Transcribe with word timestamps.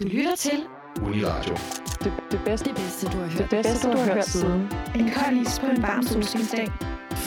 Du 0.00 0.04
lytter 0.04 0.36
til 0.36 0.66
Uniradio. 1.02 1.54
Det, 2.04 2.12
det 2.30 2.40
bedste, 2.44 2.68
det 2.68 2.76
bedste, 2.76 3.06
du 3.06 3.16
har 3.16 3.26
hørt. 3.26 3.38
det 3.38 3.48
bedste, 3.50 3.92
du 3.92 3.96
har 3.96 4.14
hørt 4.14 4.24
siden. 4.24 4.60
En 5.00 5.08
kold 5.16 5.36
is 5.42 5.60
på 5.60 5.66
en 5.66 5.82
varm 5.82 6.02
solskinsdag. 6.02 6.68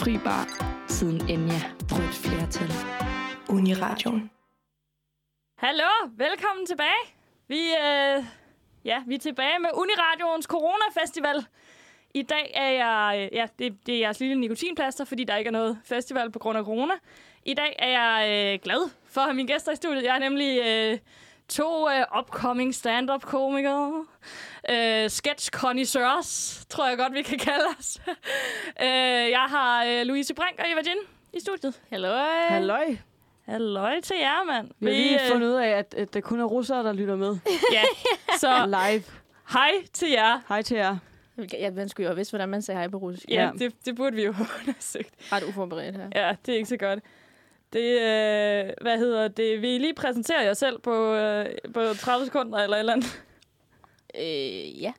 Fri 0.00 0.18
bar. 0.24 0.44
Siden 0.88 1.18
Enya 1.30 1.60
rødt 1.94 2.16
flertal. 2.24 2.70
Uniradioen. 3.56 4.30
Hallo, 5.58 5.90
velkommen 6.16 6.66
tilbage. 6.66 7.02
Vi, 7.48 7.60
øh, 7.84 8.24
ja, 8.84 8.98
vi 9.06 9.14
er 9.14 9.18
tilbage 9.18 9.58
med 9.58 9.70
Uniradioens 9.74 10.46
Corona-festival. 10.46 11.46
I 12.14 12.22
dag 12.22 12.52
er 12.54 12.70
jeg, 12.70 13.18
øh, 13.18 13.36
ja, 13.38 13.46
det, 13.58 13.86
det 13.86 13.94
er 13.94 13.98
jeres 13.98 14.20
lille 14.20 14.40
nikotinplaster, 14.40 15.04
fordi 15.04 15.24
der 15.24 15.36
ikke 15.36 15.48
er 15.48 15.58
noget 15.60 15.78
festival 15.84 16.30
på 16.30 16.38
grund 16.38 16.58
af 16.58 16.64
corona. 16.64 16.94
I 17.44 17.54
dag 17.54 17.76
er 17.78 17.90
jeg 18.00 18.16
øh, 18.30 18.58
glad 18.62 18.90
for 19.06 19.20
at 19.20 19.26
have 19.26 19.34
mine 19.34 19.48
gæster 19.48 19.72
i 19.72 19.76
studiet. 19.76 20.04
Jeg 20.04 20.12
har 20.12 20.20
nemlig 20.20 20.62
øh, 20.66 20.98
to 21.48 21.90
øh, 21.90 22.04
upcoming 22.18 22.74
stand-up-komikere. 22.74 24.06
Øh, 24.70 25.10
sketch 25.10 25.50
connoisseurs, 25.50 26.64
tror 26.68 26.88
jeg 26.88 26.98
godt, 26.98 27.14
vi 27.14 27.22
kan 27.22 27.38
kalde 27.38 27.64
os. 27.78 27.98
øh, 28.82 29.30
jeg 29.30 29.46
har 29.48 29.84
øh, 29.84 30.02
Louise 30.06 30.34
Brink 30.34 30.58
og 30.58 30.64
Eva 30.72 30.80
Jin 30.86 30.96
i 31.32 31.40
studiet. 31.40 31.80
Hallo. 31.90 32.08
Halløj. 32.48 32.96
Halløj 33.46 34.00
til 34.00 34.16
jer, 34.20 34.44
mand. 34.44 34.70
Vi 34.80 34.86
har 34.86 34.92
lige 34.94 35.22
øh, 35.24 35.28
fundet 35.32 35.46
ud 35.48 35.52
af, 35.54 35.68
at, 35.68 35.94
at 35.94 36.14
det 36.14 36.24
kun 36.24 36.40
er 36.40 36.44
russere, 36.44 36.82
der 36.84 36.92
lytter 36.92 37.16
med. 37.16 37.36
Ja, 37.72 37.82
så 38.38 38.66
Live. 38.88 39.02
hej 39.52 39.70
til 39.92 40.10
jer. 40.10 40.40
Hej 40.48 40.62
til 40.62 40.76
jer. 40.76 40.96
Ja, 41.52 41.70
man 41.70 41.88
skulle 41.88 42.04
jo 42.04 42.08
have 42.08 42.16
vidst, 42.16 42.30
hvordan 42.30 42.48
man 42.48 42.62
sagde 42.62 42.78
hej 42.78 42.88
på 42.88 42.96
russisk. 42.96 43.24
Ja, 43.28 43.34
Ja. 43.44 43.50
det, 43.58 43.72
det 43.84 43.96
burde 43.96 44.16
vi 44.16 44.24
jo 44.24 44.32
have 44.32 44.46
undersøgt. 44.60 45.10
Ret 45.32 45.42
uforberedt 45.42 45.96
her. 45.96 46.08
Ja, 46.14 46.36
det 46.46 46.52
er 46.52 46.56
ikke 46.56 46.68
så 46.68 46.76
godt. 46.76 46.98
Det, 47.74 47.92
øh, 48.00 48.70
hvad 48.80 48.98
hedder 48.98 49.28
det? 49.28 49.62
Vil 49.62 49.70
I 49.70 49.78
lige 49.78 49.94
præsentere 49.94 50.38
jer 50.40 50.54
selv 50.54 50.78
på, 50.78 51.14
øh, 51.14 51.46
på 51.74 51.80
30 51.94 52.26
sekunder 52.26 52.58
eller 52.58 52.76
et 52.76 52.80
eller 52.80 52.92
andet? 52.92 53.22
Øh, 54.18 54.82
ja. 54.82 54.92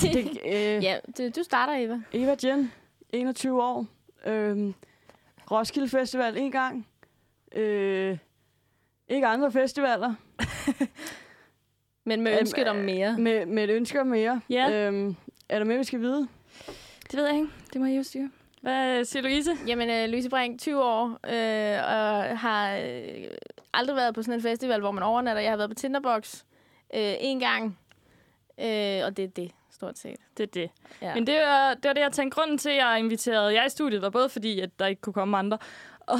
Det, 0.00 0.38
øh, 0.46 0.84
ja, 0.88 0.98
det, 1.16 1.36
du 1.36 1.42
starter, 1.42 1.74
Eva. 1.84 2.00
Eva 2.12 2.36
Jen, 2.44 2.72
21 3.12 3.62
år. 3.62 3.86
Øhm, 4.26 4.74
Roskilde 5.50 5.88
Festival 5.88 6.36
en 6.36 6.52
gang. 6.52 6.86
Øh, 7.54 8.18
ikke 9.08 9.26
andre 9.26 9.52
festivaler. 9.52 10.14
Men 12.06 12.20
med 12.20 12.32
Øhm, 12.32 12.40
ønsket 12.40 12.68
om 12.68 12.76
mere. 12.76 13.16
Med, 13.18 13.46
med 13.46 13.64
et 13.64 13.70
ønske 13.70 14.00
om 14.00 14.06
mere. 14.06 14.40
Ja. 14.50 14.86
Øhm, 14.86 15.16
er 15.48 15.58
der 15.58 15.64
mere, 15.64 15.78
vi 15.78 15.84
skal 15.84 16.00
vide? 16.00 16.28
Det 17.10 17.16
ved 17.16 17.26
jeg 17.26 17.34
ikke. 17.34 17.48
Det 17.72 17.80
må 17.80 17.86
I 17.86 17.96
jo 17.96 18.02
styre. 18.02 18.30
Hvad 18.64 19.04
siger 19.04 19.22
Louise? 19.22 19.56
Jamen, 19.66 19.90
øh, 19.90 20.08
Louise 20.08 20.30
Brink, 20.30 20.60
20 20.60 20.84
år, 20.84 21.06
øh, 21.06 21.78
og 21.84 22.38
har 22.38 22.76
øh, 22.76 23.24
aldrig 23.74 23.96
været 23.96 24.14
på 24.14 24.22
sådan 24.22 24.34
en 24.34 24.42
festival, 24.42 24.80
hvor 24.80 24.90
man 24.90 25.02
overnatter. 25.02 25.42
Jeg 25.42 25.52
har 25.52 25.56
været 25.56 25.70
på 25.70 25.74
Tinderbox 25.74 26.42
øh, 26.94 27.14
en 27.20 27.40
gang, 27.40 27.78
øh, 28.60 29.00
og 29.04 29.16
det 29.16 29.24
er 29.24 29.28
det, 29.36 29.50
stort 29.70 29.98
set. 29.98 30.16
Det 30.36 30.42
er 30.42 30.46
det. 30.46 30.70
Ja. 31.02 31.14
Men 31.14 31.26
det 31.26 31.40
var, 31.40 31.74
det 31.74 31.84
var 31.84 31.92
det, 31.92 32.00
jeg 32.00 32.12
tænkte. 32.12 32.34
Grunden 32.34 32.58
til, 32.58 32.70
at 32.70 32.76
jeg 32.76 32.98
inviterede 32.98 33.54
jer 33.54 33.66
i 33.66 33.68
studiet, 33.68 34.02
var 34.02 34.10
både 34.10 34.28
fordi, 34.28 34.60
at 34.60 34.78
der 34.78 34.86
ikke 34.86 35.02
kunne 35.02 35.12
komme 35.12 35.38
andre. 35.38 35.58
Og... 36.00 36.18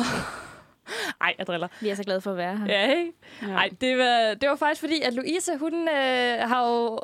Ej, 1.21 1.35
jeg 1.39 1.47
driller. 1.47 1.69
Vi 1.81 1.89
er 1.89 1.95
så 1.95 2.03
glade 2.03 2.21
for 2.21 2.31
at 2.31 2.37
være 2.37 2.57
her. 2.57 2.67
Ja, 2.67 2.93
ikke? 2.99 3.13
Nej, 3.43 3.71
det 3.81 3.99
var, 3.99 4.35
det 4.35 4.49
var 4.49 4.57
faktisk 4.57 4.81
fordi, 4.81 5.01
at 5.01 5.15
Louise, 5.15 5.57
hun 5.57 5.89
øh, 5.89 6.39
har 6.39 6.69
jo 6.69 7.01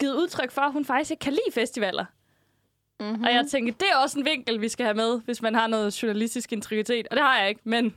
givet 0.00 0.14
udtryk 0.14 0.50
for, 0.50 0.62
at 0.62 0.72
hun 0.72 0.84
faktisk 0.84 1.10
ikke 1.10 1.20
kan 1.20 1.32
lide 1.32 1.52
festivaler. 1.52 2.04
Mm-hmm. 3.00 3.16
Mm. 3.18 3.24
Og 3.24 3.32
jeg 3.34 3.46
tænkte, 3.50 3.74
det 3.80 3.86
er 3.92 3.96
også 3.96 4.18
en 4.18 4.24
vinkel, 4.24 4.60
vi 4.60 4.68
skal 4.68 4.84
have 4.86 4.94
med, 4.96 5.20
hvis 5.20 5.42
man 5.42 5.54
har 5.54 5.66
noget 5.66 6.02
journalistisk 6.02 6.52
integritet. 6.52 7.08
Og 7.10 7.16
det 7.16 7.24
har 7.24 7.38
jeg 7.40 7.48
ikke, 7.48 7.60
men... 7.64 7.96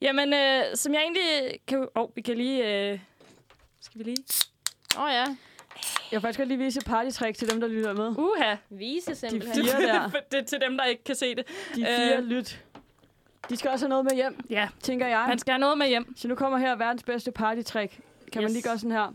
Jamen, 0.00 0.32
øh, 0.34 0.62
som 0.74 0.94
jeg 0.94 1.02
egentlig 1.02 1.60
kan... 1.66 1.78
Åh, 1.78 1.86
oh, 2.02 2.08
vi 2.16 2.20
kan 2.22 2.36
lige... 2.36 2.90
Øh, 2.92 2.98
skal 3.80 3.98
vi 3.98 4.04
lige... 4.04 4.16
Åh 4.96 5.02
oh, 5.02 5.10
ja, 5.12 5.24
Jeg 5.24 5.36
vil 6.10 6.20
faktisk 6.20 6.38
godt 6.38 6.48
lige 6.48 6.58
vise 6.58 6.78
et 6.78 6.84
partytrick 6.86 7.38
til 7.38 7.50
dem, 7.50 7.60
der 7.60 7.68
lytter 7.68 7.92
med. 7.94 8.14
Uha! 8.18 8.56
vise 8.70 9.10
De 9.10 9.16
simpelthen. 9.16 9.64
fire 9.64 9.80
der. 9.88 10.10
det 10.30 10.38
er 10.38 10.44
til 10.44 10.60
dem, 10.60 10.76
der 10.76 10.84
ikke 10.84 11.04
kan 11.04 11.14
se 11.14 11.34
det. 11.34 11.46
De 11.74 11.84
fire 11.86 12.16
Øh. 12.18 12.24
lyt. 12.24 12.64
De 13.50 13.56
skal 13.56 13.70
også 13.70 13.84
have 13.84 13.88
noget 13.88 14.04
med 14.04 14.14
hjem, 14.14 14.40
Ja, 14.50 14.68
tænker 14.82 15.06
jeg. 15.06 15.24
man 15.28 15.38
skal 15.38 15.52
have 15.52 15.58
noget 15.60 15.78
med 15.78 15.88
hjem. 15.88 16.16
Så 16.16 16.28
nu 16.28 16.34
kommer 16.34 16.58
her 16.58 16.76
verdens 16.76 17.02
bedste 17.02 17.32
partytrick. 17.32 17.92
Kan 18.32 18.42
man 18.42 18.44
Yes. 18.44 18.52
lige 18.52 18.62
gøre 18.62 18.78
sådan 18.78 18.90
her? 18.92 19.12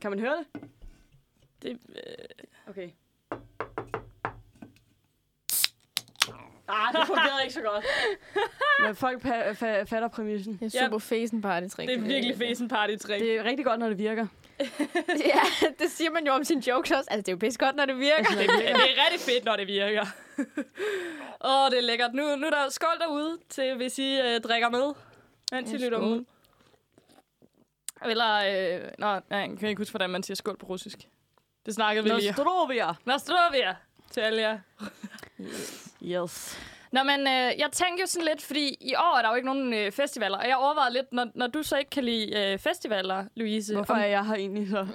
Kan 0.00 0.10
man 0.10 0.20
høre 0.20 0.36
det? 0.52 0.62
Det, 1.62 1.70
øh, 1.70 2.02
Okay. 2.68 2.88
Ah, 6.68 6.92
det 6.94 7.06
fungerede 7.06 7.42
ikke 7.42 7.54
så 7.54 7.60
godt. 7.62 7.84
Men 8.86 8.96
folk 8.96 9.24
pa- 9.24 9.50
fa- 9.50 9.82
fatter 9.82 10.08
præmissen. 10.08 10.56
Det 10.60 10.74
er 10.74 10.84
super 10.84 10.98
fesen 10.98 11.42
party 11.42 11.66
trick. 11.76 11.88
det 11.90 11.98
er 11.98 12.02
virkelig 12.02 12.36
fesen 12.38 12.68
party 12.68 12.96
trick. 12.96 13.20
Det 13.22 13.36
er 13.36 13.44
rigtig 13.44 13.64
godt, 13.66 13.80
når 13.80 13.88
det 13.88 13.98
virker. 13.98 14.26
ja, 15.34 15.40
det 15.78 15.90
siger 15.90 16.10
man 16.10 16.26
jo 16.26 16.32
om 16.32 16.44
sine 16.44 16.68
jokes 16.68 16.90
også. 16.90 17.08
Altså, 17.10 17.22
det 17.22 17.28
er 17.28 17.32
jo 17.32 17.36
pisse 17.38 17.58
godt, 17.58 17.76
når 17.76 17.84
det 17.84 17.98
virker. 17.98 18.24
Det, 18.30 18.38
det 18.48 18.68
er 18.70 18.78
rigtig 19.04 19.20
fedt, 19.20 19.44
når 19.44 19.56
det 19.56 19.66
virker. 19.66 20.02
Åh, 21.44 21.64
oh, 21.64 21.70
det 21.70 21.78
er 21.78 21.82
lækkert. 21.82 22.14
Nu, 22.14 22.36
nu 22.36 22.46
er 22.46 22.50
der 22.50 22.68
skål 22.70 22.98
derude 23.00 23.38
til, 23.48 23.76
hvis 23.76 23.98
I 23.98 24.20
øh, 24.20 24.40
drikker 24.40 24.68
med, 24.70 24.92
mens 25.52 25.72
I 25.72 25.76
Ja, 25.76 25.84
lytter 25.84 25.98
skål. 25.98 26.08
med. 26.16 26.24
Eller, 28.10 28.34
øh, 28.34 28.90
nå, 28.98 29.06
nej, 29.06 29.20
jeg 29.30 29.56
kan 29.60 29.68
ikke 29.68 29.80
huske, 29.80 29.92
hvordan 29.92 30.10
man 30.10 30.22
siger 30.22 30.34
skål 30.36 30.56
på 30.56 30.66
russisk. 30.66 30.98
Det 31.66 31.74
snakkede 31.74 32.04
vi 32.04 32.10
lige. 32.10 32.28
Nostrovia. 32.30 32.86
Nostrovia 33.04 33.76
til 34.10 34.20
alle 34.20 34.42
jer. 34.42 34.58
Yes. 36.02 36.58
Nå, 36.92 37.02
men 37.02 37.20
øh, 37.20 37.52
jeg 37.58 37.68
tænker 37.72 38.02
jo 38.02 38.06
sådan 38.06 38.26
lidt, 38.26 38.42
fordi 38.42 38.76
i 38.80 38.94
år 38.94 39.18
er 39.18 39.22
der 39.22 39.28
jo 39.28 39.34
ikke 39.34 39.46
nogen 39.46 39.72
øh, 39.72 39.92
festivaler, 39.92 40.38
og 40.38 40.48
jeg 40.48 40.56
overvejede 40.56 40.92
lidt, 40.92 41.12
når, 41.12 41.26
når 41.34 41.46
du 41.46 41.62
så 41.62 41.76
ikke 41.76 41.90
kan 41.90 42.04
lide 42.04 42.52
øh, 42.52 42.58
festivaler, 42.58 43.24
Louise, 43.34 43.74
Hvorfor 43.74 43.94
om, 43.94 44.00
er 44.00 44.04
jeg 44.06 44.26
her 44.26 44.34
egentlig 44.34 44.68
så? 44.70 44.86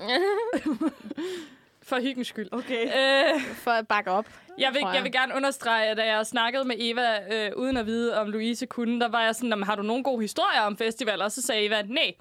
for 1.89 2.01
hyggens 2.01 2.27
skyld. 2.27 2.49
Okay. 2.51 2.83
Øh, 2.85 3.41
For 3.41 3.71
at 3.71 3.87
bakke 3.87 4.11
op. 4.11 4.25
Jeg 4.57 4.73
vil, 4.73 4.81
jeg. 4.85 4.95
jeg 4.95 5.03
vil 5.03 5.11
gerne 5.11 5.35
understrege, 5.35 5.87
at 5.87 5.97
da 5.97 6.05
jeg 6.15 6.25
snakkede 6.25 6.63
med 6.63 6.75
Eva, 6.79 7.19
øh, 7.35 7.51
uden 7.55 7.77
at 7.77 7.85
vide, 7.85 8.17
om 8.21 8.29
Louise 8.31 8.65
kunne, 8.65 8.99
der 8.99 9.07
var 9.07 9.23
jeg 9.23 9.35
sådan, 9.35 9.49
"Jamen, 9.49 9.63
har 9.65 9.75
du 9.75 9.81
nogle 9.81 10.03
gode 10.03 10.21
historier 10.21 10.61
om 10.61 10.77
festivaler? 10.77 11.25
Og 11.25 11.31
så 11.31 11.41
sagde 11.41 11.65
Eva, 11.65 11.81
nej. 11.81 12.13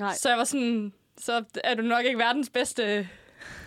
Nej, 0.00 0.14
Så 0.14 0.28
jeg 0.28 0.38
var 0.38 0.44
sådan, 0.44 0.92
så 1.18 1.44
er 1.64 1.74
du 1.74 1.82
nok 1.82 2.04
ikke 2.04 2.18
verdens 2.18 2.50
bedste. 2.50 3.08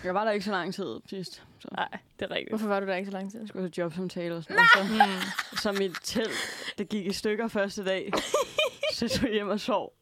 Jeg 0.04 0.14
var 0.14 0.24
der 0.24 0.32
ikke 0.32 0.46
så 0.46 0.52
lang 0.52 0.74
tid 0.74 0.96
sidst. 1.10 1.44
Så 1.60 1.68
Nej, 1.72 1.88
det 2.20 2.26
er 2.26 2.32
rigtigt. 2.32 2.50
Hvorfor 2.50 2.68
var 2.68 2.80
du 2.80 2.86
der 2.86 2.96
ikke 2.96 3.12
så 3.12 3.18
lang 3.18 3.32
tid? 3.32 3.40
jeg 3.40 3.48
skulle 3.48 3.64
have 3.64 3.72
jobsamtale 3.78 4.36
og 4.36 4.44
sådan 4.44 4.56
noget. 4.56 5.00
Og 5.02 5.58
Så, 5.58 5.62
så 5.62 5.72
mit 5.72 5.96
telt, 6.04 6.74
det 6.78 6.90
gik 6.90 7.06
i 7.06 7.14
stykker 7.14 7.48
første 7.48 7.86
dag. 7.86 8.12
så 8.94 9.06
jeg 9.06 9.12
tog 9.12 9.30
hjem 9.30 9.50
og 9.50 9.60
sov. 9.60 9.94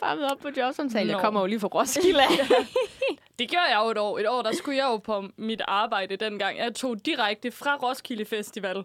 Bare 0.00 0.16
med 0.16 0.24
op 0.24 0.38
på 0.38 0.48
jobsamtale. 0.56 1.06
Nå. 1.06 1.18
Jeg 1.18 1.24
kommer 1.24 1.40
jo 1.40 1.46
lige 1.46 1.60
fra 1.60 1.68
Roskilde. 1.68 2.22
Det 3.38 3.50
gjorde 3.50 3.66
jeg 3.70 3.80
jo 3.84 3.90
et 3.90 3.98
år. 3.98 4.18
Et 4.18 4.28
år, 4.28 4.42
der 4.42 4.52
skulle 4.52 4.76
jeg 4.78 4.84
jo 4.84 4.96
på 4.96 5.24
mit 5.36 5.62
arbejde 5.68 6.16
dengang. 6.16 6.58
Jeg 6.58 6.74
tog 6.74 7.06
direkte 7.06 7.50
fra 7.50 7.76
Roskilde 7.76 8.24
Festival, 8.24 8.84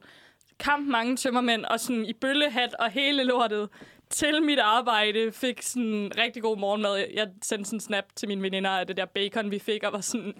kamp 0.59 0.87
mange 0.87 1.17
tømmermænd, 1.17 1.65
og 1.65 1.79
sådan 1.79 2.05
i 2.05 2.13
bøllehat 2.13 2.73
og 2.73 2.91
hele 2.91 3.23
lortet, 3.23 3.69
til 4.15 4.43
mit 4.43 4.59
arbejde 4.59 5.31
fik 5.31 5.61
sådan 5.61 6.11
rigtig 6.17 6.41
god 6.43 6.57
morgenmad. 6.57 6.97
Jeg 7.13 7.27
sendte 7.41 7.65
sådan 7.65 7.77
en 7.77 7.81
snap 7.81 8.05
til 8.15 8.27
mine 8.27 8.41
veninder 8.41 8.69
af 8.69 8.87
det 8.87 8.97
der 8.97 9.05
bacon, 9.05 9.51
vi 9.51 9.59
fik, 9.59 9.83
og 9.83 9.93
var 9.93 10.01
sådan, 10.01 10.33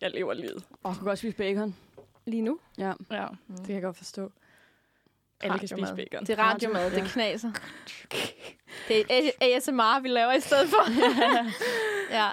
jeg 0.00 0.10
lever 0.10 0.34
livet. 0.34 0.64
Og 0.82 0.90
jeg 0.90 0.96
kunne 0.98 1.08
godt 1.08 1.18
spise 1.18 1.36
bacon. 1.36 1.76
lige 2.26 2.42
nu. 2.42 2.58
Ja. 2.78 2.92
Ja, 3.10 3.26
det 3.48 3.66
kan 3.66 3.74
jeg 3.74 3.82
godt 3.82 3.96
forstå. 3.96 4.32
Alle 5.40 5.58
kan 5.58 5.68
spise 5.68 5.82
Radiomad. 5.86 5.96
bacon. 6.10 6.26
Det 6.26 6.38
er 6.38 6.42
radiomad, 6.42 6.90
Ja. 6.92 7.00
det 7.00 7.10
knaser. 7.10 7.50
Det 8.88 9.04
er 9.10 9.30
ASMR, 9.56 10.00
vi 10.00 10.08
laver 10.08 10.32
i 10.32 10.40
stedet 10.40 10.68
for. 10.68 10.90
ja. 12.18 12.30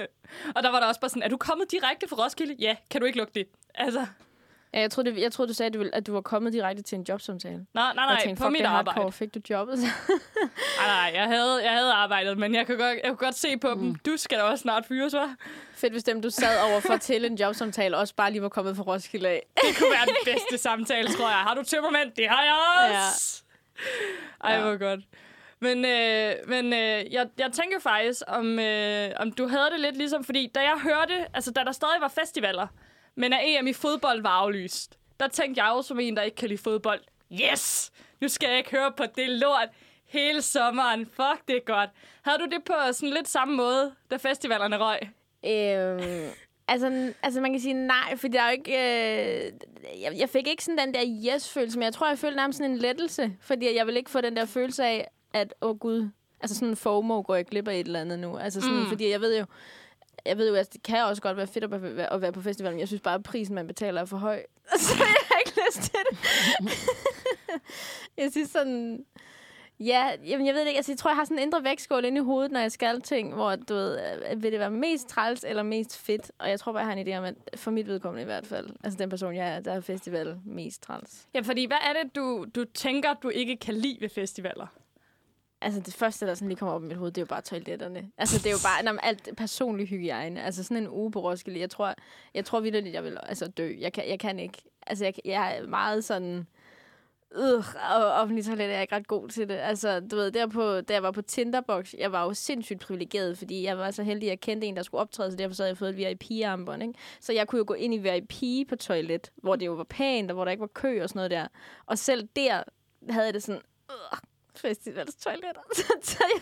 Og 0.56 0.62
der 0.62 0.70
var 0.70 0.80
der 0.80 0.86
også 0.86 1.00
bare 1.00 1.08
sådan, 1.08 1.22
er 1.22 1.28
du 1.28 1.36
kommet 1.36 1.70
direkte 1.70 2.08
fra 2.08 2.24
Roskilde? 2.24 2.56
Ja, 2.58 2.76
kan 2.90 3.00
du 3.00 3.06
ikke 3.06 3.18
lukke 3.18 3.32
det? 3.34 3.46
Altså, 3.74 4.06
ja 4.74 4.80
jeg, 4.80 4.90
troede, 4.90 5.10
det, 5.10 5.20
jeg 5.20 5.32
troede, 5.32 5.48
du 5.48 5.54
sagde, 5.54 5.66
at 5.66 5.72
du, 5.74 5.78
ville- 5.78 5.94
at 5.94 6.06
du 6.06 6.12
var 6.12 6.20
kommet 6.20 6.52
direkte 6.52 6.82
til 6.82 6.96
en 6.98 7.04
jobsamtale. 7.08 7.54
nej, 7.54 7.66
nej, 7.74 8.04
jeg 8.04 8.14
nej, 8.14 8.20
tænkte, 8.24 8.42
på 8.42 8.48
mit 8.48 8.60
arbejde. 8.62 8.90
hardcore. 8.94 9.12
Fik 9.12 9.34
du 9.34 9.40
jobbet? 9.50 9.78
Nej, 10.78 10.86
nej, 10.86 11.10
jeg 11.14 11.24
havde, 11.26 11.64
jeg 11.64 11.72
havde 11.72 11.92
arbejdet, 11.92 12.38
men 12.38 12.54
jeg 12.54 12.66
kunne 12.66 12.78
godt, 12.78 12.94
jeg 13.02 13.08
kunne 13.08 13.16
godt 13.16 13.34
se 13.34 13.56
på 13.56 13.70
dem. 13.70 13.94
Du 13.94 14.16
skal 14.16 14.38
da 14.38 14.42
også 14.42 14.62
snart 14.62 14.86
fyres, 14.86 15.14
hva'? 15.14 15.28
Fedt, 15.74 15.92
hvis 15.92 16.04
dem, 16.04 16.22
du 16.22 16.30
sad 16.30 16.70
over 16.70 16.80
for 16.80 16.96
til 16.96 17.24
en 17.24 17.34
jobsamtale, 17.34 17.96
også 17.96 18.14
bare 18.14 18.30
lige 18.30 18.42
var 18.42 18.48
kommet 18.48 18.76
fra 18.76 18.82
Roskilde 18.82 19.28
af. 19.28 19.46
Det 19.68 19.76
kunne 19.78 19.90
være 19.90 20.06
den 20.06 20.16
bedste 20.34 20.58
samtale, 20.58 21.08
tror 21.08 21.28
jeg. 21.28 21.38
Har 21.38 21.54
du 21.54 21.62
tømmermænd? 21.62 22.12
Det 22.16 22.28
har 22.28 22.42
jeg 22.42 22.54
også! 22.92 23.42
Ja. 24.42 24.48
Ej, 24.48 24.54
Ja. 24.54 24.60
hvor 24.62 24.76
godt. 24.76 25.00
Men, 25.60 25.84
øh, 25.84 26.34
men 26.48 26.72
øh, 26.72 27.12
jeg, 27.12 27.26
jeg 27.38 27.52
tænker 27.52 27.78
faktisk, 27.80 28.22
om, 28.26 28.58
øh, 28.58 29.10
om 29.16 29.32
du 29.32 29.48
havde 29.48 29.70
det 29.72 29.80
lidt 29.80 29.96
ligesom, 29.96 30.24
fordi 30.24 30.50
da 30.54 30.60
jeg 30.60 30.78
hørte, 30.82 31.26
altså 31.34 31.50
da 31.50 31.60
der 31.64 31.72
stadig 31.72 32.00
var 32.00 32.08
festivaler, 32.20 32.66
men 33.14 33.32
at 33.32 33.40
EM 33.44 33.66
i 33.66 33.72
fodbold 33.72 34.22
var 34.22 34.30
aflyst, 34.30 34.98
der 35.20 35.28
tænkte 35.28 35.62
jeg 35.62 35.72
jo 35.76 35.82
som 35.82 36.00
en, 36.00 36.16
der 36.16 36.22
ikke 36.22 36.36
kan 36.36 36.48
lide 36.48 36.62
fodbold, 36.62 37.00
yes! 37.32 37.92
Nu 38.20 38.28
skal 38.28 38.48
jeg 38.48 38.58
ikke 38.58 38.70
høre 38.70 38.92
på 38.96 39.04
det 39.16 39.28
lort 39.28 39.68
hele 40.04 40.42
sommeren. 40.42 41.06
Fuck, 41.06 41.48
det 41.48 41.56
er 41.56 41.64
godt. 41.64 41.90
Havde 42.22 42.38
du 42.38 42.44
det 42.44 42.64
på 42.64 42.74
sådan 42.92 43.14
lidt 43.14 43.28
samme 43.28 43.56
måde, 43.56 43.94
da 44.10 44.16
festivalerne 44.16 44.76
røg? 44.78 44.98
Øhm, 45.46 46.30
altså, 46.72 47.12
altså, 47.22 47.40
man 47.40 47.52
kan 47.52 47.60
sige 47.60 47.74
nej, 47.74 48.16
for 48.16 48.28
der 48.28 48.42
er 48.42 48.50
jo 48.50 48.52
ikke... 48.52 48.72
Øh, 48.72 49.52
jeg, 50.02 50.12
jeg 50.18 50.28
fik 50.28 50.46
ikke 50.46 50.64
sådan 50.64 50.78
den 50.78 50.94
der 50.94 51.32
yes-følelse, 51.34 51.78
men 51.78 51.84
jeg 51.84 51.94
tror, 51.94 52.08
jeg 52.08 52.18
følte 52.18 52.36
nærmest 52.36 52.56
sådan 52.56 52.70
en 52.70 52.78
lettelse, 52.78 53.36
fordi 53.40 53.76
jeg 53.76 53.86
ville 53.86 53.98
ikke 53.98 54.10
få 54.10 54.20
den 54.20 54.36
der 54.36 54.44
følelse 54.44 54.84
af, 54.84 55.08
at, 55.32 55.54
åh 55.60 55.70
oh, 55.70 55.78
gud, 55.78 56.08
Altså 56.42 56.54
sådan 56.54 56.68
en 56.68 56.76
FOMO 56.76 57.20
går 57.20 57.34
jeg 57.34 57.46
glip 57.46 57.68
af 57.68 57.74
et 57.74 57.86
eller 57.86 58.00
andet 58.00 58.18
nu. 58.18 58.36
Altså 58.36 58.60
sådan, 58.60 58.78
mm. 58.78 58.86
fordi 58.86 59.10
jeg 59.10 59.20
ved 59.20 59.38
jo, 59.38 59.44
jeg 60.26 60.38
ved 60.38 60.48
jo, 60.48 60.54
at 60.54 60.72
det 60.72 60.82
kan 60.82 61.04
også 61.04 61.22
godt 61.22 61.36
være 61.36 61.46
fedt 61.46 61.64
at 61.64 61.96
være, 61.96 62.12
at 62.12 62.20
være 62.20 62.32
på 62.32 62.42
festivalen, 62.42 62.74
men 62.74 62.80
jeg 62.80 62.88
synes 62.88 63.00
bare, 63.00 63.14
at 63.14 63.22
prisen, 63.22 63.54
man 63.54 63.66
betaler, 63.66 64.00
er 64.00 64.04
for 64.04 64.16
høj. 64.16 64.42
Så 64.78 64.94
jeg 64.98 65.06
har 65.06 65.38
ikke 65.46 65.60
lyst 65.68 65.82
til 65.82 66.00
det. 66.10 66.18
jeg 68.22 68.30
synes 68.30 68.50
sådan... 68.50 69.04
Ja, 69.80 70.10
jamen 70.26 70.46
jeg 70.46 70.54
ved 70.54 70.60
det 70.60 70.68
ikke. 70.68 70.78
Altså, 70.78 70.92
jeg 70.92 70.98
tror, 70.98 71.10
jeg 71.10 71.16
har 71.16 71.24
sådan 71.24 71.38
en 71.38 71.42
indre 71.42 71.64
vægtskål 71.64 72.04
inde 72.04 72.20
i 72.20 72.24
hovedet, 72.24 72.52
når 72.52 72.60
jeg 72.60 72.72
skal 72.72 73.00
ting, 73.00 73.34
hvor 73.34 73.56
du 73.56 73.74
ved, 73.74 73.98
øh, 74.30 74.42
vil 74.42 74.52
det 74.52 74.60
være 74.60 74.70
mest 74.70 75.08
træls 75.08 75.44
eller 75.44 75.62
mest 75.62 75.98
fedt? 75.98 76.32
Og 76.38 76.50
jeg 76.50 76.60
tror 76.60 76.72
bare, 76.72 76.80
jeg 76.80 76.86
har 76.86 76.96
en 76.96 77.08
idé 77.08 77.16
om, 77.16 77.24
at 77.24 77.34
for 77.60 77.70
mit 77.70 77.86
vedkommende 77.86 78.22
i 78.22 78.24
hvert 78.24 78.46
fald, 78.46 78.68
altså 78.84 78.98
den 78.98 79.10
person, 79.10 79.36
jeg 79.36 79.54
er, 79.56 79.60
der 79.60 79.72
er 79.72 79.80
festival 79.80 80.36
mest 80.44 80.82
træls. 80.82 81.28
Ja, 81.34 81.40
fordi 81.40 81.66
hvad 81.66 81.76
er 81.76 82.02
det, 82.02 82.16
du, 82.16 82.46
du 82.54 82.64
tænker, 82.64 83.14
du 83.14 83.28
ikke 83.28 83.56
kan 83.56 83.74
lide 83.74 83.98
ved 84.00 84.08
festivaler? 84.08 84.66
Altså 85.62 85.80
det 85.80 85.94
første, 85.94 86.26
der 86.26 86.34
sådan 86.34 86.48
lige 86.48 86.58
kommer 86.58 86.74
op 86.74 86.84
i 86.84 86.86
mit 86.86 86.96
hoved, 86.96 87.12
det 87.12 87.18
er 87.18 87.22
jo 87.22 87.26
bare 87.26 87.40
toiletterne. 87.40 88.10
Altså 88.18 88.38
det 88.38 88.46
er 88.46 88.50
jo 88.50 88.58
bare 88.64 88.82
når, 88.82 89.00
alt 89.02 89.28
personlig 89.36 89.88
hygiejne. 89.88 90.42
Altså 90.42 90.64
sådan 90.64 90.76
en 90.76 90.88
uge 90.88 91.10
på 91.10 91.20
Roskilde. 91.20 91.60
Jeg 91.60 91.70
tror, 91.70 91.94
jeg 92.34 92.44
tror 92.44 92.60
vildt, 92.60 92.76
at 92.76 92.92
jeg 92.92 93.04
vil 93.04 93.18
altså, 93.22 93.46
dø. 93.46 93.72
Jeg 93.78 93.92
kan, 93.92 94.08
jeg 94.08 94.20
kan 94.20 94.38
ikke. 94.38 94.62
Altså 94.86 95.04
jeg, 95.04 95.14
jeg 95.24 95.58
er 95.58 95.66
meget 95.66 96.04
sådan... 96.04 96.46
Øh, 97.34 97.64
og 97.94 98.12
offentlig 98.12 98.44
toilet 98.44 98.66
er 98.66 98.70
jeg 98.70 98.82
ikke 98.82 98.96
ret 98.96 99.06
god 99.06 99.28
til 99.28 99.48
det. 99.48 99.54
Altså, 99.54 100.00
du 100.00 100.16
ved, 100.16 100.30
der 100.30 100.46
på, 100.46 100.80
da 100.80 100.92
jeg 100.92 101.02
var 101.02 101.10
på 101.10 101.22
Tinderbox, 101.22 101.94
jeg 101.98 102.12
var 102.12 102.24
jo 102.24 102.34
sindssygt 102.34 102.80
privilegeret, 102.80 103.38
fordi 103.38 103.64
jeg 103.64 103.78
var 103.78 103.90
så 103.90 104.02
heldig, 104.02 104.26
at 104.26 104.30
jeg 104.30 104.40
kendte 104.40 104.66
en, 104.66 104.76
der 104.76 104.82
skulle 104.82 105.00
optræde, 105.00 105.30
så 105.30 105.36
derfor 105.36 105.54
så 105.54 105.62
havde 105.62 105.70
jeg 105.70 105.78
fået 105.78 105.90
et 105.90 105.96
VIP-armbånd, 105.96 106.82
ikke? 106.82 106.94
Så 107.20 107.32
jeg 107.32 107.48
kunne 107.48 107.58
jo 107.58 107.64
gå 107.66 107.74
ind 107.74 107.94
i 107.94 107.98
VIP 107.98 108.68
på 108.68 108.76
toilet, 108.76 109.32
hvor 109.36 109.56
det 109.56 109.66
jo 109.66 109.72
var 109.72 109.84
pænt, 109.84 110.30
og 110.30 110.34
hvor 110.34 110.44
der 110.44 110.50
ikke 110.50 110.60
var 110.60 110.66
kø 110.66 111.02
og 111.02 111.08
sådan 111.08 111.18
noget 111.18 111.30
der. 111.30 111.46
Og 111.86 111.98
selv 111.98 112.28
der 112.36 112.62
havde 113.10 113.26
jeg 113.26 113.34
det 113.34 113.42
sådan, 113.42 113.60
øh, 113.90 114.18
festivalstoiletter. 114.62 115.60
så, 115.74 115.92
så, 116.02 116.24
jeg, 116.34 116.40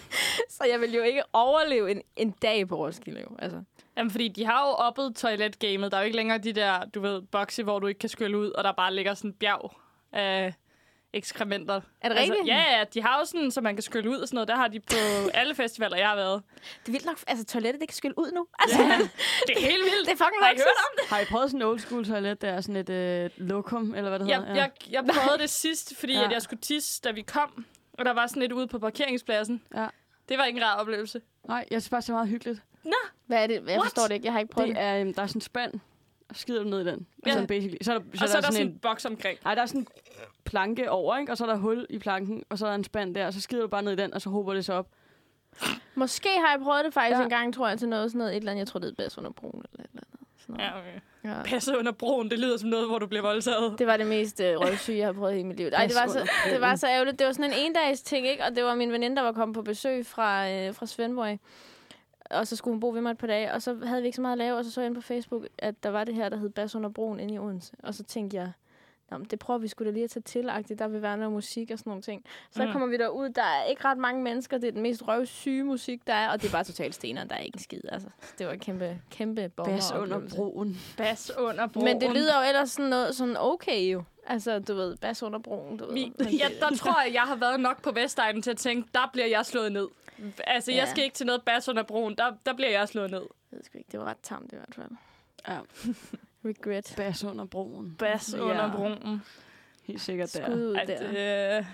så 0.49 0.65
jeg 0.65 0.81
vil 0.81 0.95
jo 0.95 1.03
ikke 1.03 1.23
overleve 1.33 1.91
en, 1.91 2.03
en 2.17 2.31
dag 2.31 2.69
på 2.69 2.77
Roskilde, 2.77 3.21
jo. 3.21 3.37
Altså. 3.39 3.63
Jamen, 3.97 4.11
fordi 4.11 4.29
de 4.29 4.45
har 4.45 4.67
jo 4.67 4.73
oppet 4.73 5.17
toiletgamet. 5.17 5.93
Der 5.93 5.99
er 5.99 6.03
jo 6.03 6.05
ikke 6.05 6.17
længere 6.17 6.39
de 6.39 6.53
der, 6.53 6.85
du 6.85 7.01
ved, 7.01 7.23
bokse, 7.23 7.63
hvor 7.63 7.79
du 7.79 7.87
ikke 7.87 7.99
kan 7.99 8.09
skylle 8.09 8.39
ud, 8.39 8.51
og 8.51 8.65
der 8.65 8.73
bare 8.73 8.95
ligger 8.95 9.15
sådan 9.15 9.31
en 9.31 9.35
bjerg 9.35 9.73
af 10.13 10.55
ekskrementer. 11.13 11.81
Er 12.01 12.09
det 12.09 12.19
rigtigt? 12.19 12.39
Altså, 12.39 12.53
ja, 12.53 12.79
ja, 12.79 12.85
de 12.95 13.03
har 13.03 13.19
jo 13.19 13.25
sådan, 13.25 13.51
så 13.51 13.61
man 13.61 13.77
kan 13.77 13.83
skylle 13.83 14.11
ud 14.11 14.17
og 14.17 14.29
sådan 14.29 14.35
noget. 14.37 14.49
Der 14.49 14.57
har 14.57 14.69
de 14.69 14.81
på 14.81 14.95
alle 15.41 15.55
festivaler, 15.55 15.97
jeg 15.97 16.09
har 16.09 16.17
været. 16.17 16.43
Det 16.83 16.89
er 16.89 16.93
vildt 16.93 17.07
nok, 17.07 17.19
altså 17.27 17.45
toilettet, 17.45 17.81
det 17.81 17.89
kan 17.89 17.97
skylle 17.97 18.19
ud 18.19 18.33
nu. 18.33 18.47
Altså, 18.59 18.83
Ja, 18.83 18.99
det 19.47 19.57
er 19.57 19.61
helt 19.71 19.85
vildt. 19.85 20.07
det 20.09 20.13
er 20.13 20.25
fucking 20.25 20.43
Har 20.43 20.51
I 20.51 20.57
hørt 20.57 20.67
om 20.67 20.99
det? 20.99 21.09
Har 21.09 21.21
I 21.21 21.25
prøvet 21.25 21.51
sådan 21.51 21.63
en 21.63 21.67
old 21.69 21.79
school 21.79 22.05
toilet, 22.07 22.43
der 22.43 22.51
er 22.51 22.61
sådan 22.61 22.77
et 22.77 22.91
øh, 22.91 23.31
lokum, 23.37 23.95
eller 23.95 24.09
hvad 24.11 24.19
det 24.19 24.29
Jeg, 24.29 24.39
hedder? 24.39 24.55
jeg, 24.55 24.71
jeg 24.91 25.05
prøvede 25.05 25.39
det 25.43 25.51
sidst, 25.51 25.97
fordi 25.97 26.13
Ja. 26.13 26.19
ja. 26.19 26.25
at 26.27 26.33
jeg 26.33 26.43
skulle 26.43 26.61
tisse, 26.61 27.01
da 27.05 27.11
vi 27.11 27.23
kom. 27.23 27.67
Og 28.01 28.05
der 28.07 28.13
var 28.13 28.27
sådan 28.27 28.41
lidt 28.41 28.53
ude 28.53 28.67
på 28.67 28.79
parkeringspladsen. 28.79 29.63
Ja. 29.75 29.87
Det 30.29 30.39
var 30.39 30.45
ikke 30.45 30.59
en 30.61 30.65
rar 30.67 30.81
oplevelse. 30.81 31.21
Nej, 31.49 31.67
jeg 31.71 31.83
synes 31.83 31.91
bare, 31.91 32.01
det 32.01 32.09
er 32.09 32.13
meget 32.13 32.29
hyggeligt. 32.29 32.63
Hvad 33.27 33.43
er 33.43 33.47
det? 33.47 33.55
Jeg 33.55 33.63
What? 33.63 33.83
forstår 33.83 34.03
det 34.07 34.15
ikke. 34.15 34.25
Jeg 34.27 34.33
har 34.33 34.41
ikke 34.41 34.53
prøvet 34.53 34.69
Det 34.69 34.77
det. 34.77 34.85
er, 34.85 35.01
øhm, 35.01 35.15
der 35.15 35.23
er 35.23 35.27
sådan 35.27 35.37
en 35.37 35.41
spand, 35.41 35.75
og 36.29 36.37
skider 36.37 36.63
du 36.63 36.69
ned 36.69 36.81
i 36.81 36.85
den. 36.91 37.07
Ja. 37.27 37.31
Altså, 37.31 37.47
basically. 37.47 37.77
Så 37.83 37.93
er 37.95 37.99
der, 37.99 38.05
så 38.15 38.25
og 38.25 38.29
så 38.29 38.37
er 38.37 38.41
der 38.41 38.51
sådan 38.53 38.67
en... 38.67 38.73
en 38.73 38.79
boks 38.79 39.05
omkring. 39.05 39.39
Nej, 39.45 39.55
der 39.55 39.63
er 39.63 39.67
sådan 39.67 39.81
en 39.81 39.87
planke 40.45 40.91
over, 40.91 41.17
ikke? 41.19 41.33
og 41.33 41.39
så 41.39 41.45
er 41.45 41.49
der 41.49 41.57
hul 41.57 41.87
i 41.91 41.99
planken, 41.99 42.43
og 42.49 42.59
så 42.59 42.67
er 42.67 42.71
der 42.71 42.75
en 42.75 42.85
spand 42.85 43.15
der, 43.15 43.27
og 43.27 43.33
så 43.33 43.41
skider 43.41 43.63
du 43.63 43.69
bare 43.69 43.83
ned 43.83 43.93
i 43.93 43.97
den, 43.97 44.15
og 44.15 44.21
så 44.21 44.31
hober 44.31 44.55
det 44.55 44.65
så 44.65 44.73
op. 44.73 44.89
Måske 45.95 46.29
har 46.29 46.51
jeg 46.53 46.61
prøvet 46.63 46.85
det 46.85 46.95
faktisk 46.95 47.15
Ja. 47.15 47.19
ja. 47.19 47.25
en 47.25 47.31
gang, 47.31 47.55
tror 47.55 47.69
jeg, 47.69 47.79
til 47.79 47.89
noget 47.89 48.11
sådan 48.11 48.19
noget. 48.19 48.33
Et 48.33 48.37
eller 48.37 48.51
andet, 48.53 48.59
jeg 48.61 48.69
tror, 48.69 48.81
det 48.81 48.89
er 48.91 48.95
bedst 48.95 49.19
under 49.19 49.31
broen. 49.31 49.65
Eller 49.73 49.85
et 49.85 49.91
eller 49.91 50.03
andet. 50.13 50.20
Sådan 50.51 50.71
noget. 50.73 50.73
Ja, 50.73 50.79
okay. 50.79 51.01
Ja. 51.25 51.43
Passe 51.43 51.79
under 51.79 51.93
broen, 51.93 52.31
det 52.31 52.39
lyder 52.39 52.57
som 52.57 52.69
noget, 52.69 52.89
hvor 52.89 52.99
du 52.99 53.07
bliver 53.07 53.23
voldtaget. 53.23 53.79
Det 53.79 53.87
var 53.87 53.97
det 53.97 54.07
mest 54.07 54.41
øh, 54.41 54.57
røvsyge, 54.57 54.99
jeg 54.99 55.07
har 55.07 55.13
prøvet 55.13 55.33
i 55.33 55.37
hele 55.37 55.49
mit 55.49 55.57
liv. 55.57 55.67
Ej, 55.73 55.87
det 55.87 55.97
var, 56.03 56.07
så, 56.13 56.31
det 56.53 56.61
var 56.61 56.77
så 56.77 56.87
ærgerligt. 56.89 57.19
Det 57.19 57.27
var 57.27 57.33
sådan 57.33 57.53
en 57.53 57.59
endags 57.59 58.03
ting, 58.03 58.27
ikke? 58.27 58.45
Og 58.45 58.57
det 58.57 58.65
var 58.65 58.75
min 58.75 58.93
veninde, 58.93 59.17
der 59.17 59.23
var 59.23 59.33
kommet 59.33 59.55
på 59.55 59.63
besøg 59.63 60.07
fra, 60.07 60.51
øh, 60.51 60.75
fra 60.75 60.87
Svendborg. 60.87 61.39
Og 62.31 62.47
så 62.47 62.57
skulle 62.57 62.73
hun 62.73 62.81
bo 62.81 62.91
ved 62.91 63.01
mig 63.01 63.11
et 63.11 63.19
par 63.19 63.27
dage. 63.27 63.53
Og 63.53 63.63
så 63.63 63.77
havde 63.85 64.03
vi 64.03 64.07
ikke 64.07 64.17
så 64.17 64.23
meget 64.23 64.33
at 64.33 64.39
lave. 64.39 64.59
Og 64.59 64.65
så 64.65 64.71
så 64.71 64.81
jeg 64.81 64.87
ind 64.87 64.95
på 64.95 65.01
Facebook, 65.01 65.47
at 65.59 65.83
der 65.83 65.91
var 65.91 66.05
det 66.05 66.15
her, 66.15 66.29
der 66.29 66.37
hed 66.37 66.51
Bas 66.51 66.75
under 66.75 66.89
broen 66.89 67.21
inde 67.21 67.35
i 67.35 67.39
Odense. 67.39 67.73
Og 67.83 67.95
så 67.95 68.05
tænkte 68.05 68.37
jeg, 68.37 68.53
Nå, 69.11 69.19
men 69.19 69.27
det 69.31 69.39
prøver 69.39 69.59
vi 69.59 69.69
skulle 69.69 69.91
da 69.91 69.95
lige 69.95 70.05
at 70.05 70.11
tage 70.11 70.23
til 70.23 70.51
-agtigt. 70.51 70.75
Der 70.75 70.89
vil 70.89 71.03
være 71.03 71.17
noget 71.17 71.33
musik 71.33 71.71
og 71.71 71.79
sådan 71.79 71.91
nogle 71.91 72.03
ting. 72.03 72.25
Så 72.51 72.63
Mm. 72.63 72.67
mm. 72.67 72.73
kommer 72.73 72.89
vi 72.89 72.97
derud. 72.97 73.29
Der 73.29 73.43
er 73.43 73.65
ikke 73.65 73.85
ret 73.85 73.99
mange 73.99 74.23
mennesker. 74.23 74.59
Det 74.59 74.69
er 74.69 74.73
den 74.73 74.83
mest 74.83 75.09
røvsyge 75.09 75.65
musik, 75.65 76.07
der 76.07 76.15
er. 76.15 76.31
Og 76.31 76.43
det 76.43 76.49
er 76.49 76.53
bare 76.53 76.65
totalt 76.65 76.95
stener. 76.95 77.25
Der 77.25 77.35
er 77.35 77.41
ikke 77.41 77.57
en 77.57 77.63
skid. 77.63 77.81
Altså, 77.89 78.09
det 78.39 78.47
var 78.47 78.53
en 78.53 78.59
kæmpe, 78.59 79.01
kæmpe 79.11 79.49
bomber 79.49 79.73
Bas 79.75 79.93
under 79.93 80.21
broen. 80.37 80.81
Bas 80.97 81.31
under 81.39 81.67
broen. 81.67 81.85
men 81.85 82.01
det 82.01 82.11
lyder 82.11 82.41
jo 82.43 82.49
ellers 82.49 82.71
sådan 82.71 82.91
noget 82.91 83.17
sådan 83.17 83.37
okay 83.39 83.93
jo. 83.93 84.03
Altså, 84.27 84.59
du 84.59 84.75
ved, 84.75 84.97
bas 84.97 85.23
under 85.23 85.39
broen, 85.39 85.77
du 85.77 85.85
ved. 85.87 85.95
Vi, 85.95 86.13
Men 86.19 86.29
ja, 86.29 86.49
der 86.61 86.77
tror 86.77 87.03
jeg, 87.05 87.15
jeg 87.15 87.23
har 87.23 87.37
været 87.37 87.61
nok 87.61 87.83
på 87.83 87.93
Vestegnen 87.93 88.43
til 88.43 88.51
at 88.51 88.57
tænke, 88.57 88.89
der 88.95 89.11
bliver 89.13 89.27
jeg 89.27 89.47
slået 89.47 89.73
ned. 89.73 89.89
Altså, 90.47 90.73
ja. 90.73 90.77
jeg 90.79 90.89
skal 90.89 91.05
ikke 91.05 91.15
til 91.15 91.27
noget 91.27 91.43
bas 91.43 91.69
under 91.69 91.83
broen. 91.83 92.15
Der, 92.19 92.33
der 92.47 92.53
bliver 92.55 92.71
jeg 92.71 92.89
slået 92.89 93.11
ned. 93.11 93.21
Jeg 93.53 93.57
ved 93.57 93.65
sgu 93.65 93.79
ikke, 93.79 93.89
det 93.93 94.01
var 94.01 94.07
ret 94.07 94.17
tamt 94.23 94.53
i 94.53 94.57
hvert 94.57 94.75
fald. 94.75 94.91
Ja, 95.49 95.59
Regret. 96.45 96.95
bas 96.97 97.25
under 97.25 97.45
broen. 97.45 97.97
Bas 97.99 98.35
Ja. 98.37 98.43
under 98.43 98.73
broen. 98.77 99.23
Helt 99.85 100.01
sikkert 100.01 100.33
der. 100.35 100.45
Skud 100.45 100.55
ud 100.71 100.75
At, 100.75 100.89
der. 100.89 101.59
øh, 101.59 101.65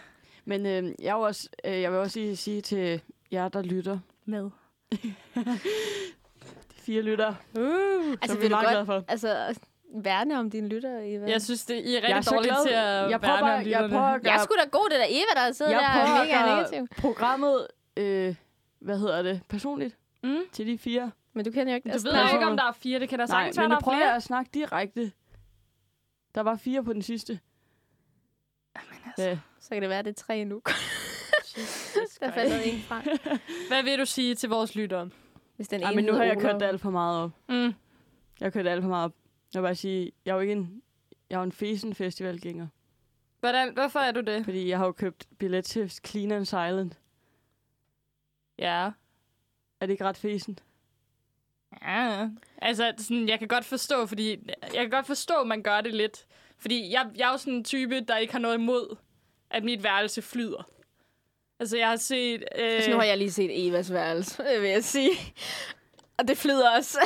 Men 0.44 0.66
øh, 0.66 0.94
jeg, 1.02 1.12
jo 1.12 1.20
også, 1.20 1.48
øh, 1.64 1.80
jeg 1.80 1.92
vil 1.92 1.98
også 2.00 2.12
sige, 2.14 2.36
sige 2.36 2.60
til 2.60 3.00
jer, 3.32 3.48
der 3.48 3.62
lytter, 3.62 3.98
med. 4.24 4.50
de 6.70 6.80
fire 6.80 7.02
lytter, 7.02 7.34
Uh. 7.58 8.12
Altså, 8.22 8.38
vil 8.38 8.52
er 8.52 8.60
du 8.60 8.66
godt 8.76 8.86
for. 8.86 9.04
altså, 9.08 9.54
værne 9.94 10.38
om 10.38 10.50
dine 10.50 10.68
lytter, 10.68 10.98
Eva? 11.02 11.30
Jeg 11.30 11.42
synes, 11.42 11.64
det, 11.64 11.74
I 11.74 11.78
er 11.94 11.96
rigtig 11.96 12.08
Jeg 12.08 12.16
er 12.18 12.22
dårlige 12.22 12.50
glad. 12.52 12.64
til 12.66 12.72
at 12.72 13.10
Jeg 13.10 13.20
prøver 13.20 13.34
værne 13.36 13.52
om 13.54 13.58
jeg 13.58 13.64
lytterne. 13.66 13.88
prøver 13.88 14.04
at 14.04 14.24
jeg 14.24 14.34
er 14.34 14.38
sgu 14.44 14.54
da 14.64 14.68
god, 14.68 14.88
det 14.90 14.98
der 14.98 15.06
Eva, 15.08 15.46
der 15.46 15.52
sidder 15.52 15.70
Jeg 15.72 15.80
der 15.80 16.06
prøver 16.06 16.24
mega 16.24 16.56
negativ. 16.56 16.86
programmet, 16.98 17.66
øh, 17.96 18.34
hvad 18.78 18.98
hedder 18.98 19.22
det, 19.22 19.40
personligt 19.48 19.96
Mm. 20.22 20.38
til 20.52 20.66
de 20.66 20.78
fire. 20.78 21.10
Men 21.36 21.44
du 21.44 21.50
kender 21.50 21.72
jo 21.72 21.76
ikke... 21.76 21.88
Du 21.88 21.92
altså, 21.92 22.08
ved 22.08 22.14
der 22.14 22.28
jo 22.28 22.34
ikke, 22.34 22.46
om 22.46 22.56
der 22.56 22.64
er 22.64 22.72
fire. 22.72 23.00
Det 23.00 23.08
kan 23.08 23.18
da 23.18 23.24
Nej, 23.24 23.26
sagtens 23.26 23.58
være, 23.58 23.64
men 23.64 23.70
der 23.70 23.76
nu 23.76 23.78
er 23.78 23.82
prøver 23.82 23.96
flere. 23.96 24.08
jeg 24.08 24.16
at 24.16 24.22
snakke 24.22 24.50
direkte. 24.54 25.12
Der 26.34 26.40
var 26.40 26.56
fire 26.56 26.84
på 26.84 26.92
den 26.92 27.02
sidste. 27.02 27.40
Ja. 29.18 29.38
Så 29.60 29.68
kan 29.70 29.82
det 29.82 29.90
være, 29.90 30.02
det 30.02 30.10
er 30.10 30.14
tre 30.14 30.44
nu. 30.44 30.62
der 32.20 32.32
faldt 32.32 32.66
en 32.66 32.80
fra. 32.80 33.02
Hvad 33.68 33.82
vil 33.82 33.98
du 33.98 34.04
sige 34.04 34.34
til 34.34 34.48
vores 34.48 34.74
lyttere? 34.74 35.10
Hvis 35.56 35.68
den 35.68 35.82
Ej, 35.82 35.94
men 35.94 36.04
nu 36.04 36.12
har 36.12 36.24
jeg 36.24 36.38
kørt 36.40 36.60
det 36.60 36.66
alt 36.66 36.80
for 36.80 36.90
meget 36.90 37.22
op. 37.22 37.30
Mm. 37.48 37.54
Jeg 37.54 37.72
har 38.40 38.50
kørt 38.50 38.64
det 38.64 38.70
alt 38.70 38.82
for 38.82 38.88
meget 38.88 39.04
op. 39.04 39.14
Jeg 39.54 39.62
vil 39.62 39.66
bare 39.66 39.74
sige, 39.74 40.12
jeg 40.24 40.30
er 40.30 40.34
jo 40.34 40.40
ikke 40.40 40.52
en, 40.52 40.82
jeg 41.30 41.36
er 41.36 41.40
jo 41.40 41.44
en 41.44 41.52
fesen 41.52 41.94
festivalgænger. 41.94 42.66
Hvordan, 43.40 43.72
hvorfor 43.72 43.98
er 43.98 44.12
du 44.12 44.20
det? 44.20 44.44
Fordi 44.44 44.68
jeg 44.68 44.78
har 44.78 44.86
jo 44.86 44.92
købt 44.92 45.26
billet 45.38 45.64
til 45.64 45.90
Clean 45.90 46.32
and 46.32 46.44
Silent. 46.44 46.98
Ja. 48.58 48.90
Er 49.80 49.86
det 49.86 49.90
ikke 49.90 50.04
ret 50.04 50.16
fesen? 50.16 50.58
Ja, 51.82 52.28
altså 52.62 52.92
sådan, 52.98 53.28
jeg 53.28 53.38
kan 53.38 53.48
godt 53.48 53.64
forstå, 53.64 54.06
fordi 54.06 54.30
jeg 54.62 54.80
kan 54.82 54.90
godt 54.90 55.06
forstå, 55.06 55.34
at 55.34 55.46
man 55.46 55.62
gør 55.62 55.80
det 55.80 55.94
lidt. 55.94 56.26
Fordi 56.58 56.92
jeg, 56.92 57.06
jeg 57.16 57.28
er 57.28 57.32
jo 57.32 57.38
sådan 57.38 57.52
en 57.52 57.64
type, 57.64 58.00
der 58.00 58.16
ikke 58.16 58.32
har 58.32 58.40
noget 58.40 58.54
imod, 58.54 58.96
at 59.50 59.64
mit 59.64 59.82
værelse 59.82 60.22
flyder. 60.22 60.68
Altså, 61.60 61.76
jeg 61.76 61.88
har 61.88 61.96
set... 61.96 62.44
Øh, 62.58 62.64
Altså, 62.64 62.90
nu 62.90 62.96
har 62.96 63.04
jeg 63.04 63.18
lige 63.18 63.32
set 63.32 63.66
Evas 63.68 63.92
værelse, 63.92 64.42
det 64.52 64.62
vil 64.62 64.70
jeg 64.70 64.84
sige. 64.84 65.10
Og 66.18 66.28
det 66.28 66.38
flyder 66.38 66.70
også. 66.76 66.98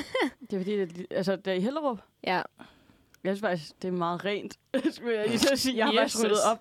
Det 0.50 0.52
er 0.56 0.60
fordi, 0.60 0.76
det, 0.80 1.06
altså, 1.10 1.36
det 1.36 1.46
er 1.46 1.52
i 1.54 1.60
Hellerup. 1.60 1.98
ja. 2.24 2.42
Jeg 3.24 3.36
synes 3.36 3.40
faktisk, 3.40 3.82
det 3.82 3.88
er 3.88 3.92
meget 3.92 4.24
rent. 4.24 4.58
skulle 4.94 5.18
jeg 5.18 5.26
lige 5.28 5.38
så 5.38 5.56
sige. 5.56 5.76
Jeg 5.76 5.86
har 5.86 5.92
faktisk 5.98 6.24
ryddet 6.24 6.42
op. 6.50 6.58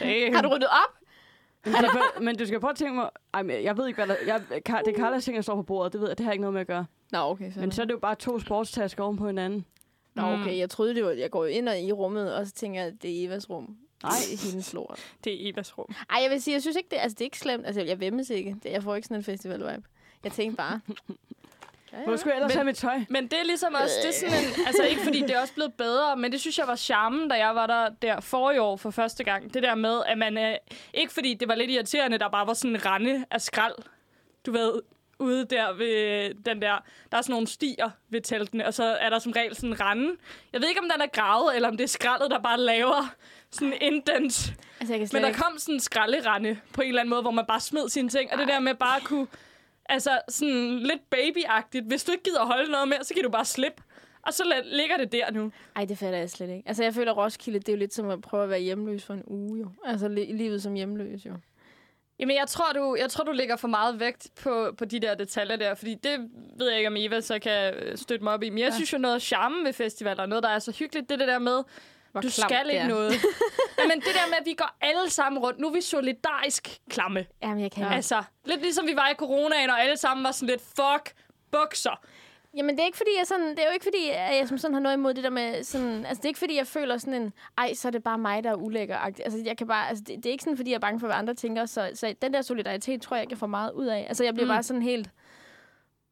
det, 0.00 0.34
Har 0.34 0.42
du 0.42 0.48
ryddet 0.48 0.68
op? 0.68 0.97
Men, 1.72 1.84
du 1.84 1.88
skal, 1.88 2.22
men 2.24 2.36
du 2.36 2.46
skal 2.46 2.60
prøve 2.60 2.70
at 2.70 2.76
tænke 2.76 2.94
mig... 2.94 3.10
Ej, 3.34 3.42
men 3.42 3.62
jeg 3.64 3.76
ved 3.76 3.86
ikke, 3.86 4.04
hvad 4.04 4.16
der... 4.16 4.16
Jeg, 4.26 4.42
det 4.50 4.94
er 4.94 4.98
Carlas 4.98 5.24
ting, 5.24 5.36
der 5.36 5.42
står 5.42 5.54
på 5.54 5.62
bordet. 5.62 5.92
Det 5.92 6.00
ved 6.00 6.08
jeg, 6.08 6.18
det 6.18 6.24
har 6.24 6.32
ikke 6.32 6.42
noget 6.42 6.52
med 6.52 6.60
at 6.60 6.66
gøre. 6.66 6.86
Nå, 7.12 7.18
okay. 7.18 7.52
Men 7.56 7.72
så 7.72 7.82
er 7.82 7.86
det 7.86 7.92
jo 7.92 7.98
bare 7.98 8.14
to 8.14 8.38
sportstasker 8.38 9.04
oven 9.04 9.16
på 9.16 9.26
hinanden. 9.26 9.64
Nå, 10.14 10.22
okay. 10.22 10.58
Jeg 10.58 10.70
troede, 10.70 10.94
det 10.94 11.04
var... 11.04 11.10
Jeg 11.10 11.30
går 11.30 11.44
jo 11.44 11.50
ind 11.50 11.68
og 11.68 11.80
i 11.80 11.92
rummet, 11.92 12.34
og 12.34 12.46
så 12.46 12.52
tænker 12.52 12.80
jeg, 12.80 12.88
at 12.88 13.02
det 13.02 13.22
er 13.22 13.26
Evas 13.26 13.50
rum. 13.50 13.76
Nej. 14.02 14.12
Det 14.30 14.34
er 14.34 14.50
hendes 14.50 14.72
lort. 14.72 15.00
det 15.24 15.32
er 15.32 15.52
Evas 15.52 15.78
rum. 15.78 15.94
Ej, 16.10 16.22
jeg 16.22 16.30
vil 16.30 16.42
sige, 16.42 16.54
jeg 16.54 16.62
synes 16.62 16.76
ikke, 16.76 16.88
det, 16.90 16.96
altså, 16.96 17.14
det 17.14 17.20
er 17.20 17.24
ikke 17.24 17.38
slemt. 17.38 17.66
Altså, 17.66 17.82
jeg 17.82 18.00
vemmes 18.00 18.30
ikke. 18.30 18.56
Det, 18.62 18.72
jeg 18.72 18.82
får 18.82 18.94
ikke 18.94 19.06
sådan 19.06 19.16
en 19.16 19.24
festival-vibe. 19.24 19.82
Jeg 20.24 20.32
tænkte 20.32 20.56
bare... 20.56 20.80
Ja, 21.92 21.98
Hvor 22.06 22.16
skulle 22.16 22.32
jeg 22.34 22.36
ellers 22.36 22.50
Men- 22.50 22.56
have 22.58 22.64
mit 22.64 22.76
tøj? 22.76 22.98
Men 23.08 23.24
det 23.28 23.38
er 23.40 23.44
ligesom 23.44 23.74
også, 23.74 23.94
det 24.02 24.08
er 24.08 24.12
sådan 24.12 24.44
en, 24.44 24.66
altså 24.66 24.82
ikke 24.82 25.02
fordi 25.02 25.20
det 25.28 25.30
er 25.30 25.40
også 25.40 25.54
blevet 25.54 25.74
bedre, 25.74 26.16
men 26.16 26.32
det 26.32 26.40
synes 26.40 26.58
jeg 26.58 26.66
var 26.66 26.76
charmen, 26.76 27.28
da 27.28 27.34
jeg 27.34 27.54
var 27.54 27.66
der, 27.66 27.88
der 28.02 28.20
forrige 28.20 28.62
år 28.62 28.76
for 28.76 28.90
første 28.90 29.24
gang. 29.24 29.54
Det 29.54 29.62
der 29.62 29.74
med, 29.74 30.02
at 30.06 30.18
man, 30.18 30.38
øh, 30.38 30.54
ikke 30.94 31.12
fordi 31.12 31.34
det 31.34 31.48
var 31.48 31.54
lidt 31.54 31.70
irriterende, 31.70 32.18
der 32.18 32.28
bare 32.28 32.46
var 32.46 32.54
sådan 32.54 32.70
en 32.76 32.86
rende 32.86 33.24
af 33.30 33.40
skrald, 33.40 33.74
du 34.46 34.52
ved, 34.52 34.72
ude 35.20 35.44
der 35.44 35.72
ved 35.72 36.34
den 36.44 36.62
der, 36.62 36.74
der 37.12 37.18
er 37.18 37.22
sådan 37.22 37.32
nogle 37.32 37.46
stier 37.46 37.90
ved 38.10 38.20
teltene, 38.20 38.66
og 38.66 38.74
så 38.74 38.84
er 38.84 39.10
der 39.10 39.18
som 39.18 39.32
regel 39.32 39.54
sådan 39.56 39.70
en 39.70 39.80
rende. 39.80 40.10
Jeg 40.52 40.60
ved 40.60 40.68
ikke, 40.68 40.80
om 40.80 40.90
den 40.92 41.02
er 41.02 41.06
gravet, 41.06 41.56
eller 41.56 41.68
om 41.68 41.76
det 41.76 41.84
er 41.84 41.88
skraldet, 41.88 42.30
der 42.30 42.38
bare 42.38 42.60
laver 42.60 43.14
sådan 43.50 43.72
en 43.72 43.92
indent. 43.92 44.52
Altså, 44.80 44.94
Men 45.12 45.22
der 45.22 45.28
ikke... 45.28 45.40
kom 45.40 45.58
sådan 45.58 45.74
en 45.74 45.80
skralderende 45.80 46.58
på 46.72 46.80
en 46.80 46.88
eller 46.88 47.00
anden 47.00 47.10
måde, 47.10 47.22
hvor 47.22 47.30
man 47.30 47.44
bare 47.46 47.60
smed 47.60 47.88
sine 47.88 48.08
ting. 48.08 48.32
Og 48.32 48.38
det 48.38 48.48
der 48.48 48.60
med 48.60 48.74
bare 48.74 48.96
at 48.96 49.04
kunne... 49.04 49.26
Altså 49.88 50.20
sådan 50.28 50.78
lidt 50.78 51.10
babyagtigt. 51.10 51.86
Hvis 51.86 52.04
du 52.04 52.12
ikke 52.12 52.24
gider 52.24 52.44
holde 52.44 52.70
noget 52.70 52.88
mere, 52.88 53.04
så 53.04 53.14
kan 53.14 53.22
du 53.22 53.30
bare 53.30 53.44
slippe. 53.44 53.82
Og 54.22 54.34
så 54.34 54.62
ligger 54.64 54.96
det 54.96 55.12
der 55.12 55.30
nu. 55.30 55.52
Ej, 55.76 55.84
det 55.84 55.98
fatter 55.98 56.18
jeg 56.18 56.30
slet 56.30 56.50
ikke. 56.50 56.62
Altså, 56.68 56.82
jeg 56.82 56.94
føler, 56.94 57.12
Roskilde, 57.12 57.58
det 57.58 57.68
er 57.68 57.72
jo 57.72 57.78
lidt 57.78 57.94
som 57.94 58.10
at 58.10 58.20
prøve 58.20 58.42
at 58.42 58.50
være 58.50 58.60
hjemløs 58.60 59.04
for 59.04 59.14
en 59.14 59.22
uge, 59.26 59.60
jo. 59.60 59.70
Altså, 59.84 60.06
li- 60.06 60.32
livet 60.32 60.62
som 60.62 60.74
hjemløs, 60.74 61.26
jo. 61.26 61.32
Jamen, 62.18 62.36
jeg 62.36 62.46
tror, 62.48 62.72
du, 62.72 62.96
jeg 63.00 63.10
tror, 63.10 63.24
du 63.24 63.32
lægger 63.32 63.56
for 63.56 63.68
meget 63.68 64.00
vægt 64.00 64.28
på, 64.42 64.74
på 64.78 64.84
de 64.84 65.00
der 65.00 65.14
detaljer 65.14 65.56
der, 65.56 65.74
fordi 65.74 65.94
det 65.94 66.30
ved 66.58 66.68
jeg 66.68 66.76
ikke, 66.78 66.88
om 66.88 66.96
Eva 66.96 67.20
så 67.20 67.38
kan 67.38 67.74
støtte 67.96 68.24
mig 68.24 68.32
op 68.32 68.42
i. 68.42 68.50
Men 68.50 68.58
jeg 68.58 68.68
ja. 68.68 68.74
synes 68.74 68.92
jo, 68.92 68.98
noget 68.98 69.14
af 69.14 69.22
charmen 69.22 69.64
ved 69.64 69.72
festivaler, 69.72 70.26
noget, 70.26 70.42
der 70.44 70.50
er 70.50 70.58
så 70.58 70.72
hyggeligt, 70.72 71.08
det 71.08 71.14
er 71.14 71.18
det 71.18 71.28
der 71.28 71.38
med, 71.38 71.62
Hvor 72.12 72.20
du 72.20 72.30
skal 72.30 72.66
ikke 72.70 72.78
er. 72.78 72.88
noget. 72.88 73.12
Jamen, 73.78 73.96
det 74.00 74.06
der 74.14 74.28
med, 74.28 74.36
at 74.40 74.46
vi 74.46 74.54
går 74.54 74.76
alle 74.80 75.10
sammen 75.10 75.42
rundt. 75.42 75.58
Nu 75.60 75.68
er 75.68 75.72
vi 75.72 75.80
solidarisk 75.80 76.78
klamme. 76.90 77.26
Jamen, 77.42 77.60
jeg 77.60 77.72
kan 77.72 77.84
Ja. 77.84 77.94
Altså, 77.94 78.22
lidt 78.44 78.60
ligesom 78.62 78.86
vi 78.86 78.96
var 78.96 79.08
i 79.08 79.14
coronaen, 79.14 79.70
og 79.70 79.80
alle 79.82 79.96
sammen 79.96 80.24
var 80.24 80.32
sådan 80.32 80.48
lidt, 80.48 80.60
fuck, 80.60 81.12
bukser. 81.52 82.00
Jamen, 82.56 82.74
det 82.76 82.82
er 82.82 82.86
ikke 82.86 82.96
fordi, 82.98 83.10
jeg 83.18 83.26
sådan, 83.26 83.50
det 83.50 83.58
er 83.58 83.64
jo 83.64 83.72
ikke 83.72 83.84
fordi, 83.84 84.08
at 84.08 84.36
jeg 84.36 84.48
som 84.48 84.58
sådan 84.58 84.74
har 84.74 84.80
noget 84.80 84.96
imod 84.96 85.14
det 85.14 85.24
der 85.24 85.30
med 85.30 85.64
sådan, 85.64 86.06
altså 86.06 86.14
det 86.20 86.24
er 86.24 86.28
ikke 86.28 86.38
fordi, 86.38 86.56
jeg 86.56 86.66
føler 86.66 86.98
sådan 86.98 87.14
en, 87.22 87.32
ej, 87.58 87.74
så 87.74 87.88
er 87.88 87.92
det 87.92 88.02
bare 88.02 88.18
mig, 88.18 88.44
der 88.44 88.50
er 88.50 88.54
ulækker. 88.54 88.96
Altså, 88.96 89.42
jeg 89.44 89.56
kan 89.56 89.66
bare, 89.66 89.88
altså 89.88 90.04
det, 90.06 90.16
det, 90.16 90.26
er 90.26 90.30
ikke 90.30 90.44
sådan, 90.44 90.56
fordi 90.56 90.70
jeg 90.70 90.76
er 90.76 90.80
bange 90.80 91.00
for, 91.00 91.06
hvad 91.06 91.16
andre 91.16 91.34
tænker, 91.34 91.66
så, 91.66 91.90
så 91.94 92.14
den 92.22 92.34
der 92.34 92.42
solidaritet 92.42 93.02
tror 93.02 93.16
jeg, 93.16 93.20
jeg 93.22 93.28
kan 93.28 93.38
få 93.38 93.46
meget 93.46 93.72
ud 93.72 93.86
af. 93.86 94.04
Altså, 94.08 94.24
jeg 94.24 94.34
bliver 94.34 94.46
Mm. 94.46 94.52
bare 94.52 94.62
sådan 94.62 94.82
helt, 94.82 95.10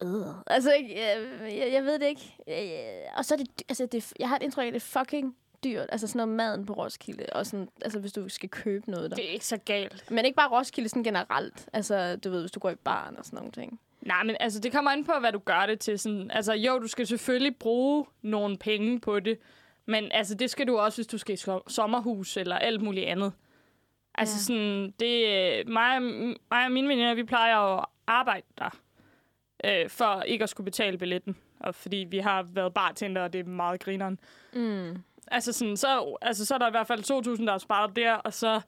øh. 0.02 0.08
Altså, 0.46 0.70
jeg, 0.72 1.18
jeg, 1.42 1.72
jeg 1.72 1.84
ved 1.84 1.98
det 1.98 2.06
ikke. 2.06 2.36
Øh, 2.48 3.18
Og 3.18 3.24
så 3.24 3.34
er 3.34 3.38
det, 3.38 3.48
altså, 3.68 3.86
det, 3.86 4.12
jeg 4.18 4.28
har 4.28 4.36
et 4.36 4.42
indtryk 4.42 4.62
af, 4.62 4.66
at 4.68 4.74
det 4.74 4.82
fucking 4.82 5.36
dyrt. 5.64 5.86
Altså 5.88 6.06
sådan 6.06 6.16
noget 6.18 6.36
maden 6.36 6.66
på 6.66 6.72
Roskilde, 6.72 7.26
og 7.32 7.46
sådan, 7.46 7.68
altså 7.82 7.98
hvis 8.00 8.12
du 8.12 8.28
skal 8.28 8.48
købe 8.48 8.90
noget 8.90 9.10
der. 9.10 9.16
Det 9.16 9.28
er 9.28 9.32
ikke 9.32 9.46
så 9.46 9.56
galt. 9.56 10.10
Men 10.10 10.24
ikke 10.24 10.36
bare 10.36 10.50
Roskilde, 10.50 10.88
sådan 10.88 11.02
generelt. 11.04 11.68
Altså, 11.72 12.16
du 12.16 12.30
ved, 12.30 12.40
hvis 12.40 12.50
du 12.50 12.60
går 12.60 12.70
i 12.70 12.74
baren 12.74 13.16
og 13.18 13.24
sådan 13.24 13.36
nogle 13.36 13.52
ting. 13.52 13.80
Nej, 14.00 14.22
men 14.24 14.36
altså, 14.40 14.60
det 14.60 14.72
kommer 14.72 14.90
an 14.90 15.04
på, 15.04 15.12
hvad 15.20 15.32
du 15.32 15.38
gør 15.38 15.66
det 15.66 15.80
til. 15.80 15.98
Sådan, 15.98 16.30
altså, 16.30 16.52
jo, 16.52 16.78
du 16.78 16.86
skal 16.88 17.06
selvfølgelig 17.06 17.56
bruge 17.56 18.06
nogle 18.22 18.56
penge 18.58 19.00
på 19.00 19.20
det, 19.20 19.38
men 19.86 20.08
altså, 20.12 20.34
det 20.34 20.50
skal 20.50 20.66
du 20.68 20.78
også, 20.78 20.98
hvis 20.98 21.06
du 21.06 21.18
skal 21.18 21.34
i 21.34 21.38
so- 21.38 21.68
sommerhus 21.68 22.36
eller 22.36 22.56
alt 22.56 22.80
muligt 22.82 23.06
andet. 23.06 23.32
Altså, 24.14 24.52
Ja. 24.54 24.58
ja. 24.58 24.60
sådan, 24.60 24.94
det, 25.00 25.68
mig, 25.68 25.96
og- 25.96 26.02
mig 26.50 26.64
og 26.64 26.72
mine 26.72 26.88
veninder, 26.88 27.14
vi 27.14 27.24
plejer 27.24 27.56
at 27.58 27.84
arbejde 28.06 28.46
der, 28.58 28.78
øh, 29.64 29.88
for 29.90 30.22
ikke 30.22 30.42
at 30.42 30.48
skulle 30.48 30.64
betale 30.64 30.98
billetten. 30.98 31.36
Og 31.60 31.74
fordi 31.74 31.96
vi 32.10 32.18
har 32.18 32.42
været 32.42 32.74
bartender, 32.74 33.22
og 33.22 33.32
det 33.32 33.38
er 33.40 33.44
meget 33.44 33.80
grineren. 33.80 34.18
Mm. 34.52 35.02
Altså, 35.30 35.52
sådan, 35.52 35.76
så, 35.76 36.16
altså, 36.22 36.46
så 36.46 36.54
er 36.54 36.58
der 36.58 36.68
i 36.68 36.70
hvert 36.70 36.86
fald 36.86 37.36
2.000, 37.38 37.46
der 37.46 37.52
er 37.52 37.58
sparet 37.58 37.96
der, 37.96 38.14
og 38.14 38.34
så 38.34 38.60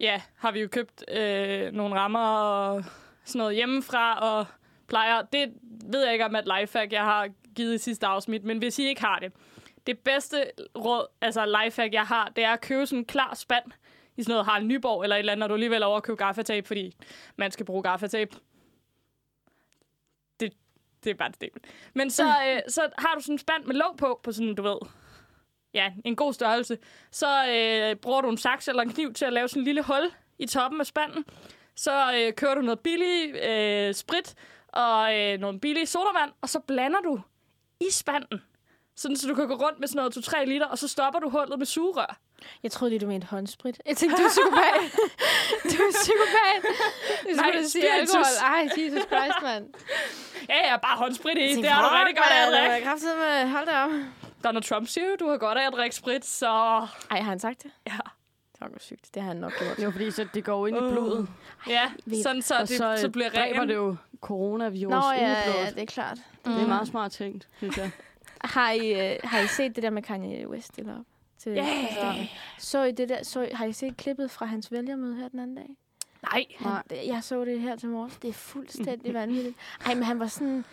ja, 0.00 0.22
har 0.36 0.52
vi 0.52 0.60
jo 0.60 0.68
købt 0.68 1.04
øh, 1.10 1.72
nogle 1.72 1.94
rammer 1.94 2.26
og 2.26 2.84
sådan 3.24 3.38
noget 3.38 3.54
hjemmefra, 3.54 4.18
og 4.18 4.46
plejer, 4.88 5.22
det 5.22 5.52
ved 5.62 6.04
jeg 6.04 6.12
ikke 6.12 6.24
om, 6.24 6.36
at 6.36 6.48
lifehack, 6.58 6.92
jeg 6.92 7.04
har 7.04 7.28
givet 7.54 7.74
i 7.74 7.78
sidste 7.78 8.06
afsnit, 8.06 8.44
men 8.44 8.58
hvis 8.58 8.78
I 8.78 8.86
ikke 8.86 9.00
har 9.00 9.18
det, 9.18 9.32
det 9.86 9.98
bedste 9.98 10.44
råd, 10.78 11.06
altså 11.20 11.46
lifehack, 11.64 11.94
jeg 11.94 12.06
har, 12.06 12.32
det 12.36 12.44
er 12.44 12.50
at 12.50 12.60
købe 12.60 12.86
sådan 12.86 12.98
en 12.98 13.04
klar 13.04 13.34
spand 13.34 13.64
i 14.16 14.22
sådan 14.22 14.32
noget 14.32 14.46
Harald 14.46 14.64
Nyborg, 14.64 15.02
eller 15.02 15.16
et 15.16 15.18
eller 15.18 15.32
andet, 15.32 15.40
når 15.40 15.48
du 15.48 15.54
alligevel 15.54 15.82
er 15.82 15.86
over 15.86 15.96
at 15.96 16.02
købe 16.02 16.16
gaffatape, 16.16 16.66
fordi 16.66 16.96
man 17.36 17.50
skal 17.50 17.66
bruge 17.66 17.82
gaffatape. 17.82 18.36
Det, 20.40 20.52
det 21.04 21.10
er 21.10 21.14
bare 21.14 21.28
et 21.28 21.34
statement. 21.34 21.66
Men 21.94 22.10
så, 22.10 22.24
øh, 22.24 22.60
så 22.68 22.88
har 22.98 23.14
du 23.14 23.20
sådan 23.20 23.34
en 23.34 23.38
spand 23.38 23.64
med 23.64 23.74
låg 23.74 23.96
på, 23.96 24.20
på 24.22 24.32
sådan, 24.32 24.54
du 24.54 24.62
ved, 24.62 24.76
ja, 25.74 25.92
en 26.04 26.16
god 26.16 26.32
størrelse. 26.32 26.78
Så 27.10 27.46
øh, 27.48 27.96
bruger 27.96 28.20
du 28.20 28.30
en 28.30 28.38
saks 28.38 28.68
eller 28.68 28.82
en 28.82 28.92
kniv 28.92 29.14
til 29.14 29.24
at 29.24 29.32
lave 29.32 29.48
sådan 29.48 29.60
en 29.60 29.64
lille 29.64 29.82
hul 29.82 30.10
i 30.38 30.46
toppen 30.46 30.80
af 30.80 30.86
spanden. 30.86 31.24
Så 31.76 32.14
øh, 32.14 32.32
kører 32.32 32.54
du 32.54 32.60
noget 32.60 32.80
billig 32.80 33.34
øh, 33.36 33.94
sprit 33.94 34.34
og 34.68 35.18
øh, 35.18 35.38
noget 35.38 35.60
billig 35.60 35.88
sodavand, 35.88 36.30
og 36.40 36.48
så 36.48 36.60
blander 36.60 37.00
du 37.00 37.20
i 37.80 37.90
spanden. 37.90 38.42
Sådan, 38.96 39.16
så 39.16 39.28
du 39.28 39.34
kan 39.34 39.48
gå 39.48 39.54
rundt 39.54 39.80
med 39.80 39.88
sådan 39.88 39.98
noget 39.98 40.28
2-3 40.28 40.44
liter, 40.44 40.66
og 40.66 40.78
så 40.78 40.88
stopper 40.88 41.20
du 41.20 41.28
hullet 41.28 41.58
med 41.58 41.66
sugerør. 41.66 42.18
Jeg 42.62 42.70
troede 42.70 42.90
lige, 42.90 43.00
du 43.00 43.06
mente 43.06 43.26
håndsprit. 43.26 43.80
Jeg 43.86 43.96
tænkte, 43.96 44.22
du 44.22 44.26
er 44.26 44.28
psykopat. 44.28 44.80
du 45.72 45.76
er 45.88 45.92
psykopat. 46.02 46.60
Du 47.22 47.36
Nej, 47.36 47.50
skulle 47.50 47.68
sige 47.68 47.92
alkohol. 47.92 48.24
Ej, 48.42 48.68
Jesus 48.78 49.02
Christ, 49.10 49.42
mand. 49.42 49.64
Ja, 50.48 50.70
ja, 50.70 50.76
bare 50.76 50.96
håndsprit 50.96 51.38
i. 51.38 51.56
Det 51.56 51.68
har 51.68 51.82
du 51.82 51.94
rigtig 51.98 52.16
godt 52.16 52.32
af 52.32 52.50
med, 53.16 53.50
hold 53.50 53.66
da 53.66 53.76
op. 53.84 53.90
Donald 54.44 54.64
Trump 54.64 54.88
siger 54.88 55.06
jo, 55.06 55.16
du 55.20 55.28
har 55.28 55.36
godt 55.36 55.58
af 55.58 55.66
at 55.66 55.72
drikke 55.72 55.96
sprit, 55.96 56.24
så... 56.24 56.46
Ej, 56.46 56.86
har 57.10 57.22
han 57.22 57.38
sagt 57.38 57.62
det? 57.62 57.70
Ja, 57.86 57.92
Det 58.52 58.60
var 58.60 58.68
godt 58.68 58.82
sygt. 58.82 59.14
Det 59.14 59.22
har 59.22 59.28
han 59.28 59.36
nok 59.36 59.52
gjort. 59.58 59.70
Det 59.76 59.82
er 59.82 59.84
jo 59.84 59.90
fordi, 59.90 60.10
så 60.10 60.26
det 60.34 60.44
går 60.44 60.66
ind 60.66 60.76
i 60.76 60.80
Uh. 60.80 60.92
blodet. 60.92 61.28
ja 61.68 61.90
vi- 62.04 62.22
sådan 62.22 62.42
så, 62.42 62.54
og 62.54 62.60
det, 62.68 62.76
så, 62.76 62.96
så, 63.00 63.10
bliver 63.10 63.28
dræber 63.30 63.60
ren. 63.60 63.68
det 63.68 63.74
jo 63.74 63.96
coronavirus 64.20 64.90
Nå, 64.90 65.10
ind 65.12 65.20
i 65.20 65.24
ja, 65.24 65.36
blodet. 65.44 65.58
ja, 65.66 65.70
det 65.70 65.82
er 65.82 65.86
klart. 65.86 66.18
Det 66.44 66.62
er 66.62 66.66
meget 66.66 66.88
smart 66.88 67.12
tænkt, 67.12 67.48
synes 67.56 67.76
jeg. 67.78 67.90
Har 68.44 68.70
I, 68.72 69.12
øh, 69.12 69.18
har 69.24 69.40
I 69.40 69.46
set 69.46 69.76
det 69.76 69.82
der 69.82 69.90
med 69.90 70.02
Kanye 70.02 70.48
West 70.48 70.66
stiller 70.66 70.98
op? 70.98 71.04
Til 71.38 71.52
Ja. 71.52 71.62
præsidenten? 71.86 72.28
Så 72.58 72.82
I 72.82 72.92
det 72.92 73.08
der, 73.08 73.22
så, 73.22 73.40
I- 73.42 73.50
har 73.52 73.64
I 73.64 73.72
set 73.72 73.96
klippet 73.96 74.30
fra 74.30 74.46
hans 74.46 74.72
vælgermøde 74.72 75.16
her 75.16 75.28
den 75.28 75.40
anden 75.40 75.56
dag? 75.56 75.68
Nej. 76.32 76.44
Han, 76.58 76.82
jeg 77.06 77.24
så 77.24 77.44
det 77.44 77.60
her 77.60 77.76
til 77.76 77.88
morges. 77.88 78.16
Det 78.16 78.28
er 78.28 78.32
fuldstændig 78.32 79.14
vanvittigt. 79.14 79.56
Ej, 79.86 79.94
men 79.94 80.02
han 80.02 80.20
var 80.20 80.26
sådan... 80.26 80.64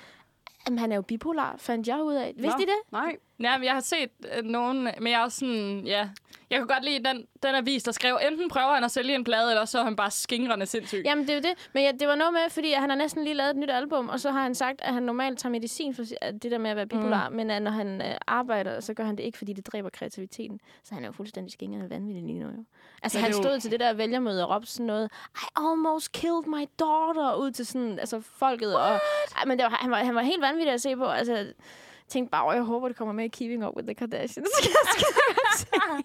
Jamen, 0.67 0.79
han 0.79 0.91
er 0.91 0.95
jo 0.95 1.01
bipolar, 1.01 1.55
fandt 1.57 1.88
jeg 1.88 2.03
ud 2.03 2.13
af. 2.13 2.33
Vidste 2.35 2.57
Nå. 2.57 2.63
I 2.63 2.65
det? 2.65 2.91
Nej. 2.91 3.17
Ja, 3.43 3.58
men 3.58 3.65
jeg 3.65 3.74
har 3.74 3.79
set 3.81 4.10
øh, 4.38 4.43
nogen, 4.43 4.84
men 4.84 5.08
jeg 5.08 5.13
er 5.19 5.24
også 5.24 5.39
sådan, 5.39 5.81
ja. 5.86 6.10
Jeg 6.50 6.60
kunne 6.60 6.67
godt 6.74 6.86
lide 6.86 7.03
den, 7.03 7.25
den 7.43 7.55
avis, 7.55 7.84
der 7.84 7.91
skrev, 7.91 8.19
enten 8.31 8.50
prøver 8.50 8.74
han 8.74 8.84
at 8.84 8.91
sælge 8.91 9.15
en 9.15 9.24
plade, 9.24 9.50
eller 9.51 9.65
så 9.65 9.79
er 9.79 9.84
han 9.84 9.96
bare 9.96 10.12
skingrende 10.12 10.65
sindssyg. 10.65 11.01
Jamen, 11.05 11.24
det 11.27 11.29
er 11.29 11.36
jo 11.36 11.41
det. 11.41 11.69
Men 11.74 11.84
ja, 11.84 11.91
det 11.91 12.08
var 12.08 12.15
noget 12.15 12.34
med, 12.34 12.41
fordi 12.50 12.72
han 12.72 12.89
har 12.89 12.98
næsten 12.98 13.24
lige 13.24 13.34
lavet 13.34 13.50
et 13.50 13.55
nyt 13.55 13.69
album, 13.69 14.10
og 14.10 14.19
så 14.19 14.31
har 14.31 14.41
han 14.43 14.55
sagt, 14.55 14.81
at 14.81 14.93
han 14.93 15.03
normalt 15.03 15.39
tager 15.39 15.51
medicin 15.51 15.96
for 15.96 16.03
det 16.41 16.51
der 16.51 16.58
med 16.58 16.69
at 16.69 16.75
være 16.75 16.88
bipolar, 16.88 17.29
mm. 17.29 17.36
men 17.36 17.51
at 17.51 17.62
når 17.62 17.72
han 17.72 18.01
øh, 18.01 18.15
arbejder, 18.27 18.79
så 18.79 18.93
gør 18.93 19.03
han 19.03 19.15
det 19.17 19.24
ikke, 19.24 19.38
fordi 19.38 19.53
det 19.53 19.67
dræber 19.67 19.89
kreativiteten. 19.89 20.60
Så 20.84 20.93
han 20.93 21.03
er 21.03 21.08
jo 21.08 21.12
fuldstændig 21.12 21.51
skingrende 21.53 21.89
vanvittig 21.89 22.24
lige 22.24 22.39
nu, 22.39 22.46
jo. 22.46 22.63
Altså, 23.03 23.17
Ja, 23.17 23.24
han 23.24 23.31
er 23.31 23.38
jo- 23.38 23.43
stod 23.43 23.60
til 23.60 23.72
det 23.72 23.79
der 23.79 23.93
vælgermøde 23.93 24.48
og 24.48 24.55
råbte 24.55 24.72
sådan 24.72 24.86
noget, 24.86 25.10
I 25.36 25.46
almost 25.58 26.12
killed 26.12 26.43
my 26.48 26.65
daughter, 26.79 27.36
ud 27.36 27.51
til 27.51 27.65
sådan, 27.65 28.00
altså 28.00 28.19
folket. 28.22 28.75
Og, 28.75 28.89
ej, 29.38 29.46
men 29.46 29.58
det 29.58 29.63
var, 29.63 29.69
han, 29.81 29.91
var, 29.91 29.98
han 29.98 30.15
var 30.15 30.22
helt 30.22 30.41
vanvittig 30.41 30.74
at 30.74 30.81
se 30.81 30.96
på. 30.96 31.05
Altså, 31.05 31.53
tænkte 32.09 32.31
bare, 32.31 32.47
"Åh, 32.47 32.53
jeg 32.55 32.63
håber, 32.63 32.87
det 32.87 32.97
kommer 32.97 33.13
med 33.13 33.25
i 33.25 33.27
Keeping 33.27 33.67
Up 33.67 33.75
with 33.75 33.85
the 33.87 33.95
Kardashians. 33.95 34.49
Skal 34.57 34.71
jeg- 34.75 35.57
skal. 35.57 35.79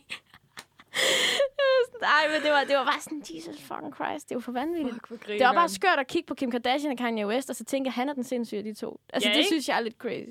Nej, 2.00 2.28
men 2.32 2.42
det 2.42 2.50
var, 2.50 2.64
det 2.64 2.76
var 2.76 2.84
bare 2.84 3.00
sådan, 3.00 3.22
Jesus 3.34 3.60
fucking 3.60 3.94
Christ, 3.94 4.28
det 4.28 4.34
var 4.34 4.40
for 4.40 4.52
vanvittigt. 4.52 4.96
Fuck, 5.08 5.26
Det 5.26 5.40
var 5.40 5.52
bare 5.52 5.68
skørt 5.68 5.98
at 5.98 6.06
kigge 6.06 6.26
på 6.26 6.34
Kim 6.34 6.50
Kardashian 6.50 6.92
og 6.92 6.98
Kanye 6.98 7.26
West, 7.26 7.50
og 7.50 7.56
så 7.56 7.64
tænke, 7.64 7.88
at 7.88 7.94
han 7.94 8.08
er 8.08 8.12
den 8.12 8.24
sindssyge 8.24 8.58
af 8.58 8.64
de 8.64 8.74
to. 8.74 9.00
Altså, 9.12 9.28
Ja, 9.28 9.32
det 9.34 9.38
ikke? 9.38 9.48
synes 9.48 9.68
jeg 9.68 9.76
er 9.76 9.80
lidt 9.80 9.96
crazy. 9.98 10.28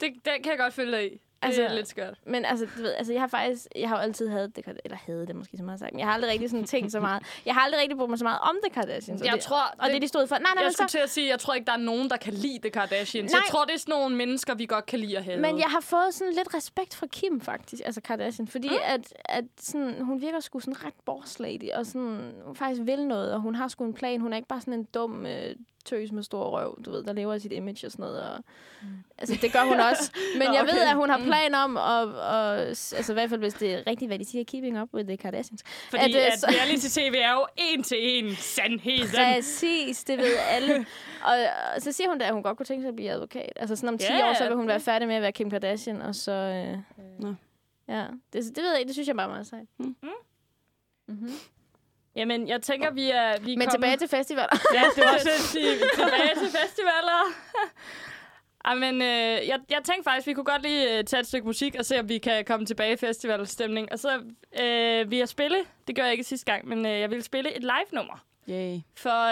det, 0.00 0.12
det 0.24 0.32
kan 0.42 0.50
jeg 0.50 0.58
godt 0.58 0.74
følge 0.74 0.92
dig 0.92 1.12
i. 1.12 1.20
Det 1.42 1.48
Altså, 1.48 1.62
er 1.62 1.74
lidt 1.74 1.88
skørt. 1.88 2.14
Men 2.26 2.44
altså, 2.44 2.66
du 2.76 2.82
ved, 2.82 2.92
altså, 2.92 3.12
jeg 3.12 3.22
har 3.22 3.28
faktisk, 3.28 3.66
jeg 3.76 3.88
har 3.88 3.96
jo 3.96 4.02
altid 4.02 4.28
hadet 4.28 4.56
det, 4.56 4.64
eller 4.84 4.96
havde 5.06 5.26
det 5.26 5.36
måske 5.36 5.56
så 5.56 5.62
meget 5.62 5.80
sagt, 5.80 5.92
men 5.92 5.98
jeg 5.98 6.06
har 6.06 6.14
aldrig 6.14 6.30
rigtig 6.30 6.50
sådan 6.50 6.64
tænkt 6.64 6.92
så 6.92 7.00
meget. 7.00 7.22
Jeg 7.46 7.54
har 7.54 7.60
aldrig 7.60 7.80
rigtig 7.80 7.96
brugt 7.96 8.10
mig 8.10 8.18
så 8.18 8.24
meget 8.24 8.38
om 8.42 8.56
det 8.64 8.72
Kardashians. 8.72 9.20
og 9.20 9.26
Jeg 9.26 9.34
det, 9.34 9.42
tror, 9.42 9.74
og 9.78 9.90
det, 9.90 10.02
de 10.02 10.08
stod 10.08 10.26
for. 10.26 10.34
Nej, 10.34 10.52
nej, 10.54 10.64
jeg 10.64 10.72
skulle 10.72 10.88
så, 10.88 10.92
til 10.92 10.98
at 10.98 11.10
sige, 11.10 11.28
jeg 11.28 11.38
tror 11.38 11.54
ikke, 11.54 11.66
der 11.66 11.72
er 11.72 11.76
nogen, 11.76 12.10
der 12.10 12.16
kan 12.16 12.32
lide 12.34 12.58
The 12.58 12.70
Kardashians. 12.70 13.32
Nej. 13.32 13.40
Jeg 13.44 13.50
tror, 13.50 13.64
det 13.64 13.74
er 13.74 13.78
sådan 13.78 13.92
nogle 13.92 14.16
mennesker, 14.16 14.54
vi 14.54 14.66
godt 14.66 14.86
kan 14.86 14.98
lide 14.98 15.18
at 15.18 15.24
have. 15.24 15.40
men 15.40 15.58
jeg 15.58 15.66
har 15.68 15.80
fået 15.80 16.14
sådan 16.14 16.32
lidt 16.34 16.54
respekt 16.54 16.94
for 16.94 17.06
Kim, 17.06 17.40
faktisk, 17.40 17.82
altså 17.84 18.00
Kardashian, 18.00 18.48
fordi 18.48 18.68
mm. 18.68 18.76
at, 18.84 19.14
at 19.24 19.44
sådan, 19.60 20.00
hun 20.04 20.20
virker 20.20 20.40
sgu 20.40 20.60
sådan 20.60 20.84
ret 20.84 20.94
boss 21.04 21.38
lady, 21.38 21.70
og 21.74 21.86
sådan, 21.86 22.32
hun 22.44 22.56
faktisk 22.56 22.80
vil 22.84 23.06
noget, 23.06 23.32
og 23.32 23.40
hun 23.40 23.54
har 23.54 23.68
sgu 23.68 23.84
en 23.84 23.94
plan. 23.94 24.20
Hun 24.20 24.32
er 24.32 24.36
ikke 24.36 24.48
bare 24.48 24.60
sådan 24.60 24.74
en 24.74 24.84
dum 24.84 25.26
øh, 25.26 25.54
tøs 25.84 26.12
med 26.12 26.22
stor 26.22 26.50
røv, 26.50 26.82
du 26.84 26.90
ved, 26.90 27.04
der 27.04 27.12
lever 27.12 27.32
af 27.34 27.40
sit 27.40 27.52
image 27.52 27.86
og 27.86 27.92
sådan 27.92 28.02
noget. 28.02 28.22
Og, 28.22 28.38
mm. 28.82 28.88
Altså, 29.18 29.38
det 29.42 29.52
gør 29.52 29.64
hun 29.64 29.80
også. 29.80 30.12
Men 30.38 30.42
jeg 30.54 30.62
Okay. 30.62 30.72
ved, 30.74 30.80
at 30.82 30.94
hun 30.96 31.10
har 31.10 31.18
plan 31.18 31.54
om, 31.54 31.76
at, 31.76 31.82
og, 32.14 32.58
altså 32.58 33.12
i 33.12 33.14
hvert 33.14 33.28
fald, 33.30 33.40
hvis 33.40 33.54
det 33.54 33.74
er 33.74 33.82
rigtigt, 33.86 34.08
hvad 34.08 34.18
de 34.18 34.24
siger, 34.24 34.44
keeping 34.44 34.82
up 34.82 34.88
with 34.94 35.06
the 35.08 35.16
Kardashians. 35.16 35.62
Fordi 35.90 36.02
at, 36.04 36.10
øh, 36.16 36.26
at, 36.32 36.40
så- 36.40 36.46
reality-tv 36.50 37.14
er 37.18 37.32
jo 37.32 37.46
en 37.56 37.82
til 37.82 37.98
en 38.00 38.34
sandheden. 38.36 39.08
Præcis, 39.14 40.04
det 40.04 40.18
ved 40.18 40.36
alle. 40.56 40.86
og, 41.24 41.34
og 41.76 41.82
så 41.82 41.92
siger 41.92 42.08
hun 42.08 42.18
da, 42.18 42.24
at 42.26 42.32
hun 42.32 42.42
godt 42.42 42.56
kunne 42.56 42.66
tænke 42.66 42.82
sig 42.82 42.88
at 42.88 42.96
blive 42.96 43.10
advokat. 43.10 43.52
Altså 43.56 43.76
sådan 43.76 43.88
om 43.88 43.98
10 43.98 44.04
Ja, 44.10 44.30
år, 44.30 44.34
så 44.34 44.46
vil 44.46 44.56
hun 44.56 44.68
være 44.68 44.80
færdig 44.80 45.08
med 45.08 45.16
at 45.16 45.22
være 45.22 45.32
Kim 45.32 45.50
Kardashian, 45.50 46.02
og 46.02 46.14
så... 46.14 46.32
Øh, 46.32 46.78
Nå. 47.20 47.34
ja, 47.88 48.06
det, 48.32 48.44
det 48.44 48.56
ved 48.62 48.70
jeg 48.70 48.78
ikke, 48.78 48.88
det 48.88 48.94
synes 48.94 49.08
jeg 49.08 49.16
bare 49.16 49.26
er 49.26 49.30
meget 49.30 49.46
sejt. 49.46 49.66
Mm. 49.78 49.96
Mm-hmm. 51.08 51.30
Jamen, 52.16 52.48
jeg 52.48 52.62
tænker, 52.62 52.90
vi 52.90 53.10
er, 53.10 53.40
vi 53.40 53.52
er 53.52 53.58
Men 53.58 53.68
kommet... 53.68 53.70
tilbage 53.70 53.96
til 53.96 54.08
festivaler. 54.08 54.56
Ja, 54.74 54.82
det 54.96 55.04
var 55.04 55.18
sige, 55.52 55.70
tilbage 55.94 56.34
til 56.38 56.58
festivaler. 56.60 57.20
Ej, 58.64 58.74
men 58.74 59.02
øh, 59.02 59.48
jeg, 59.48 59.60
jeg 59.70 59.80
tænkte 59.84 60.02
faktisk, 60.04 60.26
vi 60.26 60.32
kunne 60.32 60.44
godt 60.44 60.62
lige 60.62 60.98
øh, 60.98 61.04
tage 61.04 61.20
et 61.20 61.26
stykke 61.26 61.46
musik 61.46 61.74
og 61.78 61.84
se, 61.84 62.00
om 62.00 62.08
vi 62.08 62.18
kan 62.18 62.44
komme 62.44 62.66
tilbage 62.66 62.92
i 62.92 62.96
festivalstemning. 62.96 63.92
Og 63.92 63.98
så 63.98 64.20
øh, 64.60 65.10
vil 65.10 65.18
jeg 65.18 65.28
spille, 65.28 65.56
det 65.86 65.96
gør 65.96 66.02
jeg 66.02 66.12
ikke 66.12 66.24
sidste 66.24 66.52
gang, 66.52 66.68
men 66.68 66.86
øh, 66.86 67.00
jeg 67.00 67.10
vil 67.10 67.22
spille 67.22 67.56
et 67.56 67.62
live-nummer. 67.62 68.24
Yay. 68.48 68.78
For, 68.96 69.24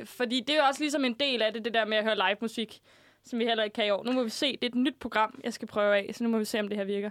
øh, 0.00 0.06
fordi 0.06 0.40
det 0.40 0.50
er 0.50 0.56
jo 0.60 0.64
også 0.64 0.80
ligesom 0.82 1.04
en 1.04 1.14
del 1.14 1.42
af 1.42 1.52
det, 1.52 1.64
det 1.64 1.74
der 1.74 1.84
med 1.84 1.96
at 1.96 2.04
høre 2.04 2.14
live 2.16 2.36
musik, 2.40 2.80
som 3.24 3.38
vi 3.38 3.44
heller 3.44 3.64
ikke 3.64 3.74
kan 3.74 3.86
i 3.86 3.90
år. 3.90 4.04
Nu 4.04 4.12
må 4.12 4.22
vi 4.22 4.30
se, 4.30 4.52
det 4.52 4.64
er 4.64 4.68
et 4.68 4.74
nyt 4.74 4.96
program, 5.00 5.40
jeg 5.44 5.52
skal 5.52 5.68
prøve 5.68 5.96
af, 5.96 6.10
så 6.14 6.24
nu 6.24 6.30
må 6.30 6.38
vi 6.38 6.44
se, 6.44 6.60
om 6.60 6.68
det 6.68 6.76
her 6.78 6.84
virker. 6.84 7.10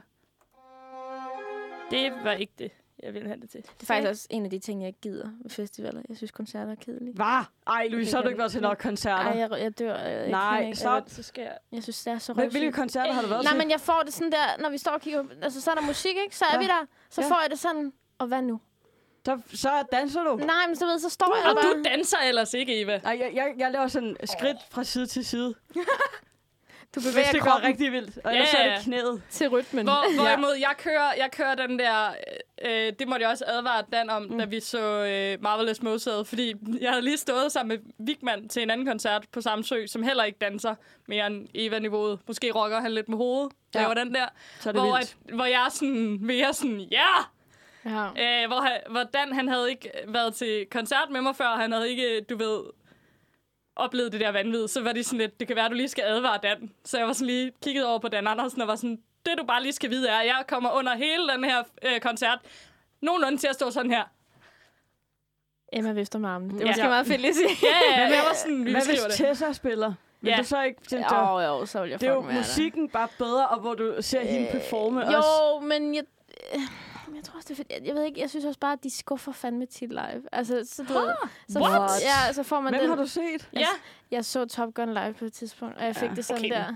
Det 1.91 2.13
var 2.24 2.31
ikke 2.31 2.53
det, 2.60 2.72
jeg 3.04 3.13
ville 3.13 3.27
have 3.27 3.42
det 3.42 3.50
til. 3.50 3.62
Det 3.62 3.82
er 3.82 3.86
faktisk 3.86 4.10
også 4.10 4.27
en 4.30 4.44
af 4.46 4.50
de 4.51 4.60
ting, 4.60 4.82
jeg 4.82 4.88
ikke 4.88 5.01
gider 5.01 5.30
ved 5.42 5.50
festivaler. 5.51 6.01
Jeg 6.10 6.18
synes, 6.18 6.32
koncerter 6.32 6.72
er 6.72 6.75
kedelige. 6.75 7.13
Hvad? 7.13 7.44
Ej, 7.68 7.88
Louise, 7.88 8.12
så 8.12 8.18
har 8.18 8.22
du 8.24 8.30
ikke 8.30 8.39
været 8.39 8.51
til 8.51 8.62
nok 8.62 8.77
koncerter. 8.77 9.24
Ej, 9.24 9.38
jeg, 9.38 9.51
jeg 9.51 9.80
dør. 9.80 9.96
Jeg, 9.98 10.20
jeg 10.22 10.30
Nej, 10.30 10.62
ikke. 10.66 10.77
stop. 10.77 11.04
Så 11.08 11.24
skal 11.24 11.42
jeg... 11.42 11.58
Jeg 11.72 11.84
synes, 11.84 12.04
det 12.04 12.13
er 12.13 12.18
så 12.20 12.34
røvsygt. 12.34 12.51
Hvilke 12.54 12.72
koncerter 12.72 13.13
har 13.13 13.22
du 13.22 13.27
været 13.27 13.44
Nej, 13.44 13.51
til? 13.54 13.58
men 13.60 13.72
jeg 13.72 13.80
får 13.82 14.01
det 14.06 14.13
sådan 14.13 14.32
der, 14.32 14.62
når 14.62 14.70
vi 14.70 14.77
står 14.77 14.92
og 14.92 15.01
kigger, 15.01 15.24
altså 15.42 15.62
så 15.62 15.72
er 15.72 15.75
der 15.75 15.82
musik, 15.82 16.16
ikke? 16.24 16.38
Så 16.38 16.46
er 16.46 16.54
Ja. 16.54 16.60
vi 16.60 16.66
der. 16.68 16.86
Så 17.10 17.22
Ja. 17.22 17.27
får 17.30 17.42
jeg 17.42 17.50
det 17.51 17.60
sådan, 17.60 17.94
og 18.18 18.27
hvad 18.27 18.42
nu? 18.42 18.60
Så, 19.25 19.39
så 19.54 19.70
danser 19.92 20.24
du. 20.24 20.36
Nej, 20.36 20.68
men 20.68 20.75
så 20.75 20.86
ved, 20.86 21.00
så 21.00 21.10
står 21.10 21.36
jeg 21.36 21.50
Og 21.50 21.56
bare. 21.63 21.74
du 21.74 21.84
danser 21.86 22.18
ellers 22.27 22.54
ikke, 22.54 22.82
Eva. 22.82 23.00
Nej, 23.04 23.18
jeg, 23.20 23.32
jeg, 23.36 23.54
jeg 23.58 23.72
laver 23.72 23.88
sådan 23.88 24.18
skridt 24.24 24.58
fra 24.72 24.84
side 24.84 25.06
til 25.08 25.25
side. 25.25 25.54
Du 26.96 27.00
bevæger 27.10 27.32
det 27.32 27.41
kroppen 27.41 27.67
rigtig 27.70 27.91
vildt. 27.91 28.17
Og 28.24 28.32
ellers 28.34 28.50
så 28.50 28.58
er 28.58 28.75
det 28.75 28.84
knæet. 28.84 29.22
til 29.29 29.48
rytmen. 29.50 29.84
Hvor, 29.86 30.15
hvorimod 30.15 30.56
jeg 30.60 30.74
kører, 30.77 31.13
jeg 31.17 31.29
kører 31.32 31.56
den 31.56 31.79
der... 31.79 32.10
Øh, 32.65 32.94
det 33.00 33.08
måtte 33.08 33.24
jeg 33.24 33.29
også 33.32 33.44
advare 33.48 33.84
Dan 33.94 34.10
om, 34.10 34.22
Mm. 34.24 34.38
da 34.38 34.46
vi 34.46 34.60
så 34.60 34.79
øh, 35.06 35.44
Marvelous 35.44 35.82
Mozart. 35.82 36.27
Fordi 36.27 36.53
jeg 36.82 36.89
havde 36.89 37.01
lige 37.01 37.17
stået 37.17 37.51
sammen 37.51 37.77
med 37.98 38.06
Vigman 38.08 38.50
til 38.50 38.62
en 38.63 38.70
anden 38.70 38.88
koncert 38.88 39.25
på 39.32 39.41
Samsø, 39.41 39.86
som 39.88 40.03
heller 40.03 40.24
ikke 40.24 40.39
danser 40.39 40.75
mere 41.08 41.27
end 41.27 41.48
Eva-niveauet. 41.56 42.20
Måske 42.27 42.51
rocker 42.51 42.79
han 42.79 42.91
lidt 42.91 43.10
med 43.10 43.17
hovedet. 43.17 43.51
Ja. 43.75 43.79
Laver 43.82 43.94
den 43.94 44.13
der. 44.13 44.25
Så 44.60 44.70
er 44.70 44.74
det 44.74 44.82
Hvor, 44.82 44.96
vildt. 44.98 45.15
at, 45.29 45.36
hvor 45.36 45.46
jeg 45.46 45.65
er 45.65 45.70
sådan 45.70 46.17
mere 46.22 46.53
sådan, 46.53 46.79
ja! 46.79 47.08
Ja. 47.86 48.06
Øh, 48.44 48.48
hvor, 48.48 48.62
han, 48.62 48.77
hvor 48.89 49.03
Dan, 49.03 49.34
han 49.34 49.48
havde 49.48 49.70
ikke 49.70 49.89
været 50.08 50.34
til 50.34 50.65
koncert 50.72 51.10
med 51.12 51.22
mig 51.22 51.36
før. 51.36 51.48
Han 51.56 51.72
havde 51.72 51.89
ikke, 51.89 52.22
du 52.29 52.38
ved, 52.38 52.60
oplevet 53.77 54.12
det 54.12 54.22
der 54.22 54.31
vanvid. 54.31 54.67
Så 54.67 54.81
var 54.84 54.91
de 54.93 55.03
sådan 55.03 55.19
lidt, 55.19 55.39
det 55.39 55.48
kan 55.48 55.55
være, 55.55 55.69
du 55.69 55.74
lige 55.74 55.88
skal 55.89 56.03
advare 56.03 56.39
Dan. 56.43 56.72
Så 56.86 56.98
jeg 56.98 57.07
var 57.07 57.13
sådan 57.13 57.27
lige 57.27 57.51
kigget 57.63 57.86
over 57.86 58.00
på 58.00 58.07
Dan 58.07 58.27
Andersen 58.27 58.62
og 58.62 58.67
var 58.67 58.75
sådan, 58.75 59.00
det 59.25 59.38
du 59.38 59.43
bare 59.43 59.62
lige 59.63 59.74
skal 59.74 59.89
vide 59.89 60.10
er, 60.10 60.15
at 60.17 60.25
jeg 60.25 60.43
kommer 60.48 60.72
under 60.72 60.96
hele 60.96 61.27
den 61.36 61.43
her 61.43 61.63
øh, 61.81 62.00
koncert 62.00 62.39
nogenlunde 63.01 63.38
til 63.38 63.48
at 63.48 63.55
stå 63.55 63.72
sådan 63.72 63.91
her. 63.91 64.03
Emma 65.74 65.91
vifter 65.91 66.19
med 66.19 66.29
armen. 66.29 66.50
Det 66.50 66.55
er 66.57 66.62
Ja. 66.65 66.67
måske 66.72 66.84
meget 66.84 67.07
fedt 67.07 67.22
lige 67.22 67.29
at 67.29 67.36
sige. 67.36 67.50
Ja, 67.63 68.01
ja, 68.01 68.07
jeg 68.07 68.24
var 68.29 68.36
sådan, 68.36 68.65
vi 68.65 68.72
Hvad 68.72 68.81
hvis 68.86 69.00
det. 69.01 69.13
Tessa 69.13 69.53
spiller? 69.53 69.93
Vil 70.22 70.29
Ja. 70.29 70.38
du 70.38 70.43
så 70.43 70.62
ikke 70.63 70.79
Åh, 70.93 71.00
dig? 71.00 71.31
oh, 71.31 71.43
jo, 71.43 71.65
så 71.65 71.81
vil 71.81 71.89
jeg 71.89 72.01
Det 72.01 72.07
er 72.10 72.13
jo 72.13 72.19
være 72.19 72.31
der. 72.31 72.38
musikken 72.38 72.89
bare 72.89 73.07
bedre, 73.17 73.48
og 73.48 73.60
hvor 73.60 73.74
du 73.74 73.96
ser 74.01 74.22
hende 74.25 74.48
performe 74.51 75.12
Jo, 75.12 75.17
også. 75.17 75.65
men 75.67 75.96
jeg, 75.96 76.03
øh, 76.53 76.60
jeg 76.60 76.67
tror 77.27 77.36
også, 77.36 77.48
det 77.48 77.51
er 77.51 77.55
fedt. 77.55 77.72
Jeg, 77.72 77.81
jeg 77.86 77.96
ved 77.96 78.03
ikke, 78.03 78.22
jeg 78.22 78.29
synes 78.29 78.46
også 78.46 78.60
bare, 78.60 78.74
at 78.74 78.84
de 78.84 78.89
skuffer 78.89 79.31
fandme 79.31 79.65
tit 79.65 79.89
live. 79.89 80.24
Altså, 80.31 80.67
så, 80.72 80.84
du, 80.84 80.93
ved, 80.93 81.13
så, 81.50 81.60
What? 81.60 81.91
ja, 82.01 82.34
så 82.34 82.43
får 82.43 82.60
man 82.62 82.74
Hvem 82.74 82.81
den. 82.81 82.89
har 82.89 82.96
du 82.96 83.07
set? 83.07 83.50
Ja, 83.53 83.67
Jeg 84.12 84.25
så 84.25 84.46
Top 84.46 84.74
Gun 84.74 84.93
live 84.93 85.13
på 85.13 85.25
et 85.25 85.34
tidspunkt, 85.34 85.77
og 85.77 85.84
jeg 85.86 85.96
fik 85.96 86.10
Ja, 86.10 86.15
det 86.15 86.25
sådan 86.25 86.46
okay. 86.46 86.50
der. 86.55 86.75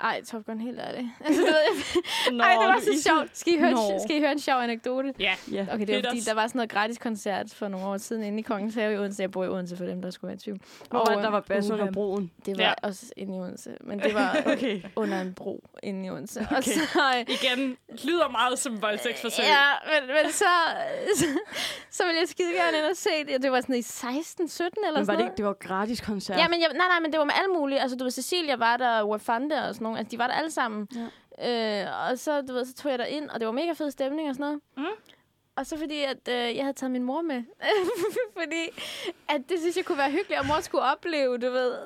Ej, 0.00 0.22
Top 0.24 0.46
Gun, 0.46 0.60
helt 0.60 0.78
ærligt. 0.80 1.08
Altså, 1.24 1.40
du 1.40 1.46
ved, 1.46 1.54
jeg, 1.54 2.32
Nå, 2.32 2.44
ej, 2.44 2.50
det 2.52 2.68
var 2.68 2.80
så 2.80 3.02
sjovt. 3.08 3.28
Skal 3.38 3.52
I, 3.52 3.58
høre, 3.58 3.70
Nå. 3.72 3.78
skal 4.04 4.16
I 4.16 4.20
høre 4.20 4.32
en 4.32 4.38
sjov 4.40 4.60
anekdote? 4.60 5.14
ja. 5.18 5.34
Ja. 5.52 5.66
Okay, 5.72 5.86
det 5.86 5.96
var 5.96 6.02
fordi, 6.10 6.20
der 6.20 6.34
var 6.34 6.46
sådan 6.46 6.58
noget 6.58 6.70
gratis 6.70 6.98
koncert 6.98 7.46
for 7.54 7.68
nogle 7.68 7.86
år 7.86 7.96
siden 7.96 8.22
inde 8.22 8.38
i 8.38 8.42
Kongens 8.42 8.74
Have 8.74 8.94
i 8.94 8.96
Odense. 8.96 9.22
Jeg 9.22 9.30
bor 9.30 9.44
i 9.44 9.48
Odense 9.48 9.76
for 9.76 9.84
dem, 9.84 10.02
der 10.02 10.10
skulle 10.10 10.28
være 10.28 10.36
i 10.36 10.38
tvivl. 10.38 10.58
Hvor 10.90 10.98
var 10.98 11.04
det, 11.04 11.16
Og, 11.16 11.22
der 11.22 11.30
var 11.30 11.40
bas 11.40 11.70
uha, 11.70 11.80
under 11.80 11.92
broen? 11.92 12.30
Det 12.46 12.58
var 12.58 12.64
Ja. 12.64 12.72
også 12.82 13.06
inde 13.16 13.36
i 13.36 13.40
Odense, 13.40 13.70
men 13.80 13.98
det 14.00 14.14
var 14.14 14.36
Okay. 14.52 14.82
under 14.96 15.20
en 15.20 15.34
bro 15.34 15.64
inde 15.82 16.06
i 16.06 16.10
Odense. 16.10 16.40
Okay. 16.40 16.56
Og 16.56 16.64
så, 16.64 17.24
Igen, 17.28 17.76
lyder 18.04 18.28
meget 18.28 18.58
som 18.58 18.82
voldtægtsforsøg. 18.82 19.44
Ja, 19.44 19.64
men, 20.00 20.08
men 20.08 20.32
så, 20.32 20.44
så, 21.16 21.24
så 21.90 22.04
ville 22.04 22.18
jeg 22.20 22.28
skide 22.28 22.52
gerne 22.52 22.78
ind 22.78 22.86
og 22.86 22.96
se 22.96 23.10
det. 23.28 23.42
Det 23.42 23.52
var 23.52 23.60
sådan 23.60 23.76
i 23.76 23.82
16, 23.82 24.48
17 24.48 24.84
eller 24.86 25.00
Men 25.00 25.06
var 25.06 25.12
sådan 25.12 25.18
det 25.20 25.24
ikke, 25.32 25.36
det 25.36 25.44
var 25.44 25.52
gratis 25.52 26.00
koncert? 26.00 26.38
Ja, 26.38 26.48
men 26.48 26.60
jeg, 26.60 26.68
nej, 26.74 26.86
nej, 26.88 27.00
men 27.00 27.10
det 27.12 27.18
var 27.18 27.24
med 27.24 27.34
alle 27.36 27.48
mulige. 27.54 27.80
Altså, 27.80 27.96
du 27.96 28.04
ved, 28.04 28.10
Cecilia 28.10 28.56
var 28.56 28.76
der, 28.76 29.02
Wafande 29.40 29.68
og 29.68 29.74
sådan 29.74 29.84
nogle. 29.84 29.98
Altså, 29.98 30.10
de 30.10 30.18
var 30.18 30.26
der 30.26 30.34
alle 30.34 30.50
sammen. 30.50 30.88
Ja. 31.38 31.82
Øh, 31.82 32.10
og 32.10 32.18
så, 32.18 32.42
du 32.42 32.52
ved, 32.52 32.64
så 32.64 32.74
tog 32.74 32.90
jeg 32.90 32.98
der 32.98 33.04
ind, 33.04 33.30
og 33.30 33.40
det 33.40 33.46
var 33.46 33.52
mega 33.52 33.72
fed 33.72 33.90
stemning 33.90 34.28
og 34.28 34.34
sådan 34.34 34.44
noget. 34.44 34.60
Mm. 34.76 35.12
Og 35.56 35.66
så 35.66 35.78
fordi, 35.78 36.02
at 36.02 36.28
øh, 36.28 36.56
jeg 36.56 36.64
havde 36.64 36.72
taget 36.72 36.90
min 36.90 37.02
mor 37.02 37.22
med. 37.22 37.42
fordi, 38.40 38.82
at 39.28 39.40
det 39.48 39.58
synes 39.60 39.76
jeg 39.76 39.84
kunne 39.84 39.98
være 39.98 40.10
hyggeligt, 40.10 40.40
og 40.40 40.46
mor 40.46 40.60
skulle 40.60 40.84
opleve, 40.84 41.38
du 41.38 41.50
ved. 41.50 41.78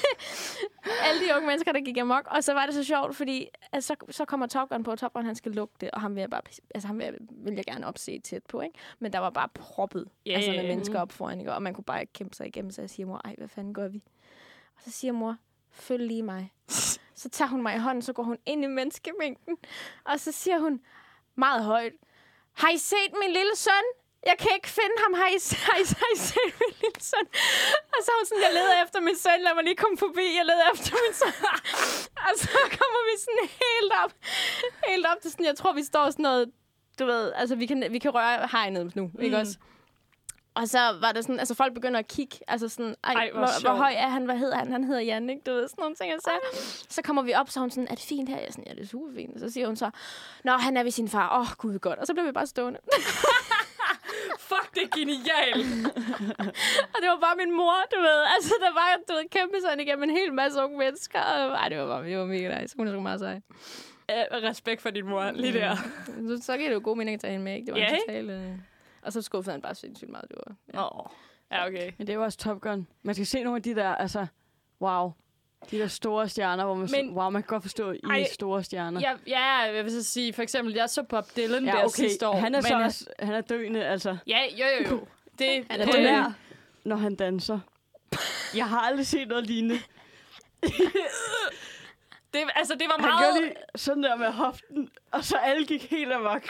Alle 1.06 1.20
de 1.26 1.34
unge 1.36 1.46
mennesker, 1.46 1.72
der 1.72 1.80
gik 1.80 1.98
amok. 1.98 2.26
Og 2.30 2.44
så 2.44 2.52
var 2.52 2.66
det 2.66 2.74
så 2.74 2.84
sjovt, 2.84 3.16
fordi 3.16 3.48
at 3.72 3.84
så, 3.84 3.96
så 4.10 4.24
kommer 4.24 4.46
Top 4.46 4.68
Gun 4.68 4.82
på, 4.82 4.90
og 4.90 4.98
Top 4.98 5.12
Gun, 5.12 5.24
han 5.24 5.34
skal 5.34 5.52
lugte, 5.52 5.94
og 5.94 6.00
ham 6.00 6.14
vil 6.14 6.20
jeg, 6.20 6.30
bare, 6.30 6.42
altså, 6.74 6.86
ham 6.86 6.98
vil 6.98 7.04
jeg, 7.04 7.14
vil 7.30 7.54
jeg 7.54 7.64
gerne 7.64 7.86
opse 7.86 8.18
tæt 8.18 8.42
på, 8.48 8.60
ikke? 8.60 8.78
Men 8.98 9.12
der 9.12 9.18
var 9.18 9.30
bare 9.30 9.48
proppet 9.54 10.08
yeah. 10.28 10.36
altså, 10.36 10.52
med 10.52 10.62
mennesker 10.62 11.00
op 11.00 11.12
foran, 11.12 11.38
ikke? 11.40 11.54
Og 11.54 11.62
man 11.62 11.74
kunne 11.74 11.84
bare 11.84 12.00
ikke 12.00 12.12
kæmpe 12.12 12.36
sig 12.36 12.46
igennem, 12.46 12.70
så 12.70 12.82
jeg 12.82 12.90
siger, 12.90 13.06
mor, 13.06 13.20
ej, 13.24 13.34
hvad 13.38 13.48
fanden 13.48 13.74
gør 13.74 13.88
vi? 13.88 14.02
Og 14.76 14.82
så 14.82 14.90
siger 14.90 15.12
mor, 15.12 15.36
følg 15.76 16.06
lige 16.06 16.22
mig. 16.22 16.52
så 17.22 17.28
tager 17.32 17.48
hun 17.48 17.62
mig 17.62 17.76
i 17.76 17.78
hånden, 17.78 18.02
så 18.02 18.12
går 18.12 18.22
hun 18.22 18.38
ind 18.46 18.64
i 18.64 18.66
menneskemængden, 18.66 19.56
og 20.04 20.20
så 20.20 20.32
siger 20.32 20.58
hun 20.58 20.80
meget 21.36 21.64
højt, 21.64 21.92
har 22.54 22.70
I 22.70 22.78
set 22.78 23.12
min 23.22 23.32
lille 23.32 23.56
søn? 23.56 23.86
Jeg 24.26 24.36
kan 24.38 24.50
ikke 24.54 24.68
finde 24.68 24.96
ham. 25.04 25.12
Har 25.14 25.28
I, 25.36 25.38
har 25.68 25.76
I, 25.82 25.84
har 26.00 26.08
I 26.14 26.18
set 26.18 26.52
min 26.62 26.74
lille 26.82 27.00
søn? 27.10 27.26
Og 27.94 27.98
så 28.04 28.08
er 28.14 28.18
hun 28.20 28.26
sådan, 28.26 28.42
jeg 28.42 28.52
leder 28.58 28.82
efter 28.84 29.00
min 29.00 29.16
søn. 29.24 29.40
Lad 29.46 29.54
mig 29.54 29.64
lige 29.64 29.76
komme 29.76 29.98
forbi. 29.98 30.26
Jeg 30.38 30.44
leder 30.50 30.66
efter 30.74 30.92
min 31.04 31.14
søn. 31.20 31.34
og 32.26 32.32
så 32.42 32.48
kommer 32.78 33.00
vi 33.10 33.14
sådan 33.24 33.46
helt 33.62 33.92
op. 34.04 34.12
Helt 34.88 35.06
op 35.06 35.18
til 35.22 35.30
sådan, 35.30 35.46
jeg 35.46 35.56
tror, 35.56 35.72
vi 35.72 35.82
står 35.84 36.10
sådan 36.10 36.22
noget, 36.22 36.50
du 36.98 37.04
ved, 37.06 37.32
altså 37.32 37.54
vi 37.54 37.66
kan, 37.66 37.84
vi 37.90 37.98
kan 37.98 38.10
røre 38.14 38.48
hegnet 38.52 38.96
nu, 38.96 39.10
ikke 39.20 39.36
Mm. 39.36 39.40
også? 39.40 39.54
Og 40.56 40.68
så 40.68 40.78
var 41.00 41.12
der 41.12 41.20
sådan, 41.20 41.38
altså 41.38 41.54
folk 41.54 41.74
begynder 41.74 41.98
at 41.98 42.08
kigge, 42.08 42.36
altså 42.48 42.68
sådan, 42.68 42.94
ej, 43.04 43.12
Ej, 43.14 43.30
hvor 43.32 43.40
hvor, 43.40 43.60
hvor, 43.60 43.76
høj 43.78 43.92
er 43.96 44.08
han, 44.08 44.24
hvad 44.24 44.36
hedder 44.38 44.56
han? 44.56 44.72
Han 44.72 44.84
hedder 44.84 45.00
Jan, 45.00 45.30
ikke? 45.30 45.42
Du 45.46 45.50
ved, 45.52 45.68
sådan 45.68 45.82
nogle 45.82 45.96
ting. 45.96 46.14
Og 46.14 46.20
så, 46.20 46.30
så 46.88 47.02
kommer 47.02 47.22
vi 47.22 47.34
op, 47.34 47.50
så 47.50 47.60
hun 47.60 47.70
sådan, 47.70 47.88
er 47.90 47.94
det 47.94 48.04
fint 48.04 48.28
her? 48.28 48.36
Jeg 48.36 48.46
er 48.46 48.52
sådan, 48.52 48.64
ja, 48.66 48.74
det 48.74 48.82
er 48.82 48.86
super 48.86 49.14
fint. 49.14 49.34
Og 49.34 49.40
så 49.40 49.50
siger 49.50 49.66
hun 49.66 49.76
så, 49.76 49.90
nå, 50.44 50.52
han 50.52 50.76
er 50.76 50.82
ved 50.82 50.90
sin 50.90 51.08
far. 51.08 51.38
Åh, 51.38 51.40
oh, 51.40 51.46
gud, 51.58 51.78
godt. 51.78 51.98
Og 51.98 52.06
så 52.06 52.14
blev 52.14 52.26
vi 52.26 52.32
bare 52.32 52.46
stående. 52.46 52.78
Fuck, 54.50 54.74
det 54.74 54.82
er 54.82 54.96
genialt. 54.98 55.86
og 56.94 56.98
det 57.02 57.08
var 57.12 57.18
bare 57.20 57.36
min 57.36 57.56
mor, 57.56 57.76
du 57.94 58.00
ved. 58.00 58.20
Altså, 58.36 58.54
der 58.60 58.72
var, 58.72 58.98
du 59.08 59.12
ved, 59.14 59.28
kæmpe 59.30 59.56
sådan 59.60 59.80
igennem 59.80 60.02
en 60.02 60.10
hel 60.10 60.32
masse 60.32 60.62
unge 60.64 60.78
mennesker. 60.78 61.20
Og, 61.20 61.50
ej, 61.50 61.68
det 61.68 61.78
var 61.78 61.86
bare, 61.86 62.04
det 62.04 62.18
var 62.18 62.24
mega 62.24 62.60
nice. 62.60 62.76
Hun 62.76 62.88
er 62.88 62.92
sgu 62.92 63.00
meget 63.00 63.20
sej. 63.20 63.40
Øh, 64.10 64.42
respekt 64.50 64.82
for 64.82 64.90
din 64.90 65.06
mor, 65.06 65.30
lige 65.30 65.52
der. 65.52 65.76
Så, 66.28 66.42
så 66.42 66.56
giver 66.56 66.68
det 66.68 66.74
jo 66.74 66.80
god 66.84 66.96
mening 66.96 67.14
at 67.14 67.20
tage 67.20 67.30
hende 67.30 67.44
med, 67.44 67.54
ikke? 67.54 67.66
Det 67.66 67.74
var 67.74 67.80
Ja, 67.80 67.98
en 68.08 68.30
ikke? 68.30 68.58
Og 69.06 69.12
så 69.12 69.22
skuffede 69.22 69.52
han 69.52 69.62
bare 69.62 69.74
sindssygt 69.74 70.10
meget. 70.10 70.24
Det 70.30 70.38
var, 70.46 70.54
ja. 70.74 71.00
Åh, 71.00 71.06
ja, 71.52 71.66
okay. 71.66 71.92
Men 71.98 72.06
det 72.06 72.12
er 72.12 72.16
jo 72.16 72.24
også 72.24 72.38
Top 72.38 72.60
Gun. 72.60 72.86
Man 73.02 73.14
skal 73.14 73.26
se 73.26 73.42
nogle 73.42 73.56
af 73.56 73.62
de 73.62 73.74
der, 73.74 73.88
altså, 73.94 74.26
wow. 74.80 75.12
De 75.70 75.78
der 75.78 75.86
store 75.88 76.28
stjerner, 76.28 76.64
hvor 76.64 76.74
man, 76.74 76.88
Men- 76.92 77.06
Men, 77.06 77.16
wow, 77.16 77.30
man 77.30 77.42
kan 77.42 77.46
godt 77.46 77.62
forstå, 77.62 77.90
I 77.92 78.00
Ej, 78.10 78.24
store 78.32 78.64
stjerner. 78.64 79.00
Ja, 79.00 79.12
ja, 79.26 79.44
jeg 79.74 79.84
vil 79.84 79.92
så 79.92 80.02
sige, 80.02 80.32
for 80.32 80.42
eksempel, 80.42 80.74
jeg 80.74 80.90
så 80.90 81.02
Bob 81.02 81.24
Dylan 81.36 81.64
ja 81.64 81.70
der 81.70 81.78
okay. 81.78 81.88
sidste 81.88 82.28
år. 82.28 82.36
Han 82.36 82.54
er 82.54 82.58
men, 82.58 82.62
så 82.68 82.74
øh, 82.78 82.84
også, 82.84 83.06
han 83.18 83.34
er 83.34 83.40
døende, 83.40 83.84
altså. 83.84 84.16
Ja, 84.26 84.38
jo, 84.58 84.64
jo, 84.66 84.90
jo. 84.90 85.06
Det, 85.38 85.66
Han 85.70 85.80
er 85.80 85.84
døende. 85.86 86.02
nær, 86.10 86.32
når 86.84 86.96
han 86.96 87.14
danser. 87.14 87.58
Jeg 88.54 88.68
har 88.68 88.80
aldrig 88.80 89.06
set 89.06 89.28
noget 89.28 89.46
lignende. 89.46 89.78
det, 92.34 92.40
altså, 92.54 92.74
det 92.74 92.86
var 92.86 92.96
Han 92.98 93.08
meget... 93.08 93.34
gjorde 93.34 93.40
lige 93.46 93.54
sådan 93.76 94.02
der 94.02 94.16
med 94.16 94.32
hoften, 94.32 94.88
og 95.10 95.24
så 95.24 95.36
alle 95.36 95.66
gik 95.66 95.90
helt 95.90 96.12
amok. 96.12 96.42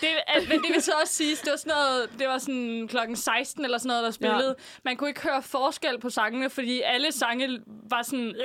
Det, 0.00 0.08
al- 0.26 0.48
men 0.48 0.62
det 0.62 0.72
vil 0.74 0.82
så 0.82 0.92
også 1.02 1.14
sige, 1.14 1.36
det 1.36 1.50
var 1.50 1.56
sådan 1.56 1.72
noget, 1.76 2.10
det 2.18 2.28
var 2.28 2.38
sådan 2.38 2.88
klokken 2.88 3.16
16 3.16 3.64
eller 3.64 3.78
sådan 3.78 3.88
noget, 3.88 4.04
der 4.04 4.10
spillede. 4.10 4.48
Ja. 4.58 4.64
Man 4.82 4.96
kunne 4.96 5.08
ikke 5.08 5.22
høre 5.22 5.42
forskel 5.42 5.98
på 6.00 6.10
sangene, 6.10 6.50
fordi 6.50 6.80
alle 6.80 7.12
sange 7.12 7.60
var 7.66 8.02
sådan... 8.02 8.26
Øh. 8.26 8.34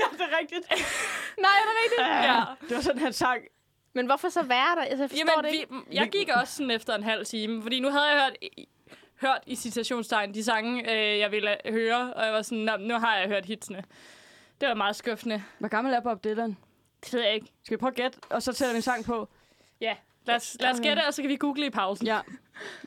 ja, 0.00 0.06
det 0.12 0.20
er 0.20 0.38
rigtigt. 0.40 0.66
Nej, 1.44 1.50
er 1.50 1.64
det 1.66 1.76
rigtigt? 1.84 2.00
Ja. 2.00 2.42
Det 2.68 2.76
var 2.76 2.82
sådan, 2.82 3.00
han 3.00 3.12
sang. 3.12 3.42
Men 3.94 4.06
hvorfor 4.06 4.28
så 4.28 4.42
være 4.42 4.76
der? 4.76 4.82
Altså, 4.82 5.02
jeg 5.02 5.10
forstår 5.10 5.30
Jamen, 5.36 5.44
det 5.44 5.52
ikke. 5.60 5.72
vi, 5.74 5.96
jeg 5.96 6.08
gik 6.12 6.28
også 6.40 6.54
sådan 6.56 6.70
efter 6.70 6.94
en 6.94 7.02
halv 7.02 7.24
time, 7.26 7.62
fordi 7.62 7.80
nu 7.80 7.90
havde 7.90 8.04
jeg 8.04 8.22
hørt, 8.24 8.36
hørt 9.20 9.40
i 9.46 9.56
citationstegn 9.56 10.34
de 10.34 10.44
sange, 10.44 10.92
øh, 10.92 11.18
jeg 11.18 11.30
ville 11.32 11.56
høre, 11.68 12.14
og 12.14 12.24
jeg 12.24 12.32
var 12.32 12.42
sådan, 12.42 12.58
"Nå, 12.58 12.76
nu 12.76 12.94
har 12.98 13.16
jeg 13.16 13.28
hørt 13.28 13.44
hitsene. 13.44 13.84
Det 14.60 14.68
var 14.68 14.74
meget 14.74 14.96
skuffende. 14.96 15.42
Hvor 15.58 15.68
gammel 15.68 15.94
er 15.94 16.00
Bob 16.00 16.24
Dylan? 16.24 16.56
Det 17.04 17.12
ved 17.14 17.20
jeg 17.22 17.34
ikke. 17.34 17.46
Skal 17.64 17.76
vi 17.76 17.80
prøve 17.80 17.90
at 17.90 17.96
gætte, 17.96 18.18
og 18.30 18.42
så 18.42 18.52
tæller 18.52 18.72
vi 18.72 18.76
en 18.76 18.82
sang 18.82 19.04
på? 19.04 19.28
Lad 20.26 20.36
os, 20.36 20.56
lad 20.60 20.70
os 20.70 20.80
gætte, 20.80 21.06
og 21.06 21.14
så 21.14 21.22
kan 21.22 21.28
vi 21.28 21.36
google 21.36 21.66
i 21.66 21.70
pausen. 21.70 22.06
Ja. 22.06 22.20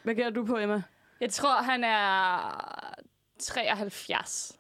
Hvad 0.04 0.16
gætter 0.16 0.32
du 0.32 0.46
på, 0.46 0.58
Emma? 0.58 0.84
Jeg 1.22 1.30
tror, 1.30 1.62
han 1.62 1.84
er 1.84 2.94
73. 3.40 4.58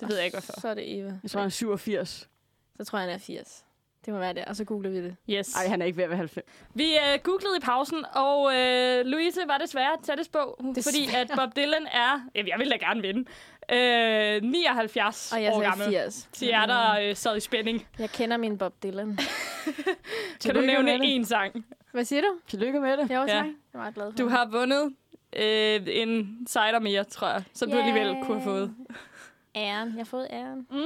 Det 0.00 0.08
ved 0.08 0.16
jeg 0.16 0.24
ikke, 0.24 0.34
hvorfor. 0.34 0.60
Så 0.60 0.68
er 0.68 0.74
det 0.74 0.98
Eva. 0.98 1.18
Jeg 1.22 1.30
tror, 1.30 1.40
han 1.40 1.46
er 1.46 1.50
87. 1.50 2.28
Så 2.76 2.84
tror 2.84 2.98
jeg, 2.98 3.08
han 3.08 3.14
er 3.14 3.18
80. 3.18 3.64
Det 4.06 4.12
må 4.14 4.18
være 4.20 4.32
det, 4.34 4.44
og 4.44 4.56
så 4.56 4.64
googler 4.64 4.90
vi 4.90 4.96
det. 4.96 5.16
Yes. 5.30 5.54
Nej, 5.54 5.66
han 5.68 5.82
er 5.82 5.86
ikke 5.86 5.96
ved 5.96 6.04
at 6.04 6.10
være 6.10 6.16
90. 6.18 6.46
Vi 6.74 6.84
øh, 6.84 7.18
googlede 7.22 7.56
i 7.56 7.60
pausen, 7.60 8.04
og 8.14 8.54
øh, 8.56 9.04
Louise 9.06 9.40
var 9.46 9.58
desværre 9.58 9.96
tættest 10.02 10.32
på, 10.32 10.38
Desværre. 10.74 10.82
fordi 10.82 11.16
at 11.16 11.30
Bob 11.36 11.56
Dylan 11.56 11.86
er, 11.92 12.20
jamen, 12.34 12.48
jeg 12.48 12.58
vil 12.58 12.70
da 12.70 12.76
gerne 12.76 13.02
vinde, 13.02 13.20
øh, 13.72 14.42
79 14.42 15.32
Og 15.32 15.42
jeg 15.42 15.52
år 15.52 15.60
gammel. 15.60 15.86
80. 15.86 16.28
Så 16.32 16.46
jeg 16.46 16.62
er 16.62 16.66
der 16.66 17.08
øh, 17.10 17.16
sad 17.16 17.36
i 17.36 17.40
spænding. 17.40 17.86
Jeg 17.98 18.10
kender 18.10 18.36
min 18.36 18.58
Bob 18.58 18.82
Dylan. 18.82 19.18
Kan 20.44 20.54
du 20.54 20.60
nævne 20.60 21.04
en 21.04 21.24
sang? 21.24 21.64
Hvad 21.92 22.04
siger 22.04 22.22
du? 22.22 22.28
Tillykke 22.48 22.80
med 22.80 22.96
det. 22.96 23.10
Jeg 23.10 23.20
var 23.20 23.26
Ja. 23.26 23.34
Jeg 23.36 23.52
er 23.74 23.78
meget 23.78 23.94
glad 23.94 24.12
for 24.12 24.16
Du 24.16 24.28
har 24.28 24.46
vundet 24.50 24.94
øh, 25.36 25.80
en 25.86 26.38
cider 26.48 26.78
mere, 26.80 27.04
tror 27.04 27.28
jeg, 27.28 27.42
som 27.54 27.70
du 27.70 27.76
alligevel 27.78 28.16
kunne 28.24 28.40
have 28.40 28.44
fået. 28.44 28.74
Æren. 29.56 29.88
Jeg 29.88 29.96
har 29.96 30.04
fået 30.04 30.26
æren. 30.30 30.66
Mm. 30.70 30.76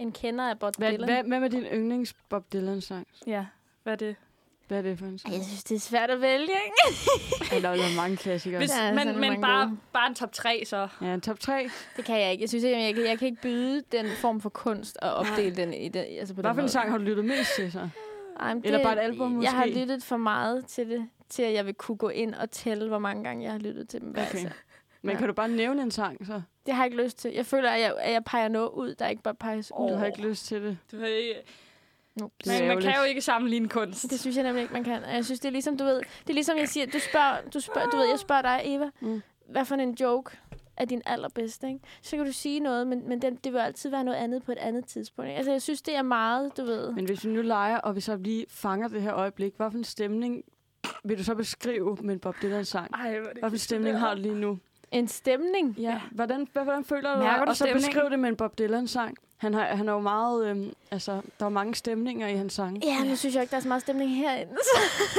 En 0.00 0.12
kender 0.12 0.44
af 0.50 0.58
Bob 0.58 0.76
Hvad, 0.78 0.92
Dylan. 0.92 1.08
hvad, 1.08 1.22
hvad 1.24 1.40
med 1.40 1.50
din 1.50 1.62
yndlings 1.62 2.12
Bob 2.28 2.52
Dylan 2.52 2.80
sang? 2.80 3.06
Ja, 3.26 3.46
hvad 3.82 3.92
er 3.92 3.96
det? 3.96 4.16
Hvad 4.68 4.78
er 4.78 4.82
det 4.82 4.98
for 4.98 5.06
en 5.06 5.18
sang? 5.18 5.34
Jeg 5.34 5.44
synes, 5.44 5.64
det 5.64 5.74
er 5.74 5.78
svært 5.80 6.10
at 6.10 6.20
vælge, 6.20 6.42
ikke? 6.66 7.62
Der 7.62 7.68
er 7.68 7.74
jo 7.76 7.82
mange 7.96 8.16
klassikere. 8.16 8.58
Hvis, 8.58 8.70
Ja, 8.78 8.92
men 8.94 9.06
men 9.06 9.20
mange 9.20 9.40
bare, 9.40 9.64
gode. 9.66 9.76
bare 9.92 10.06
en 10.08 10.14
top 10.14 10.32
3, 10.32 10.62
så. 10.66 10.88
Ja, 11.02 11.14
en 11.14 11.20
top 11.20 11.40
3. 11.40 11.68
Det 11.96 12.04
kan 12.04 12.20
jeg 12.20 12.32
ikke. 12.32 12.42
Jeg 12.42 12.48
synes, 12.48 12.64
jeg, 12.64 12.72
jeg, 12.72 12.94
kan, 12.94 13.04
jeg 13.04 13.18
kan 13.18 13.28
ikke 13.28 13.42
byde 13.42 13.82
den 13.92 14.06
form 14.16 14.40
for 14.40 14.48
kunst 14.48 14.96
og 15.02 15.10
opdele 15.14 15.56
den 15.56 15.74
i 15.74 15.88
det. 15.88 16.06
Altså 16.18 16.34
på 16.34 16.40
Hvad 16.40 16.50
den 16.50 16.56
for 16.56 16.62
en 16.62 16.68
sang 16.68 16.90
har 16.90 16.98
du 16.98 17.04
lyttet 17.04 17.24
mest 17.24 17.50
til, 17.56 17.72
så? 17.72 17.88
Ej, 18.40 18.54
Eller 18.64 18.82
bare 18.82 18.92
et 18.92 18.98
album, 18.98 19.42
Jeg 19.42 19.50
har 19.52 19.66
måske? 19.66 19.80
lyttet 19.80 20.04
for 20.04 20.16
meget 20.16 20.66
til 20.66 20.88
det, 20.90 21.08
til, 21.28 21.42
at 21.42 21.52
jeg 21.54 21.66
vil 21.66 21.74
kunne 21.74 21.96
gå 21.96 22.08
ind 22.08 22.34
og 22.34 22.50
tælle, 22.50 22.88
hvor 22.88 22.98
mange 22.98 23.24
gange 23.24 23.44
jeg 23.44 23.52
har 23.52 23.58
lyttet 23.58 23.88
til 23.88 24.00
dem. 24.00 24.10
Okay. 24.10 24.20
Altså, 24.20 24.48
Men 25.02 25.12
Ja. 25.12 25.18
kan 25.18 25.28
du 25.28 25.34
bare 25.34 25.48
nævne 25.48 25.82
en 25.82 25.90
sang, 25.90 26.26
så? 26.26 26.42
det 26.66 26.74
har 26.74 26.82
jeg 26.84 26.92
ikke 26.92 27.02
lyst 27.04 27.18
til. 27.18 27.32
Jeg 27.34 27.46
føler, 27.46 27.70
at 27.70 27.80
jeg, 27.80 27.94
at 28.00 28.12
jeg 28.12 28.24
peger 28.24 28.48
noget 28.48 28.68
ud, 28.70 28.94
der 28.94 29.08
ikke 29.08 29.22
bare 29.22 29.34
peges 29.34 29.72
ud. 29.80 29.88
Du 29.90 29.94
har 29.94 30.06
ikke 30.06 30.22
lyst 30.22 30.46
til 30.46 30.62
det. 30.62 30.78
Du 30.92 30.98
har 30.98 31.06
ikke, 31.06 31.34
No. 32.20 32.28
Det 32.44 32.54
er 32.54 32.58
man, 32.66 32.68
man 32.68 32.82
kan 32.82 32.94
jo 32.98 33.02
ikke 33.02 33.20
sammenligne 33.20 33.68
kunst. 33.68 34.10
Det 34.10 34.20
synes 34.20 34.36
jeg 34.36 34.44
nemlig 34.44 34.62
ikke, 34.62 34.72
man 34.74 34.84
kan. 34.84 35.02
Jeg 35.12 35.24
synes, 35.24 35.40
det 35.40 35.48
er 35.48 35.52
ligesom, 35.52 35.76
du 35.76 35.84
ved, 35.84 35.96
det 35.98 36.30
er 36.30 36.32
ligesom, 36.34 36.56
jeg 36.58 36.68
siger, 36.68 36.86
du 36.86 36.98
spørger, 36.98 37.36
du 37.54 37.60
spørger, 37.60 37.90
du 37.90 37.96
ved, 37.96 38.08
jeg 38.10 38.18
spørger 38.18 38.42
dig, 38.42 38.60
Eva, 38.64 38.90
Mm. 39.00 39.22
hvad 39.48 39.64
for 39.64 39.74
en 39.74 39.94
joke 40.00 40.36
er 40.76 40.84
din 40.84 41.02
allerbedste, 41.06 41.66
ikke? 41.68 41.80
Så 42.02 42.16
kan 42.16 42.26
du 42.26 42.32
sige 42.32 42.60
noget, 42.60 42.86
men, 42.86 43.08
men 43.08 43.22
det, 43.22 43.44
det 43.44 43.52
vil 43.52 43.58
altid 43.58 43.90
være 43.90 44.04
noget 44.04 44.18
andet 44.18 44.42
på 44.42 44.52
et 44.52 44.58
andet 44.58 44.86
tidspunkt. 44.86 45.28
Ikke? 45.28 45.36
Altså, 45.36 45.52
jeg 45.52 45.62
synes, 45.62 45.82
det 45.82 45.94
er 45.96 46.02
meget, 46.02 46.56
du 46.56 46.64
ved. 46.64 46.92
Men 46.92 47.04
hvis 47.04 47.24
vi 47.24 47.30
nu 47.30 47.42
leger, 47.42 47.78
og 47.78 47.96
vi 47.96 48.00
så 48.00 48.16
lige 48.16 48.46
fanger 48.48 48.88
det 48.88 49.02
her 49.02 49.14
øjeblik, 49.14 49.52
hvad 49.56 49.70
for 49.70 49.78
en 49.78 49.84
stemning 49.84 50.42
vil 51.04 51.18
du 51.18 51.24
så 51.24 51.34
beskrive 51.34 51.96
med 52.00 52.14
en 52.14 52.20
Bob 52.20 52.34
Dylan-sang? 52.42 52.90
Ej, 52.94 53.18
hvor 53.18 53.28
er 53.28 53.32
det 53.32 53.42
Hvad 53.42 53.50
for 53.50 53.54
en 53.54 53.58
stemning 53.58 53.98
har 53.98 54.14
du 54.14 54.20
lige 54.20 54.34
nu? 54.34 54.58
En 54.92 55.08
stemning. 55.08 55.74
Ja. 55.78 56.00
Hvordan, 56.10 56.48
hvad, 56.52 56.62
hvordan 56.64 56.84
føler 56.84 57.14
du 57.14 57.22
Mærker 57.22 57.44
du 57.44 57.50
Og 57.50 57.56
så 57.56 57.68
beskriv 57.72 58.10
det 58.10 58.18
med 58.18 58.28
en 58.28 58.36
Bob 58.36 58.58
Dylan-sang. 58.58 59.16
Han, 59.36 59.54
har, 59.54 59.64
han 59.64 59.88
er 59.88 59.92
jo 59.92 60.00
meget... 60.00 60.46
Øhm, 60.46 60.72
altså, 60.90 61.20
der 61.40 61.46
er 61.46 61.48
mange 61.48 61.74
stemninger 61.74 62.26
i 62.28 62.36
hans 62.36 62.52
sang. 62.52 62.84
Ja, 62.84 63.04
nu 63.04 63.16
synes 63.16 63.34
jeg 63.34 63.42
ikke, 63.42 63.50
der 63.50 63.56
er 63.56 63.60
så 63.60 63.68
meget 63.68 63.82
stemning 63.82 64.16
herinde. 64.16 64.52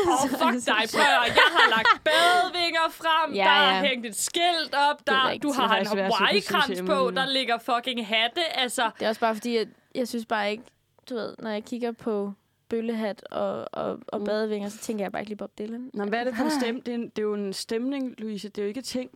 Åh, 0.07 0.23
oh, 0.23 0.29
fuck 0.29 0.65
dig, 0.65 0.83
prøv. 0.93 1.01
Jeg 1.25 1.47
har 1.57 1.69
lagt 1.69 2.03
badevinger 2.03 2.79
frem, 2.91 3.33
Ja, 3.33 3.43
der 3.43 3.49
er 3.49 3.75
ja. 3.75 3.81
hængt 3.83 4.05
et 4.05 4.15
skilt 4.15 4.75
op, 4.89 4.99
Det 4.99 5.07
er 5.09 5.13
der, 5.13 5.25
rigtigt. 5.27 5.43
du 5.43 5.47
Det 5.47 5.55
har 5.55 5.75
en 5.77 5.85
Hawaii-krans 5.87 6.81
på, 6.81 7.11
der 7.15 7.25
ligger 7.29 7.57
fucking 7.57 8.07
hatte. 8.07 8.41
Altså, 8.59 8.89
Det 8.99 9.05
er 9.05 9.09
også 9.09 9.21
bare 9.21 9.35
fordi, 9.35 9.57
at 9.57 9.67
jeg 9.95 10.07
synes 10.07 10.25
bare 10.25 10.51
ikke, 10.51 10.63
du 11.09 11.15
ved, 11.15 11.33
når 11.39 11.49
jeg 11.49 11.63
kigger 11.63 11.91
på 11.91 12.33
bøllehat 12.69 13.23
og, 13.31 13.65
og, 13.71 13.99
og 14.07 14.19
Mm. 14.19 14.25
badevinger, 14.25 14.69
så 14.69 14.77
tænker 14.77 15.05
jeg 15.05 15.11
bare 15.11 15.21
ikke 15.21 15.29
lige 15.29 15.37
Bob 15.37 15.51
Dylan. 15.57 15.89
Nå, 15.93 16.05
hvad 16.05 16.19
er 16.19 16.23
det 16.23 16.35
for 16.35 16.43
en 16.43 16.51
stemme? 16.51 16.81
Det 16.85 16.91
er, 16.91 16.95
en, 16.95 17.03
det 17.03 17.17
er 17.19 17.21
jo 17.23 17.33
en 17.33 17.53
stemning, 17.53 18.15
Louise. 18.17 18.49
Det 18.49 18.57
er 18.57 18.61
jo 18.63 18.67
ikke 18.67 18.81
ting. 18.81 19.09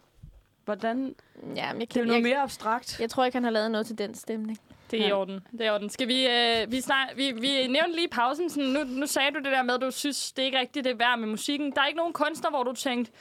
Hvordan? 0.66 1.16
Ja, 1.56 1.74
men 1.74 1.82
jeg, 1.82 1.94
Det 1.94 1.98
er 1.98 2.02
jo 2.02 2.04
kan, 2.04 2.08
noget 2.08 2.14
jeg, 2.16 2.24
mere 2.24 2.38
abstrakt. 2.42 3.00
jeg 3.00 3.10
tror 3.10 3.26
ikke, 3.26 3.36
han 3.36 3.44
har 3.44 3.52
lavet 3.52 3.72
noget 3.72 3.88
til 3.88 3.98
den 3.98 4.16
stemning. 4.16 4.60
det 4.92 5.00
er 5.02 5.06
i 5.06 5.08
Ja. 5.08 5.16
orden. 5.18 5.40
Det 5.52 5.62
er 5.62 5.66
i 5.66 5.70
orden. 5.70 5.90
Skal 5.90 6.08
vi, 6.08 6.28
øh, 6.28 6.72
vi, 6.72 6.82
snak, 6.82 7.08
vi, 7.16 7.32
vi 7.32 7.68
nævnte 7.68 7.92
lige 7.96 8.06
i 8.06 8.10
pausen, 8.12 8.50
sådan, 8.50 8.70
nu, 8.70 8.84
nu 8.84 9.08
sagde 9.08 9.32
du 9.32 9.38
det 9.38 9.46
der 9.52 9.64
med, 9.64 9.74
at 9.74 9.82
du 9.82 9.92
synes, 9.92 10.32
det 10.32 10.42
er 10.42 10.46
ikke 10.46 10.60
rigtigt, 10.60 10.84
det 10.86 10.92
er 10.92 10.96
værd 10.98 11.20
med 11.20 11.28
musikken. 11.28 11.72
Der 11.72 11.82
er 11.82 11.86
ikke 11.88 11.98
nogen 11.98 12.14
kunstner, 12.14 12.50
hvor 12.50 12.64
du 12.64 12.74
tænkte, 12.74 13.12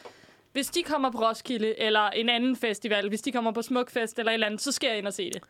hvis 0.52 0.66
de 0.66 0.82
kommer 0.82 1.10
på 1.10 1.18
Roskilde, 1.18 1.80
eller 1.80 2.10
en 2.10 2.28
anden 2.28 2.56
festival, 2.56 3.08
hvis 3.08 3.22
de 3.22 3.32
kommer 3.32 3.50
på 3.52 3.62
Smukfest 3.62 4.18
eller 4.18 4.32
et 4.32 4.34
eller 4.34 4.46
andet, 4.46 4.60
så 4.60 4.72
skal 4.72 4.88
jeg 4.88 4.98
ind 4.98 5.06
og 5.06 5.12
se 5.14 5.30
det. 5.30 5.42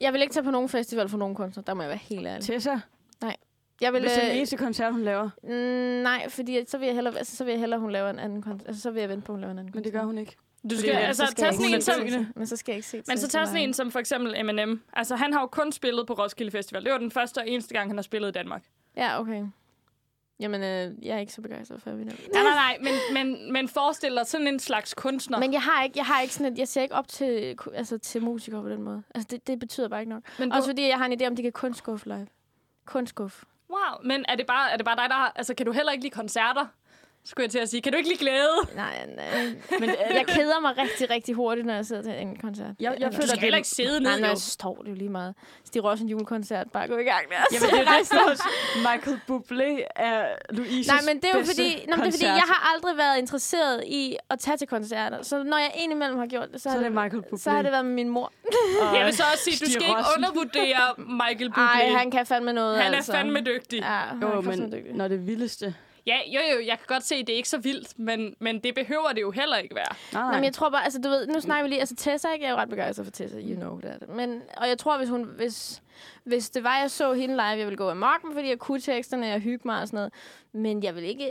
Jeg 0.00 0.12
vil 0.12 0.22
ikke 0.22 0.32
tage 0.34 0.44
på 0.44 0.50
nogen 0.50 0.68
festival 0.68 1.08
for 1.08 1.18
nogen 1.18 1.34
kunstner, 1.34 1.62
der 1.62 1.74
må 1.74 1.82
jeg 1.82 1.88
være 1.88 1.98
helt 1.98 2.26
ærlig. 2.26 2.44
Tessa, 2.44 2.76
Jeg 3.80 3.92
vil, 3.92 4.00
hvis 4.00 4.12
det 4.12 4.18
er 4.18 4.22
den 4.24 4.30
øh, 4.30 4.36
eneste 4.36 4.56
koncert, 4.56 4.92
hun 4.92 5.02
laver. 5.02 5.30
mm, 5.42 5.50
nej, 6.02 6.28
fordi 6.28 6.56
at 6.56 6.70
så 6.70 6.78
vil 6.78 6.86
jeg 6.86 6.94
hellere, 6.94 7.18
altså, 7.18 7.36
så 7.36 7.44
vil 7.44 7.50
jeg 7.52 7.60
hellere, 7.60 7.80
hun 7.80 7.90
laver 7.90 8.10
en 8.10 8.18
anden 8.18 8.42
koncert. 8.42 8.68
Altså, 8.68 8.82
så 8.82 8.90
vil 8.90 9.00
jeg 9.00 9.08
vente 9.08 9.24
på, 9.24 9.32
at 9.32 9.34
hun 9.34 9.40
laver 9.40 9.52
en 9.52 9.58
anden 9.58 9.72
Men 9.74 9.84
det 9.84 9.92
gør 9.92 10.02
hun 10.02 10.18
ikke. 10.18 10.36
Du 10.70 10.78
skal, 10.78 10.90
ellers 10.90 11.06
altså, 11.06 11.26
så 11.26 11.30
skal 11.30 11.44
tage 11.44 11.52
sådan 11.52 11.74
en 11.74 11.82
som. 11.82 12.32
Men 12.36 12.46
så 12.46 12.56
skal 12.56 12.72
jeg 12.72 12.76
ikke 12.76 12.88
se 12.88 13.02
Men 13.06 13.18
så 13.18 13.28
tager 13.28 13.44
sådan 13.44 13.60
en 13.62 13.74
som 13.74 13.90
for 13.90 13.98
eksempel 13.98 14.34
Eminem. 14.36 14.82
Altså, 14.92 15.16
han 15.16 15.32
har 15.32 15.40
jo 15.40 15.46
kun 15.46 15.72
spillet 15.72 16.06
på 16.06 16.12
Roskilde 16.12 16.50
Festival. 16.50 16.84
Det 16.84 16.92
var 16.92 16.98
den 16.98 17.10
første 17.10 17.38
og 17.38 17.48
eneste 17.48 17.74
gang, 17.74 17.90
han 17.90 17.96
har 17.96 18.02
spillet 18.02 18.28
i 18.28 18.32
Danmark. 18.32 18.62
Ja, 18.96 19.20
okay. 19.20 19.44
Jamen, 20.40 20.62
øh, 20.62 21.06
jeg 21.06 21.16
er 21.16 21.18
ikke 21.18 21.32
så 21.32 21.42
begejstret 21.42 21.82
for 21.82 21.90
Eminem. 21.90 22.16
Nej, 22.32 22.42
nej, 22.42 22.54
nej, 22.54 22.78
men, 22.80 22.92
men, 23.12 23.52
men 23.52 23.68
forestil 23.68 24.16
dig 24.16 24.26
sådan 24.26 24.46
en 24.46 24.58
slags 24.58 24.94
kunstner. 24.94 25.38
Men 25.38 25.52
jeg 25.52 25.62
har 25.62 25.82
ikke, 25.82 25.98
jeg 25.98 26.06
har 26.06 26.20
ikke 26.20 26.34
sådan 26.34 26.52
et, 26.52 26.58
jeg 26.58 26.68
ser 26.68 26.82
ikke 26.82 26.94
op 26.94 27.08
til, 27.08 27.56
altså, 27.74 27.98
til 27.98 28.22
musikere 28.22 28.62
på 28.62 28.68
den 28.68 28.82
måde. 28.82 29.02
Altså, 29.14 29.28
det, 29.30 29.46
det 29.46 29.58
betyder 29.58 29.88
bare 29.88 30.00
ikke 30.00 30.10
nok. 30.10 30.22
men 30.38 30.52
Også 30.52 30.68
fordi 30.68 30.88
jeg 30.88 30.98
har 30.98 31.06
en 31.06 31.22
idé 31.22 31.26
om, 31.26 31.36
de 31.36 31.42
kan 31.42 31.52
kun 31.52 31.74
skuffe 31.74 32.08
live. 32.08 32.26
Kun 32.86 33.06
skuffe. 33.06 33.46
wow, 33.70 34.02
men 34.04 34.24
er 34.28 34.36
det, 34.36 34.46
bare, 34.46 34.72
er 34.72 34.76
det 34.76 34.84
bare 34.84 34.96
dig, 34.96 35.06
der 35.08 35.14
har... 35.14 35.32
Altså, 35.36 35.54
kan 35.54 35.66
du 35.66 35.72
heller 35.72 35.92
ikke 35.92 36.04
lide 36.04 36.14
koncerter? 36.14 36.66
Skulle 37.30 37.44
jeg 37.44 37.50
til 37.50 37.58
at 37.58 37.68
sige. 37.68 37.80
Kan 37.82 37.92
du 37.92 37.96
ikke 37.98 38.08
lide 38.08 38.18
glæde? 38.18 38.48
Nej, 38.74 39.06
nej. 39.16 39.44
Men 39.80 39.90
jeg 40.14 40.24
keder 40.28 40.60
mig 40.60 40.78
rigtig, 40.78 41.10
rigtig 41.10 41.34
hurtigt, 41.34 41.66
når 41.66 41.74
jeg 41.74 41.86
sidder 41.86 42.02
til 42.02 42.12
en 42.12 42.36
koncert. 42.36 42.66
Jeg, 42.66 42.74
jeg 42.80 42.94
Eller- 42.94 43.08
Du 43.10 43.14
føler, 43.16 43.26
skal 43.28 43.38
heller 43.40 43.56
ikke 43.56 43.68
sidde 43.68 44.00
Nej, 44.00 44.12
ned, 44.12 44.20
jo. 44.20 44.26
jeg 44.28 44.38
står, 44.38 44.74
det 44.74 44.86
er 44.86 44.90
jo 44.90 44.96
lige 44.96 45.08
meget. 45.10 45.34
Stig 45.64 45.84
Ross 45.84 46.02
en 46.02 46.08
julekoncert, 46.08 46.66
bare 46.72 46.88
gå 46.88 46.96
i 46.98 47.02
gang. 47.02 47.24
Altså. 47.30 47.66
Jamen, 47.70 47.86
det 47.86 47.88
er 48.12 48.28
det. 48.28 48.40
Michael 48.76 49.20
Bublé 49.30 49.86
er 49.96 50.26
Louises 50.50 50.86
Nej, 50.88 50.98
men 51.06 51.16
det 51.16 51.24
er 51.34 51.38
jo 51.38 51.44
fordi, 51.44 51.84
men 51.88 51.98
det 51.98 52.06
er 52.06 52.10
fordi, 52.10 52.24
jeg 52.24 52.42
har 52.52 52.74
aldrig 52.74 52.96
været 52.96 53.18
interesseret 53.18 53.84
i 53.86 54.16
at 54.30 54.38
tage 54.38 54.56
til 54.56 54.66
koncerter. 54.68 55.22
Så 55.22 55.42
når 55.42 55.58
jeg 55.58 55.72
indimellem 55.84 56.18
har 56.18 56.26
gjort 56.26 56.48
det, 56.52 56.60
så, 56.60 56.62
Så 56.62 56.68
har 56.70 56.76
er 56.78 56.82
det, 56.82 56.92
Michael 56.92 57.22
Bublé. 57.32 57.38
så 57.42 57.50
har 57.50 57.62
det 57.62 57.72
været 57.72 57.84
med 57.84 57.94
min 57.94 58.08
mor. 58.08 58.32
Og 58.80 58.96
Jeg 58.96 59.06
vil 59.06 59.16
så 59.16 59.22
også 59.32 59.44
sige, 59.44 59.66
du 59.66 59.70
skal 59.70 59.82
ikke 59.82 59.96
Rossen. 59.98 60.12
undervurdere 60.24 60.86
Michael 60.98 61.50
Bublé. 61.56 61.60
Ej, 61.82 61.88
han 61.98 62.10
kan 62.10 62.26
fandme 62.26 62.52
noget, 62.52 62.78
han 62.78 62.92
er 62.92 62.96
altså. 62.96 63.12
fandme 63.12 63.40
dygtig. 63.40 63.78
Ja, 63.78 63.84
han 63.86 64.22
Jo, 64.22 64.28
er 64.28 64.40
men, 64.40 64.72
dygtig. 64.72 64.94
når 64.94 65.08
det 65.08 65.26
vildeste. 65.26 65.74
Ja, 66.08 66.18
jo, 66.26 66.40
jo, 66.54 66.66
jeg 66.66 66.78
kan 66.78 66.86
godt 66.86 67.02
se, 67.02 67.14
at 67.14 67.26
det 67.26 67.32
er 67.32 67.36
ikke 67.36 67.48
så 67.48 67.58
vildt, 67.58 67.98
men, 67.98 68.34
men 68.38 68.60
det 68.60 68.74
behøver 68.74 69.12
det 69.14 69.20
jo 69.20 69.30
heller 69.30 69.56
ikke 69.56 69.74
være. 69.74 69.94
Nej, 70.12 70.30
Nå, 70.30 70.34
men 70.34 70.44
jeg 70.44 70.52
tror 70.52 70.70
bare, 70.70 70.84
altså 70.84 71.00
du 71.00 71.08
ved, 71.08 71.26
nu 71.26 71.40
snakker 71.40 71.62
vi 71.62 71.68
lige, 71.68 71.80
altså 71.80 71.94
Tessa, 71.96 72.32
ikke? 72.32 72.44
jeg 72.44 72.50
er 72.50 72.54
jo 72.54 72.60
ret 72.60 72.68
begejstret 72.68 73.06
for 73.06 73.10
Tessa, 73.10 73.38
you 73.38 73.56
know 73.56 73.80
that. 73.80 74.08
Men, 74.08 74.42
og 74.56 74.68
jeg 74.68 74.78
tror, 74.78 74.98
hvis 74.98 75.08
hun, 75.08 75.24
hvis, 75.24 75.82
hvis 76.24 76.50
det 76.50 76.64
var, 76.64 76.78
jeg 76.78 76.90
så 76.90 77.12
hende 77.12 77.34
live, 77.34 77.44
jeg 77.44 77.66
ville 77.66 77.76
gå 77.76 77.90
amok, 77.90 78.24
med, 78.24 78.32
fordi 78.32 78.48
jeg 78.48 78.58
kunne 78.58 78.80
teksterne 78.80 79.34
og 79.34 79.40
hygge 79.40 79.62
mig 79.64 79.80
og 79.80 79.88
sådan 79.88 79.96
noget. 79.96 80.12
Men 80.52 80.82
jeg 80.82 80.94
vil 80.94 81.04
ikke, 81.04 81.30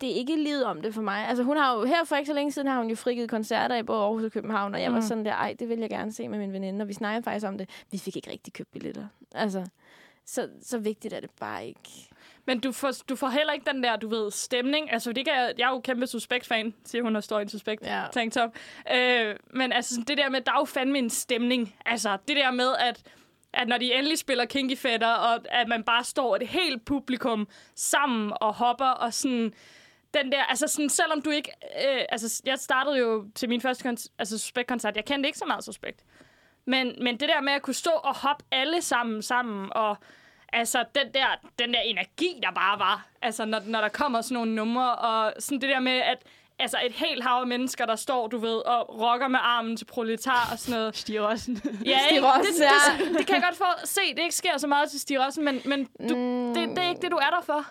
det 0.00 0.10
er 0.10 0.14
ikke 0.14 0.36
livet 0.36 0.64
om 0.64 0.82
det 0.82 0.94
for 0.94 1.02
mig. 1.02 1.28
Altså 1.28 1.44
hun 1.44 1.56
har 1.56 1.78
jo, 1.78 1.84
her 1.84 2.04
for 2.04 2.16
ikke 2.16 2.26
så 2.26 2.34
længe 2.34 2.52
siden, 2.52 2.68
har 2.68 2.78
hun 2.78 2.90
jo 2.90 2.96
frigivet 2.96 3.30
koncerter 3.30 3.76
i 3.76 3.82
både 3.82 4.00
Aarhus 4.00 4.24
og 4.24 4.32
København, 4.32 4.74
og 4.74 4.82
jeg 4.82 4.88
mm. 4.88 4.94
var 4.94 5.00
sådan 5.00 5.24
der, 5.24 5.32
ej, 5.32 5.56
det 5.58 5.68
vil 5.68 5.78
jeg 5.78 5.90
gerne 5.90 6.12
se 6.12 6.28
med 6.28 6.38
min 6.38 6.52
veninde, 6.52 6.82
og 6.82 6.88
vi 6.88 6.92
snakkede 6.92 7.22
faktisk 7.22 7.46
om 7.46 7.58
det. 7.58 7.68
Vi 7.90 7.98
fik 7.98 8.16
ikke 8.16 8.30
rigtig 8.30 8.52
købt 8.52 8.72
billetter. 8.72 9.06
Altså, 9.34 9.66
så, 10.26 10.48
så 10.62 10.78
vigtigt 10.78 11.14
er 11.14 11.20
det 11.20 11.30
bare 11.40 11.66
ikke. 11.66 12.09
Men 12.46 12.60
du 12.60 12.72
får, 12.72 12.90
du 13.08 13.16
får 13.16 13.28
heller 13.28 13.52
ikke 13.52 13.70
den 13.72 13.82
der, 13.82 13.96
du 13.96 14.08
ved, 14.08 14.30
stemning. 14.30 14.92
Altså, 14.92 15.12
det 15.12 15.24
kan 15.24 15.34
jeg, 15.34 15.52
jeg 15.58 15.64
er 15.66 15.70
jo 15.70 15.80
kæmpe 15.80 16.06
Suspekt-fan, 16.06 16.74
siger 16.84 17.02
hun, 17.02 17.14
der 17.14 17.20
står 17.20 17.38
i 17.38 17.42
en 17.42 17.48
Suspekt 17.48 17.82
Ja. 17.82 18.04
tanktop. 18.12 18.50
Øh, 18.94 19.36
men 19.54 19.72
altså, 19.72 20.04
det 20.08 20.18
der 20.18 20.28
med, 20.28 20.40
der 20.40 20.52
er 20.52 20.58
jo 20.58 20.64
fandme 20.64 20.98
en 20.98 21.10
stemning. 21.10 21.76
Altså, 21.86 22.18
det 22.28 22.36
der 22.36 22.50
med, 22.50 22.74
at, 22.78 23.02
at 23.52 23.68
når 23.68 23.78
de 23.78 23.94
endelig 23.94 24.18
spiller 24.18 24.44
Kinky 24.44 24.76
Fætter, 24.76 25.08
og 25.14 25.38
at 25.50 25.68
man 25.68 25.82
bare 25.84 26.04
står 26.04 26.36
et 26.36 26.48
helt 26.48 26.84
publikum 26.84 27.48
sammen 27.74 28.32
og 28.40 28.54
hopper, 28.54 28.86
og 28.86 29.14
sådan 29.14 29.52
den 30.14 30.32
der, 30.32 30.42
altså 30.44 30.66
sådan, 30.68 30.88
selvom 30.88 31.22
du 31.22 31.30
ikke, 31.30 31.50
øh, 31.88 32.02
altså 32.08 32.42
jeg 32.46 32.58
startede 32.58 32.98
jo 32.98 33.26
til 33.34 33.48
min 33.48 33.60
første 33.60 33.88
kon- 33.88 34.06
altså, 34.18 34.38
Suspekt-koncert, 34.38 34.96
jeg 34.96 35.04
kendte 35.04 35.26
ikke 35.26 35.38
så 35.38 35.44
meget 35.46 35.64
Suspekt. 35.64 36.04
Men, 36.64 36.94
men 37.04 37.20
det 37.20 37.28
der 37.28 37.40
med 37.40 37.52
at 37.52 37.62
kunne 37.62 37.74
stå 37.74 37.90
og 37.90 38.16
hoppe 38.16 38.44
alle 38.52 38.82
sammen 38.82 39.22
sammen, 39.22 39.68
og 39.72 39.96
altså 40.52 40.84
den 40.94 41.12
der, 41.14 41.26
den 41.58 41.74
der 41.74 41.80
energi, 41.80 42.40
der 42.42 42.50
bare 42.50 42.78
var, 42.78 43.06
altså 43.22 43.44
når, 43.44 43.60
når 43.66 43.80
der 43.80 43.88
kommer 43.88 44.20
sådan 44.20 44.34
nogle 44.34 44.54
numre, 44.54 44.94
og 44.94 45.32
sådan 45.38 45.60
det 45.60 45.68
der 45.68 45.80
med, 45.80 45.92
at 45.92 46.18
altså 46.58 46.76
et 46.86 46.92
helt 46.92 47.22
hav 47.24 47.40
af 47.40 47.46
mennesker, 47.46 47.86
der 47.86 47.96
står, 47.96 48.26
du 48.26 48.38
ved, 48.38 48.56
og 48.56 49.00
rocker 49.00 49.28
med 49.28 49.38
armen 49.42 49.76
til 49.76 49.84
proletar 49.84 50.48
og 50.52 50.58
sådan 50.58 50.78
noget. 50.80 50.96
Stig 50.96 51.22
Rossen. 51.22 51.60
Ja, 51.86 51.98
Stig? 52.06 52.24
Rossen, 52.24 52.44
det, 52.44 52.54
det, 53.00 53.08
det, 53.08 53.18
det, 53.18 53.26
kan 53.26 53.34
jeg 53.34 53.42
godt 53.42 53.56
få 53.56 53.64
se, 53.86 54.00
det 54.16 54.18
ikke 54.22 54.34
sker 54.34 54.58
så 54.58 54.66
meget 54.66 54.90
til 54.90 55.00
Stig 55.00 55.24
Rossen, 55.26 55.44
men, 55.44 55.60
men 55.64 55.84
du, 56.08 56.16
Mm. 56.16 56.54
det, 56.54 56.68
det 56.68 56.78
er 56.84 56.88
ikke 56.88 57.02
det, 57.02 57.10
du 57.10 57.16
er 57.16 57.30
der 57.30 57.42
for. 57.46 57.64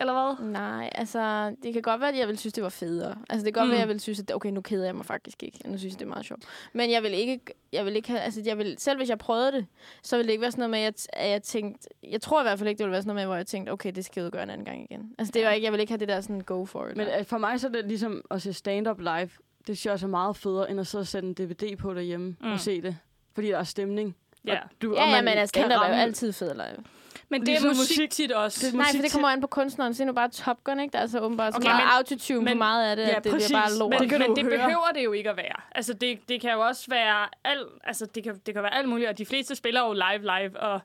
Eller 0.00 0.12
hvad? 0.36 0.50
Nej, 0.50 0.90
altså, 0.94 1.54
det 1.62 1.72
kan 1.72 1.82
godt 1.82 2.00
være, 2.00 2.08
at 2.08 2.18
jeg 2.18 2.28
vil 2.28 2.38
synes, 2.38 2.52
det 2.52 2.62
var 2.62 2.68
federe. 2.68 3.16
Altså, 3.30 3.44
det 3.46 3.54
kan 3.54 3.60
godt 3.60 3.66
Mm. 3.66 3.70
være, 3.70 3.78
at 3.78 3.80
jeg 3.80 3.88
vil 3.88 4.00
synes, 4.00 4.20
at 4.20 4.32
okay, 4.34 4.50
nu 4.50 4.60
keder 4.60 4.84
jeg 4.84 4.94
mig 4.96 5.04
faktisk 5.06 5.42
ikke. 5.42 5.58
Nu 5.70 5.78
synes 5.78 5.92
jeg, 5.92 5.98
det 5.98 6.04
er 6.04 6.08
meget 6.08 6.26
sjovt. 6.26 6.42
Men 6.72 6.90
jeg 6.90 7.02
vil 7.02 7.14
ikke, 7.14 7.40
jeg 7.72 7.84
vil 7.84 7.96
ikke 7.96 8.08
have, 8.08 8.20
altså, 8.20 8.42
jeg 8.44 8.58
vil, 8.58 8.74
selv 8.78 8.96
hvis 8.98 9.08
jeg 9.08 9.18
prøvede 9.18 9.52
det, 9.52 9.66
så 10.02 10.16
ville 10.16 10.26
det 10.26 10.32
ikke 10.32 10.42
være 10.42 10.50
sådan 10.50 10.60
noget 10.60 10.70
med, 10.70 10.78
at 10.78 11.06
jeg, 11.14 11.24
at 11.24 11.30
jeg 11.30 11.42
tænkte, 11.42 11.88
jeg 12.02 12.20
tror 12.20 12.40
i 12.40 12.44
hvert 12.44 12.58
fald 12.58 12.68
ikke, 12.68 12.78
det 12.78 12.84
ville 12.84 12.92
være 12.92 13.02
sådan 13.02 13.14
noget 13.14 13.22
med, 13.22 13.26
hvor 13.26 13.36
jeg 13.36 13.46
tænkte, 13.46 13.70
okay, 13.70 13.92
det 13.94 14.04
skal 14.04 14.20
jeg 14.20 14.26
udgøre 14.26 14.42
en 14.42 14.50
anden 14.50 14.64
gang 14.64 14.82
igen. 14.90 15.14
Altså, 15.18 15.32
det 15.32 15.44
var 15.44 15.50
ikke, 15.50 15.64
jeg 15.64 15.72
vil 15.72 15.80
ikke 15.80 15.90
have 15.92 15.98
det 16.00 16.08
der 16.08 16.20
sådan 16.20 16.40
go 16.40 16.64
for 16.64 16.86
it. 16.86 16.96
Men 16.96 17.06
øh, 17.18 17.24
for 17.24 17.38
mig 17.38 17.60
så 17.60 17.66
er 17.66 17.72
det 17.72 17.84
ligesom 17.84 18.22
at 18.30 18.42
se 18.42 18.52
stand-up 18.52 19.00
live. 19.00 19.30
Det 19.66 19.66
synes 19.66 19.86
jeg 19.86 19.92
også 19.92 20.06
er 20.06 20.10
meget 20.10 20.36
federe, 20.36 20.70
end 20.70 20.80
at 20.80 20.86
sidde 20.86 21.02
og 21.02 21.06
sætte 21.06 21.28
en 21.28 21.34
DVD 21.34 21.76
på 21.76 21.94
derhjemme 21.94 22.36
Mm. 22.40 22.52
og 22.52 22.60
se 22.60 22.82
det. 22.82 22.96
Fordi 23.34 23.48
der 23.48 23.58
er 23.58 23.64
stemning. 23.64 24.16
Ja. 24.46 24.54
Og 24.62 24.68
du, 24.82 24.94
ja, 24.94 25.02
og 25.02 25.08
ja, 25.08 25.14
man 25.14 25.24
men 25.24 25.34
altså, 25.38 25.54
kan 25.54 25.60
stand 25.62 25.72
er 25.72 25.76
jo 25.88 25.94
altid 25.94 26.32
fed 26.32 26.54
live. 26.54 26.84
Men 27.30 27.40
det 27.40 27.48
er 27.48 27.52
Ligesom 27.52 27.68
musik, 27.68 27.80
musik. 27.98 28.10
tit 28.10 28.32
også. 28.32 28.66
Det 28.66 28.72
er 28.74 28.76
Nej, 28.76 28.86
for 28.94 29.02
det 29.02 29.12
kommer 29.12 29.28
an 29.28 29.40
på 29.40 29.46
kunstneren. 29.46 29.94
Se 29.94 30.04
nu 30.04 30.12
bare 30.12 30.28
Top 30.28 30.64
Gun, 30.64 30.80
ikke? 30.80 30.92
Der 30.92 30.98
er 30.98 31.06
så 31.06 31.20
åbenbart 31.20 31.54
Okay, 31.54 31.62
så 31.62 31.68
meget 31.68 31.96
autotune 31.96 32.50
på 32.50 32.54
meget 32.56 32.90
af 32.90 32.96
det, 32.96 33.02
Ja, 33.02 33.16
at 33.16 33.24
det 33.24 33.32
præcis. 33.32 33.48
bliver 33.48 33.60
bare 33.60 33.78
lort. 33.78 33.90
Men, 33.90 34.00
Det 34.00 34.08
kan 34.08 34.18
men 34.20 34.36
det 34.36 34.44
høre. 34.44 34.56
behøver 34.56 34.90
det 34.94 35.04
jo 35.04 35.12
ikke 35.12 35.30
at 35.30 35.36
være. 35.36 35.60
Altså, 35.72 35.92
det, 35.92 36.28
det 36.28 36.40
kan 36.40 36.52
jo 36.52 36.60
også 36.60 36.84
være 36.88 37.28
alt, 37.44 37.68
altså, 37.84 38.06
det 38.06 38.24
kan, 38.24 38.40
det 38.46 38.54
kan 38.54 38.62
være 38.62 38.74
alt 38.74 38.88
muligt, 38.88 39.08
og 39.08 39.18
de 39.18 39.26
fleste 39.26 39.54
spiller 39.54 39.80
jo 39.86 39.92
live 39.92 40.22
live, 40.38 40.60
og 40.60 40.80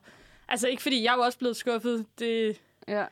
altså 0.48 0.68
ikke 0.68 0.82
fordi 0.82 1.04
jeg 1.04 1.12
er 1.12 1.16
jo 1.16 1.22
også 1.22 1.38
blevet 1.38 1.56
skuffet, 1.56 2.06
det, 2.18 2.60
Ja. 2.88 3.04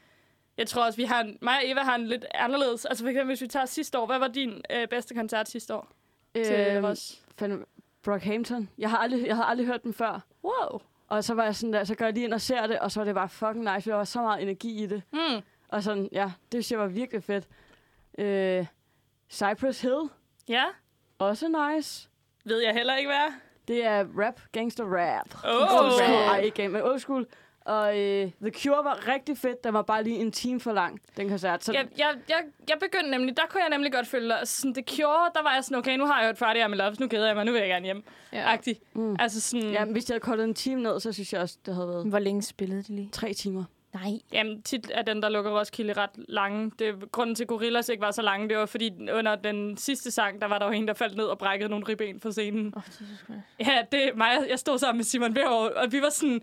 jeg 0.57 0.67
tror 0.67 0.85
også, 0.85 0.97
vi 0.97 1.05
har 1.05 1.21
en, 1.21 1.39
mig 1.43 1.55
og 1.57 1.63
Eva 1.71 1.81
har 1.81 1.95
en 1.95 2.07
lidt 2.07 2.25
anderledes, 2.35 2.85
altså 2.85 3.05
for 3.05 3.09
eksempel, 3.09 3.27
hvis 3.27 3.41
vi 3.43 3.47
tager 3.47 3.67
sidste 3.67 3.99
år, 3.99 4.07
hvad 4.07 4.19
var 4.19 4.29
din 4.29 4.63
øh, 4.71 4.89
bedste 4.89 5.15
koncert 5.15 5.49
sidste 5.49 5.75
år 5.75 5.89
til 6.35 6.67
Øhm, 6.77 6.85
os? 6.85 7.23
fandme, 7.39 7.65
Brockhampton. 8.05 8.69
Jeg 8.79 8.91
har 8.91 8.99
aldrig, 8.99 9.27
jeg 9.27 9.35
havde 9.37 9.47
aldrig 9.47 9.67
hørt 9.67 9.83
den 9.83 9.95
før. 9.95 10.21
Wow. 10.45 10.81
Og 11.09 11.25
så 11.25 11.35
var 11.35 11.45
jeg 11.45 11.57
sådan 11.57 11.73
der, 11.73 11.85
så 11.85 11.95
går 11.95 12.05
jeg 12.05 12.15
lige 12.15 12.25
ind 12.25 12.35
og 12.35 12.41
ser 12.41 12.67
det, 12.67 12.79
og 12.79 12.91
så 12.93 13.01
var 13.01 13.05
det 13.05 13.15
bare 13.15 13.29
fucking 13.29 13.75
nice. 13.75 13.91
Der 13.91 13.97
var 13.97 14.05
så 14.05 14.21
meget 14.23 14.43
energi 14.43 14.83
i 14.83 14.87
det. 14.87 15.03
Mm. 15.13 15.43
Og 15.69 15.83
sådan, 15.83 16.09
ja, 16.13 16.25
det 16.53 16.65
synes 16.65 16.71
jeg 16.73 16.79
var 16.79 16.87
virkelig 16.87 17.23
fedt. 17.25 17.45
Øh, 18.19 18.67
Cypress 19.31 19.81
Hill, 19.81 20.01
Ja, 20.49 20.65
også 21.19 21.73
nice. 21.75 22.09
ved 22.45 22.63
jeg 22.63 22.73
heller 22.75 22.97
ikke, 22.97 23.09
hvad. 23.11 23.33
Det 23.69 23.85
er 23.85 24.05
rap, 24.19 24.41
gangster 24.53 24.85
rap. 24.85 25.35
Oh. 25.45 25.85
Old 25.85 25.93
school, 25.93 26.19
ej, 26.19 26.39
ikke 26.41 26.57
gang, 26.57 26.73
men 26.73 26.83
old 26.83 26.99
school. 26.99 27.27
Og 27.65 27.99
øh, 27.99 28.31
The 28.43 28.51
Cure 28.51 28.85
var 28.85 29.09
rigtig 29.09 29.39
fedt. 29.39 29.65
Den 29.65 29.75
var 29.75 29.83
bare 29.83 30.05
lige 30.05 30.17
en 30.17 30.33
time 30.33 30.61
for 30.61 30.73
lang, 30.73 31.01
den 31.17 31.29
koncert. 31.29 31.65
Så 31.65 31.73
Jeg, 31.73 31.87
jeg, 31.99 32.15
jeg, 32.29 32.39
jeg 32.69 32.77
begyndte 32.81 33.11
nemlig, 33.11 33.37
der 33.37 33.43
kunne 33.51 33.61
jeg 33.61 33.71
nemlig 33.71 33.93
godt 33.93 34.07
følge 34.07 34.29
dig. 34.29 34.39
Altså, 34.39 34.61
Sådan, 34.61 34.75
The 34.75 34.85
Cure, 34.97 35.31
der 35.35 35.43
var 35.43 35.55
jeg 35.55 35.65
sådan, 35.65 35.79
okay, 35.79 35.97
nu 35.97 36.07
har 36.07 36.21
jeg 36.21 36.29
hørt 36.29 36.39
Friday 36.39 36.65
I'm 36.65 36.69
in 36.73 36.75
Love, 36.75 36.97
nu 37.01 37.09
keder 37.09 37.27
jeg 37.27 37.37
mig, 37.37 37.45
nu 37.45 37.53
vil 37.53 37.59
jeg 37.59 37.69
gerne 37.69 37.85
hjem. 37.85 38.05
Ja. 38.33 38.53
Agtig. 38.53 38.77
Mm. 38.93 39.17
Altså 39.19 39.41
sådan, 39.41 39.71
ja, 39.71 39.85
hvis 39.85 40.09
jeg 40.09 40.15
havde 40.15 40.21
kortet 40.21 40.45
en 40.45 40.55
time 40.55 40.83
ned, 40.83 41.01
så 41.01 41.13
synes 41.13 41.33
jeg 41.33 41.41
også, 41.41 41.59
det 41.67 41.75
havde 41.75 41.89
været 41.89 42.07
Hvor 42.07 42.19
længe 42.19 42.43
spillede 42.43 42.83
de 42.83 42.95
lige? 42.97 43.09
tre 43.13 43.33
timer. 43.33 43.65
Nej. 43.95 44.13
Jamen, 44.33 44.63
tit 44.63 44.91
er 44.95 45.03
den, 45.03 45.23
der 45.23 45.29
lukker 45.29 45.59
Roskilde 45.61 45.93
ret 45.93 46.11
lange. 46.29 46.73
Det, 46.79 47.13
grunden 47.13 47.35
til, 47.37 47.45
at 47.45 47.49
Gorillas 47.49 47.89
ikke 47.89 48.01
var 48.01 48.11
så 48.11 48.23
lange, 48.23 48.49
det 48.49 48.57
var, 48.57 48.67
fordi 48.67 49.11
under 49.13 49.35
den 49.35 49.77
sidste 49.77 50.11
sang, 50.11 50.41
der 50.41 50.47
var 50.47 50.59
der 50.59 50.67
jo 50.67 50.73
en, 50.73 50.89
der 50.89 50.95
faldt 50.95 51.17
ned 51.17 51.25
og 51.25 51.39
brækkede 51.39 51.71
nogle 51.71 51.85
ribben 51.89 52.21
for 52.21 52.31
scenen. 52.31 52.67
Åh, 52.67 52.73
oh, 52.77 52.83
Jesus 52.89 53.19
Christ. 53.25 53.41
Ja, 53.61 53.83
det 53.93 54.17
mig. 54.17 54.39
Jeg 54.49 54.59
stod 54.59 54.79
sammen 54.79 54.99
med 54.99 55.05
Simon 55.05 55.35
Bjerg, 55.35 55.77
og 55.77 55.93
vi 55.93 56.03
var 56.03 56.11
sådan... 56.11 56.41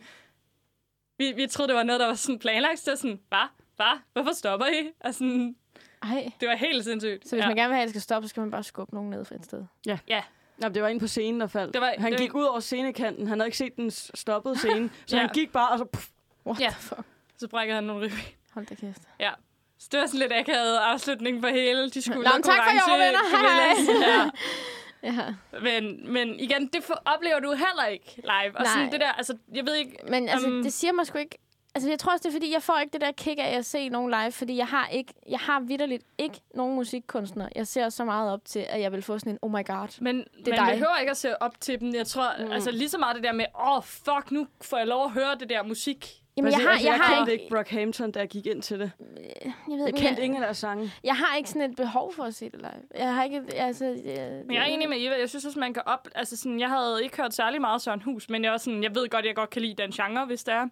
Vi, 1.21 1.31
vi 1.31 1.47
troede, 1.47 1.67
det 1.67 1.75
var 1.77 1.84
noget, 1.84 1.99
der 1.99 2.07
var 2.07 2.13
sådan 2.13 2.39
planlagt. 2.39 2.79
Så 2.79 2.95
sådan, 2.95 3.19
hvad? 3.29 3.47
Hvad? 3.75 3.99
Hvorfor 4.13 4.31
stopper 4.34 4.65
I? 4.67 4.89
Og 4.99 5.13
sådan, 5.13 5.55
Ej. 6.03 6.31
det 6.39 6.47
var 6.47 6.55
helt 6.55 6.84
sindssygt. 6.84 7.29
Så 7.29 7.36
hvis 7.36 7.41
ja. 7.41 7.47
man 7.47 7.55
gerne 7.55 7.69
vil 7.69 7.75
have, 7.75 7.84
at 7.84 7.88
det 7.88 7.91
skal 7.91 8.01
stoppe, 8.01 8.27
så 8.27 8.29
skal 8.29 8.41
man 8.41 8.51
bare 8.51 8.63
skubbe 8.63 8.93
nogen 8.95 9.10
ned 9.10 9.25
fra 9.25 9.36
et 9.36 9.45
sted. 9.45 9.63
Ja, 9.86 10.21
Nå, 10.57 10.69
det 10.69 10.81
var 10.81 10.88
inde 10.88 10.99
på 10.99 11.07
scenen, 11.07 11.41
der 11.41 11.47
faldt. 11.47 11.73
Det 11.73 11.81
var- 11.81 11.93
han 11.97 12.12
det- 12.12 12.19
gik 12.21 12.34
ud 12.36 12.43
over 12.43 12.60
scenekanten. 12.60 13.27
Han 13.27 13.39
havde 13.39 13.47
ikke 13.47 13.57
set 13.57 13.75
den 13.75 13.91
stoppede 13.91 14.57
scene. 14.63 14.89
så 15.05 15.15
Ja. 15.15 15.21
han 15.21 15.29
gik 15.34 15.51
bare, 15.51 15.69
og 15.69 15.77
så... 15.77 15.86
Pff, 15.86 16.07
What 16.45 16.60
Ja. 16.60 16.69
the 16.69 16.81
fuck? 16.81 17.01
så 17.38 17.47
brækkede 17.47 17.75
han 17.75 17.84
nogle 17.84 18.03
ribben. 18.05 18.19
Hold 18.53 18.65
da 18.65 18.75
kæft. 18.75 19.01
Ja. 19.19 19.31
Så 19.79 19.88
det 19.91 19.99
var 19.99 20.05
sådan 20.05 20.19
lidt 20.19 20.34
akavet 20.34 20.77
afslutning 20.77 21.41
på 21.41 21.47
hele 21.47 21.89
de 21.89 22.01
skulle 22.01 22.23
Nå, 22.23 22.29
tak 22.43 22.43
for 22.63 22.71
i 22.71 22.91
år, 22.91 22.97
venner. 22.97 23.19
Hej, 23.31 23.99
hej. 23.99 24.15
Ja. 24.15 24.29
Ja. 25.03 25.33
Men, 25.61 26.13
men 26.13 26.39
igen, 26.39 26.67
det 26.67 26.83
for, 26.83 27.01
oplever 27.05 27.39
du 27.39 27.49
heller 27.49 27.85
ikke 27.85 28.15
live. 28.15 28.57
Og 28.57 28.65
sådan 28.65 28.81
Nej. 28.81 28.89
det 28.91 28.99
der, 28.99 29.11
altså, 29.11 29.37
jeg 29.53 29.65
ved 29.65 29.75
ikke... 29.75 29.97
Men 30.09 30.29
altså, 30.29 30.47
um, 30.47 30.63
det 30.63 30.73
siger 30.73 30.93
mig 30.93 31.07
sgu 31.07 31.17
ikke... 31.17 31.37
Altså, 31.75 31.89
jeg 31.89 31.99
tror 31.99 32.11
også, 32.11 32.23
det 32.23 32.29
er, 32.29 32.33
fordi 32.33 32.53
jeg 32.53 32.63
får 32.63 32.79
ikke 32.79 32.93
det 32.93 33.01
der 33.01 33.11
kick 33.11 33.39
af 33.39 33.57
at 33.57 33.65
se 33.65 33.89
nogen 33.89 34.11
live, 34.11 34.31
fordi 34.31 34.57
jeg 34.57 34.67
har 34.67 34.87
ikke, 34.87 35.13
jeg 35.29 35.39
har 35.39 35.59
vidderligt 35.59 36.03
ikke 36.17 36.41
nogen 36.55 36.75
musikkunstner. 36.75 37.49
Jeg 37.55 37.67
ser 37.67 37.89
så 37.89 38.05
meget 38.05 38.31
op 38.31 38.45
til, 38.45 38.65
at 38.69 38.81
jeg 38.81 38.91
vil 38.91 39.01
få 39.01 39.19
sådan 39.19 39.33
en, 39.33 39.39
oh 39.41 39.51
my 39.51 39.65
god. 39.65 40.01
Men 40.01 40.19
er 40.19 40.23
man 40.49 40.59
dig. 40.59 40.67
behøver 40.71 40.97
ikke 40.97 41.11
at 41.11 41.17
se 41.17 41.41
op 41.41 41.61
til 41.61 41.79
dem. 41.79 41.93
Jeg 41.93 42.07
tror, 42.07 42.31
mm. 42.39 42.51
altså 42.51 42.71
lige 42.71 42.89
så 42.89 42.97
meget 42.97 43.15
det 43.15 43.23
der 43.23 43.31
med, 43.31 43.45
åh, 43.55 43.77
oh, 43.77 43.83
fuck, 43.83 44.31
nu 44.31 44.47
får 44.61 44.77
jeg 44.77 44.87
lov 44.87 45.05
at 45.05 45.11
høre 45.11 45.35
det 45.39 45.49
der 45.49 45.63
musik. 45.63 46.20
Jamen, 46.38 46.52
jeg 46.52 46.60
har, 46.62 46.70
altså, 46.70 46.88
jeg, 46.88 46.98
jeg 46.98 47.06
har 47.06 47.15
kendte 47.15 47.34
ikke, 47.34 47.46
Brockhampton, 47.50 48.12
da 48.12 48.20
jeg 48.20 48.28
gik 48.28 48.46
ind 48.46 48.62
til 48.62 48.80
det. 48.80 48.91
jeg, 49.00 49.54
ved, 49.67 49.78
Jeg 49.78 49.88
ikke, 49.88 50.00
kendte 50.00 50.15
jeg, 50.15 50.26
ingen 50.26 50.44
af 50.44 50.48
deres 50.48 50.58
sange. 50.58 50.91
jeg 51.04 51.15
har 51.15 51.36
ikke 51.38 51.50
sådan 51.50 51.72
et 51.72 51.76
behov 51.76 52.13
for 52.13 52.24
at 52.24 52.36
se 52.36 52.46
det 52.46 52.60
live. 52.60 53.04
Jeg 53.04 53.15
har 53.15 53.24
ikke, 53.24 53.41
altså... 53.54 53.86
Jeg, 53.86 54.41
Men 54.46 54.56
jeg 54.56 54.62
er 54.62 54.65
enig 54.65 54.89
med 54.89 54.98
Eva. 55.00 55.20
Jeg 55.20 55.30
synes 55.30 55.46
også, 55.46 55.60
man 55.60 55.74
kan 55.74 55.84
op... 55.86 56.08
Altså 56.15 56.38
sådan, 56.38 56.60
jeg 56.60 56.70
havde 56.70 57.04
ikke 57.04 57.17
hørt 57.22 57.34
særlig 57.34 57.62
meget 57.62 57.82
Søren 57.82 58.02
Hus, 58.02 58.30
men 58.30 58.44
jeg, 58.44 58.52
var 58.52 58.58
sådan, 58.58 58.84
jeg 58.84 58.96
ved 58.96 59.10
godt, 59.10 59.26
jeg 59.26 59.36
godt 59.36 59.50
kan 59.50 59.62
lide 59.62 59.82
den 59.82 59.91
genre, 59.91 60.26
hvis 60.26 60.44
det 60.44 60.54
er. 60.54 60.67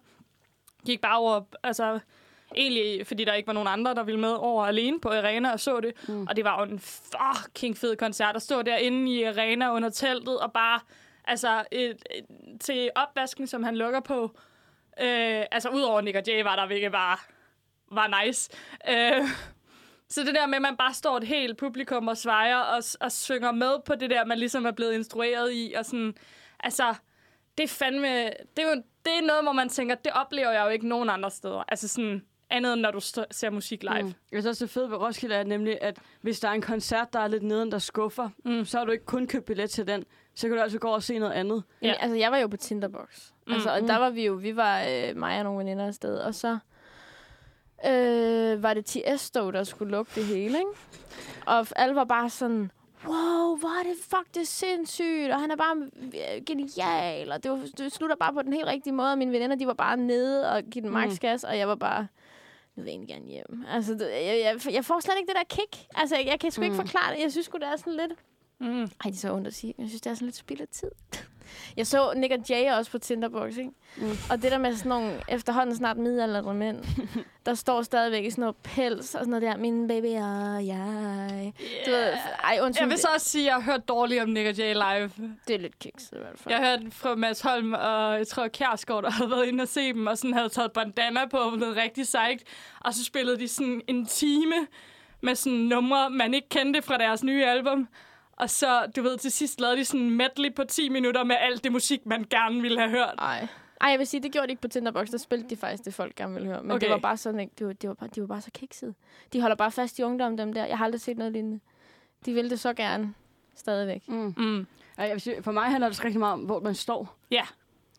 Gik 0.86 1.00
bare 1.00 1.18
over... 1.18 1.40
Altså, 1.62 1.98
egentlig, 2.56 3.06
fordi 3.06 3.24
der 3.24 3.34
ikke 3.34 3.46
var 3.46 3.52
nogen 3.52 3.68
andre, 3.68 3.94
der 3.94 4.02
ville 4.02 4.20
med 4.20 4.32
over 4.32 4.66
alene 4.66 5.00
på 5.00 5.08
Arena 5.08 5.52
og 5.52 5.60
så 5.60 5.80
det. 5.80 6.08
Mm. 6.08 6.26
Og 6.26 6.36
det 6.36 6.44
var 6.44 6.64
jo 6.64 6.72
en 6.72 6.78
fucking 6.78 7.76
fed 7.76 7.96
koncert 7.96 8.36
at 8.36 8.42
stå 8.42 8.62
derinde 8.62 9.12
i 9.12 9.22
Arena 9.22 9.74
under 9.74 9.90
teltet 9.90 10.38
og 10.38 10.52
bare... 10.52 10.80
Altså, 11.24 11.64
et, 11.72 11.90
et, 11.90 12.24
til 12.60 12.90
opvasken, 12.94 13.46
som 13.46 13.62
han 13.62 13.76
lukker 13.76 14.00
på. 14.00 14.30
Øh, 15.00 15.44
altså, 15.50 15.68
udover 15.68 16.00
Nick 16.00 16.16
og 16.16 16.22
Jay 16.26 16.42
var 16.42 16.56
der 16.56 16.66
virkelig 16.66 16.92
bare 16.92 17.16
var 17.92 18.22
nice. 18.24 18.50
Øh, 18.90 19.28
så 20.08 20.22
det 20.24 20.34
der 20.34 20.46
med, 20.46 20.56
at 20.56 20.62
man 20.62 20.76
bare 20.76 20.94
står 20.94 21.16
et 21.16 21.24
helt 21.24 21.56
publikum 21.58 22.08
og 22.08 22.16
svejer 22.16 22.56
og, 22.58 22.82
og 23.00 23.12
synger 23.12 23.52
med 23.52 23.72
på 23.84 23.94
det 23.94 24.10
der, 24.10 24.24
man 24.24 24.38
ligesom 24.38 24.66
er 24.66 24.70
blevet 24.70 24.92
instrueret 24.94 25.52
i. 25.52 25.74
Og 25.78 25.84
sådan, 25.84 26.14
altså, 26.60 26.94
det 27.58 27.64
er 27.64 27.68
fandme... 27.68 28.24
Det 28.24 28.58
er 28.64 28.70
jo 28.70 28.82
det 29.04 29.12
er 29.18 29.26
noget, 29.26 29.44
hvor 29.44 29.52
man 29.52 29.68
tænker, 29.68 29.94
det 29.94 30.12
oplever 30.12 30.50
jeg 30.50 30.64
jo 30.64 30.68
ikke 30.68 30.88
nogen 30.88 31.10
andre 31.10 31.30
steder. 31.30 31.64
Altså 31.68 31.88
sådan, 31.88 32.24
andet 32.50 32.72
end 32.72 32.80
når 32.80 32.90
du 32.90 32.98
st- 32.98 33.24
ser 33.30 33.50
musik 33.50 33.82
live. 33.82 34.02
Mm. 34.02 34.06
Jeg 34.32 34.42
synes 34.42 34.46
også, 34.46 34.64
det 34.64 34.72
fede 34.72 34.90
ved 34.90 34.96
Roskilde 34.96 35.34
er 35.34 35.44
nemlig, 35.44 35.78
at 35.82 35.98
hvis 36.20 36.40
der 36.40 36.48
er 36.48 36.52
en 36.52 36.62
koncert, 36.62 37.12
der 37.12 37.18
er 37.20 37.28
lidt 37.28 37.42
neden, 37.42 37.72
der 37.72 37.78
skuffer, 37.78 38.28
Mm. 38.44 38.64
så 38.64 38.78
har 38.78 38.84
du 38.84 38.92
ikke 38.92 39.04
kun 39.04 39.26
købt 39.26 39.44
billet 39.44 39.70
til 39.70 39.86
den. 39.86 40.04
Så 40.34 40.48
kan 40.48 40.56
du 40.56 40.62
altså 40.62 40.78
gå 40.78 40.86
over 40.88 40.96
og 40.96 41.02
se 41.02 41.18
noget 41.18 41.32
andet. 41.32 41.62
Ja. 41.82 41.86
Ja. 41.88 41.94
Altså, 42.00 42.16
jeg 42.16 42.32
var 42.32 42.38
jo 42.38 42.46
på 42.46 42.56
Tinderbox. 42.56 43.30
Mm. 43.50 43.54
Altså, 43.54 43.70
og 43.70 43.80
Mm. 43.80 43.86
der 43.86 43.96
var 43.98 44.10
vi 44.10 44.26
jo, 44.26 44.32
vi 44.32 44.56
var 44.56 44.82
øh, 44.90 45.16
mig 45.16 45.38
og 45.38 45.44
nogle 45.44 45.58
veninder 45.58 45.86
afsted, 45.86 46.18
og 46.18 46.34
så 46.34 46.58
øh, 47.86 48.62
var 48.62 48.74
det 48.74 48.84
Tiesto, 48.84 49.50
der 49.50 49.64
skulle 49.64 49.90
lukke 49.90 50.12
det 50.14 50.24
hele, 50.24 50.58
ikke? 50.58 50.70
Og 51.46 51.66
alle 51.76 51.94
var 51.94 52.04
bare 52.04 52.30
sådan, 52.30 52.70
wow, 53.04 53.56
hvor 53.56 53.80
er 53.80 53.82
det 53.82 53.96
fuck, 54.02 54.34
det 54.34 54.40
er 54.40 54.46
sindssygt, 54.46 55.32
og 55.32 55.40
han 55.40 55.50
er 55.50 55.56
bare 55.56 55.76
øh, 56.02 56.44
genial, 56.46 57.32
og 57.32 57.42
det, 57.42 57.50
var, 57.50 57.60
det 57.78 57.92
slutter 57.92 58.16
bare 58.16 58.32
på 58.32 58.42
den 58.42 58.52
helt 58.52 58.66
rigtige 58.66 58.92
måde, 58.92 59.12
og 59.12 59.18
mine 59.18 59.32
veninder, 59.32 59.56
de 59.56 59.66
var 59.66 59.72
bare 59.74 59.96
nede 59.96 60.52
og 60.52 60.62
give 60.62 60.82
den 60.84 60.90
max 60.92 61.18
gas, 61.18 61.44
og 61.44 61.58
jeg 61.58 61.68
var 61.68 61.74
bare, 61.74 62.06
nu 62.76 62.82
vil 62.82 62.84
jeg 62.84 62.92
egentlig 62.92 63.08
gerne 63.14 63.26
hjem. 63.26 63.64
Altså, 63.70 63.92
det, 63.92 64.00
jeg, 64.10 64.40
jeg, 64.66 64.74
jeg 64.74 64.84
får 64.84 65.00
slet 65.00 65.14
ikke 65.18 65.28
det 65.28 65.36
der 65.36 65.56
kick. 65.56 65.86
Altså, 65.94 66.16
jeg, 66.16 66.26
jeg 66.26 66.40
kan 66.40 66.50
sgu 66.50 66.60
mm. 66.60 66.64
ikke 66.64 66.76
forklare 66.76 67.14
det. 67.16 67.22
Jeg 67.22 67.30
synes 67.32 67.46
sgu, 67.46 67.58
det 67.58 67.66
er 67.68 67.76
sådan 67.76 67.92
lidt... 67.96 68.12
Mm. 68.58 68.80
Ej, 68.82 68.86
det 69.04 69.12
er 69.12 69.16
så 69.16 69.32
ondt 69.32 69.46
at 69.46 69.54
sige. 69.54 69.74
Jeg 69.78 69.88
synes, 69.88 70.00
det 70.00 70.10
er 70.10 70.14
sådan 70.14 70.26
lidt 70.26 70.36
spild 70.36 70.60
af 70.60 70.68
tid. 70.68 70.90
Jeg 71.76 71.86
så 71.86 72.12
Nick 72.16 72.32
og 72.32 72.38
Jay 72.50 72.72
også 72.72 72.90
på 72.90 72.98
Tinderbox, 72.98 73.56
ikke? 73.56 73.70
Mm. 73.96 74.10
Og 74.30 74.42
det 74.42 74.52
der 74.52 74.58
med 74.58 74.74
sådan 74.76 74.88
nogle 74.88 75.20
efterhånden 75.28 75.76
snart 75.76 75.96
midaldrende 75.96 76.54
mænd, 76.54 76.84
der 77.46 77.54
står 77.54 77.82
stadigvæk 77.82 78.24
i 78.24 78.30
sådan 78.30 78.42
noget 78.42 78.56
pels 78.56 79.14
og 79.14 79.20
sådan 79.20 79.30
noget 79.30 79.42
der, 79.42 79.56
min 79.56 79.88
baby 79.88 80.06
og 80.06 80.66
jeg. 80.66 81.52
Du 81.86 81.90
ved, 81.90 82.12
ej, 82.44 82.58
undskyld, 82.62 82.84
Jeg 82.84 82.90
vil 82.90 82.98
så 82.98 83.08
også 83.14 83.28
sige, 83.28 83.42
at 83.42 83.46
jeg 83.46 83.54
har 83.54 83.72
hørt 83.72 83.88
dårligt 83.88 84.22
om 84.22 84.28
Nick 84.28 84.48
og 84.48 84.54
Jay 84.54 84.74
live. 84.74 85.10
det 85.48 85.54
er 85.54 85.58
lidt 85.58 85.78
kikset 85.78 86.12
i 86.12 86.18
hvert 86.18 86.38
fald. 86.38 86.54
Jeg 86.54 86.70
hørte 86.70 86.90
fra 86.90 87.14
Mads 87.14 87.40
Holm, 87.40 87.72
og 87.72 88.18
jeg 88.18 88.26
tror, 88.26 88.48
Kjærsgaard, 88.48 89.02
der 89.02 89.10
havde 89.10 89.30
været 89.30 89.46
inde 89.46 89.62
og 89.62 89.68
se 89.68 89.92
dem, 89.92 90.06
og 90.06 90.18
sådan 90.18 90.34
havde 90.34 90.48
taget 90.48 90.72
bandana 90.72 91.26
på 91.26 91.36
og 91.36 91.52
blevet 91.52 91.76
rigtig 91.76 92.06
sejt. 92.06 92.42
Og 92.80 92.94
så 92.94 93.04
spillede 93.04 93.38
de 93.38 93.48
sådan 93.48 93.80
en 93.86 94.06
time 94.06 94.54
med 95.20 95.34
sådan 95.34 95.58
numre, 95.58 96.10
man 96.10 96.34
ikke 96.34 96.48
kendte 96.48 96.82
fra 96.82 96.98
deres 96.98 97.24
nye 97.24 97.44
album. 97.44 97.88
Og 98.40 98.50
så, 98.50 98.86
du 98.96 99.02
ved, 99.02 99.18
til 99.18 99.30
sidst 99.30 99.60
lavede 99.60 99.76
de 99.76 99.84
sådan 99.84 100.00
en 100.00 100.16
medley 100.16 100.54
på 100.54 100.64
10 100.64 100.88
minutter 100.88 101.24
med 101.24 101.36
alt 101.38 101.64
det 101.64 101.72
musik, 101.72 102.06
man 102.06 102.26
gerne 102.30 102.62
ville 102.62 102.78
have 102.78 102.90
hørt. 102.90 103.14
Ej. 103.18 103.48
Ej, 103.80 103.90
jeg 103.90 103.98
vil 103.98 104.06
sige, 104.06 104.22
det 104.22 104.32
gjorde 104.32 104.46
de 104.46 104.50
ikke 104.50 104.62
på 104.62 104.68
Tinderbox. 104.68 105.08
Der 105.08 105.18
spillede 105.18 105.50
de 105.50 105.56
faktisk 105.56 105.84
det, 105.84 105.94
folk 105.94 106.14
gerne 106.14 106.34
ville 106.34 106.48
høre. 106.48 106.62
Men 106.62 106.70
okay. 106.70 106.80
Det 106.80 106.90
var 106.90 106.98
bare 106.98 107.16
sådan, 107.16 107.40
ikke? 107.40 107.52
Det 107.58 107.66
var, 107.66 107.72
det 107.72 107.88
var, 107.88 107.94
bare, 107.94 108.08
de 108.14 108.20
var 108.20 108.26
bare 108.26 108.40
så 108.40 108.50
kiksede. 108.50 108.94
De 109.32 109.40
holder 109.40 109.56
bare 109.56 109.70
fast 109.70 109.98
i 109.98 110.02
ungdom, 110.02 110.36
dem 110.36 110.52
der. 110.52 110.64
Jeg 110.66 110.78
har 110.78 110.84
aldrig 110.84 111.00
set 111.00 111.18
noget 111.18 111.32
lignende. 111.32 111.60
De 112.26 112.32
ville 112.32 112.50
det 112.50 112.60
så 112.60 112.74
gerne. 112.74 113.14
Stadigvæk. 113.54 114.08
Mm. 114.08 114.34
Mm. 114.36 114.66
Ej, 114.98 115.04
jeg 115.04 115.12
vil 115.12 115.20
sige, 115.20 115.42
for 115.42 115.52
mig 115.52 115.64
handler 115.64 115.88
det 115.88 116.04
rigtig 116.04 116.20
meget 116.20 116.32
om, 116.32 116.40
hvor 116.40 116.60
man 116.60 116.74
står. 116.74 117.16
Ja. 117.30 117.42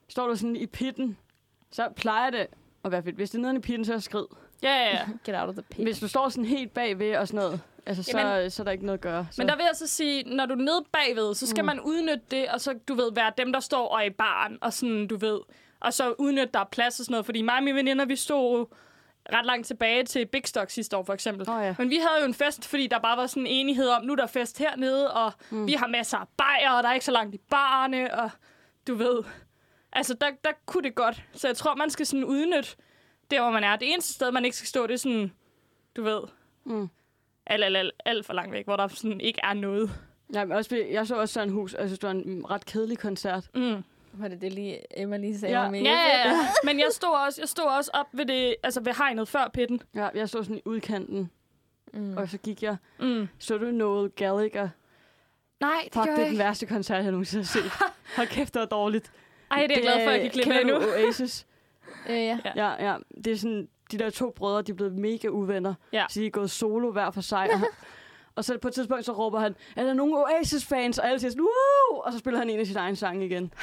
Står 0.08 0.28
du 0.28 0.36
sådan 0.36 0.56
i 0.56 0.66
pitten, 0.66 1.18
så 1.72 1.90
plejer 1.96 2.30
det 2.30 2.48
at 2.86 2.92
være 2.92 3.04
fedt. 3.04 3.16
Hvis 3.16 3.30
det 3.30 3.38
er 3.38 3.42
nede 3.42 3.56
i 3.56 3.60
pitten, 3.60 3.86
så 3.86 3.94
er 3.94 4.00
skrid. 4.00 4.26
Ja, 4.64 4.74
ja, 4.74 4.90
ja. 4.90 5.06
Get 5.26 5.42
out 5.42 5.50
of 5.50 5.56
the 5.56 5.64
pit. 5.64 5.86
Hvis 5.86 6.00
du 6.00 6.08
står 6.08 6.30
sådan 6.30 6.46
helt 6.46 6.74
bagved 6.74 7.16
og 7.16 7.28
sådan 7.28 7.38
noget, 7.46 7.62
altså, 7.86 8.04
så, 8.04 8.18
Jamen- 8.18 8.50
så 8.50 8.62
er 8.62 8.64
der 8.64 8.72
ikke 8.72 8.86
noget 8.86 8.98
at 8.98 9.02
gøre. 9.04 9.28
Så. 9.32 9.42
Men 9.42 9.48
der 9.48 9.56
vil 9.56 9.64
jeg 9.64 9.76
så 9.76 9.88
sige, 9.88 10.24
når 10.36 10.46
du 10.46 10.54
er 10.54 10.58
nede 10.58 10.84
bagved, 10.92 11.34
så 11.34 11.48
skal 11.48 11.62
mm. 11.62 11.66
man 11.66 11.80
udnytte 11.80 12.26
det, 12.32 12.48
og 12.50 12.62
så, 12.62 12.74
du 12.88 12.94
ved, 12.96 13.12
være 13.16 13.32
dem, 13.38 13.54
der 13.54 13.60
står 13.60 13.88
og 13.88 14.00
er 14.00 14.04
i 14.04 14.10
baren, 14.10 14.58
og 14.62 14.74
sådan, 14.74 15.08
du 15.08 15.18
ved, 15.18 15.40
og 15.80 15.94
så 15.94 16.16
udnytte, 16.20 16.50
der 16.54 16.60
er 16.60 16.70
plads 16.72 17.00
og 17.00 17.06
sådan 17.06 17.14
noget. 17.14 17.26
Fordi 17.26 17.42
mig 17.42 17.58
og 17.58 17.64
mine 17.64 17.78
veninder, 17.78 18.06
vi 18.06 18.16
stod 18.16 18.66
ret 19.34 19.46
langt 19.46 19.68
tilbage 19.68 20.04
til 20.04 20.26
Big 20.26 20.42
Stock 20.46 20.70
sidste 20.70 20.98
år, 20.98 21.04
for 21.04 21.14
eksempel. 21.14 21.50
Åh, 21.50 21.64
ja. 21.64 21.76
Men 21.78 21.90
vi 21.90 21.96
havde 21.96 22.20
jo 22.22 22.26
en 22.26 22.34
fest, 22.34 22.68
fordi 22.68 22.88
der 22.88 23.00
bare 23.00 23.18
var 23.18 23.28
sådan 23.28 23.44
en 23.44 23.48
enighed 23.48 23.88
om, 23.88 24.06
nu 24.06 24.12
er 24.12 24.16
der 24.16 24.28
fest 24.28 24.60
hernede, 24.60 25.14
og 25.14 25.34
mm. 25.50 25.68
vi 25.68 25.74
har 25.74 25.88
masser 25.88 26.18
af 26.18 26.28
bajer, 26.38 26.72
og 26.72 26.84
der 26.84 26.90
er 26.90 26.94
ikke 26.94 27.06
så 27.06 27.12
langt 27.12 27.36
i 27.36 27.40
barne, 27.50 28.14
og 28.14 28.30
du 28.88 28.96
ved. 28.96 29.24
Altså, 29.94 30.14
der, 30.14 30.28
der 30.44 30.52
kunne 30.66 30.84
det 30.84 30.96
godt. 30.96 31.24
Så 31.34 31.48
jeg 31.48 31.58
tror, 31.58 31.76
man 31.76 31.90
skal 31.90 32.06
sådan 32.06 32.24
udnytte 32.24 32.70
der, 33.32 33.42
hvor 33.42 33.52
man 33.52 33.64
er. 33.64 33.76
Det 33.76 33.94
eneste 33.94 34.14
sted, 34.14 34.32
man 34.32 34.46
ikke 34.46 34.58
skal 34.58 34.68
stå, 34.68 34.88
det 34.88 34.94
er 34.94 34.98
sådan, 34.98 35.32
du 35.96 36.04
ved, 36.04 36.22
Mm. 36.66 36.90
Alt, 37.48 37.64
alt, 37.64 37.78
alt, 37.78 37.92
alt 38.06 38.26
for 38.26 38.34
langt 38.34 38.52
væk, 38.52 38.66
hvor 38.66 38.76
der 38.76 38.88
sådan 38.88 39.22
ikke 39.22 39.40
er 39.44 39.54
noget. 39.54 39.92
Ja, 40.34 40.46
men 40.46 40.58
også, 40.58 40.86
jeg 40.92 41.08
så 41.08 41.16
også 41.16 41.34
sådan 41.34 41.48
en 41.50 41.54
hus, 41.54 41.74
og 41.74 41.82
jeg 41.82 41.90
synes, 41.90 42.00
det 42.00 42.08
var 42.08 42.14
en 42.14 42.46
ret 42.50 42.66
kedelig 42.66 42.98
koncert. 42.98 43.50
Mm. 43.56 43.84
Var 44.14 44.28
det 44.28 44.42
det 44.42 44.54
lige, 44.54 45.02
Emma 45.02 45.18
lige 45.18 45.40
sagde 45.40 45.60
Ja. 45.60 45.68
om 45.68 45.76
Ja, 45.76 45.82
ja, 45.82 46.30
ja. 46.30 46.48
Men 46.68 46.80
jeg 46.80 46.88
stod 46.92 47.10
også, 47.28 47.42
jeg 47.42 47.50
stod 47.50 47.66
også 47.66 47.92
op 47.94 48.08
ved, 48.14 48.26
det, 48.26 48.56
altså 48.64 48.82
ved 48.82 48.94
hegnet 48.98 49.28
før 49.28 49.50
pitten. 49.54 49.82
Ja, 49.96 50.08
jeg 50.16 50.30
stod 50.30 50.44
sådan 50.44 50.58
i 50.58 50.62
udkanten, 50.66 51.30
Mm. 51.94 52.18
og 52.18 52.30
så 52.30 52.38
gik 52.38 52.64
jeg. 52.64 52.76
Mm. 53.00 53.28
Så 53.40 53.58
du 53.58 53.66
noget 53.72 54.16
Gallagher? 54.16 54.70
Nej, 55.60 55.82
det 55.84 55.94
Fuck, 55.94 56.04
det 56.04 56.10
er 56.10 56.12
jeg 56.16 56.18
den 56.18 56.26
ikke. 56.32 56.38
værste 56.44 56.66
koncert, 56.66 57.04
jeg 57.04 57.12
nogensinde 57.12 57.44
har 57.44 57.48
set. 57.62 57.72
Hold 58.18 58.28
kæft, 58.28 58.54
det 58.54 58.60
var 58.60 58.66
dårligt. 58.66 59.12
Ej, 59.52 59.62
det 59.68 59.72
er 59.72 59.76
jeg 59.76 59.82
glad 59.84 60.06
for, 60.06 60.12
at 60.12 60.22
jeg 60.22 60.32
gik 60.32 60.44
glip 60.44 60.54
af 60.56 60.66
nu. 60.66 60.74
Oasis? 60.76 61.48
Øh, 62.10 62.16
ja. 62.18 62.40
Ja. 62.46 62.52
Ja, 62.56 62.90
ja. 62.92 62.98
Det 63.26 63.34
er 63.34 63.38
sådan, 63.38 63.68
de 63.92 63.98
der 63.98 64.10
to 64.10 64.30
brødre, 64.36 64.62
de 64.62 64.72
er 64.72 64.76
blevet 64.76 64.94
mega 64.94 65.28
uvenner. 65.28 65.74
Ja. 65.94 66.06
Så 66.10 66.20
de 66.20 66.26
er 66.26 66.30
gået 66.30 66.52
solo 66.52 66.92
hver 66.92 67.12
for 67.12 67.22
sig. 67.22 67.50
og, 67.54 67.60
og 68.36 68.46
så 68.46 68.58
på 68.62 68.68
et 68.68 68.74
tidspunkt, 68.74 69.06
så 69.06 69.12
råber 69.12 69.40
han, 69.40 69.56
er 69.76 69.84
der 69.84 69.94
nogen 69.94 70.14
Oasis-fans? 70.14 71.00
Og 71.00 71.08
alle 71.08 71.20
siger 71.20 71.32
sådan, 71.32 71.42
Woo! 71.44 72.00
Og 72.00 72.14
så 72.14 72.20
spiller 72.20 72.40
han 72.40 72.50
en 72.50 72.60
af 72.60 72.68
sine 72.68 72.80
egne 72.80 72.96
sange 72.96 73.26
igen. 73.26 73.54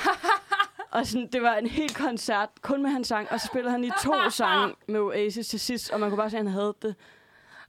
og 0.90 1.06
sådan, 1.06 1.28
det 1.32 1.42
var 1.42 1.54
en 1.54 1.66
hel 1.66 1.94
koncert, 1.94 2.48
kun 2.62 2.82
med 2.82 2.90
hans 2.90 3.08
sang. 3.08 3.32
Og 3.32 3.40
så 3.40 3.46
spillede 3.46 3.70
han 3.70 3.84
i 3.84 3.90
to 4.02 4.30
sange 4.30 4.74
med 4.88 5.00
Oasis 5.00 5.48
til 5.48 5.60
sidst, 5.60 5.90
og 5.90 6.00
man 6.00 6.08
kunne 6.08 6.18
bare 6.18 6.30
se, 6.30 6.36
at 6.36 6.44
han 6.44 6.52
havde 6.52 6.74
det. 6.82 6.94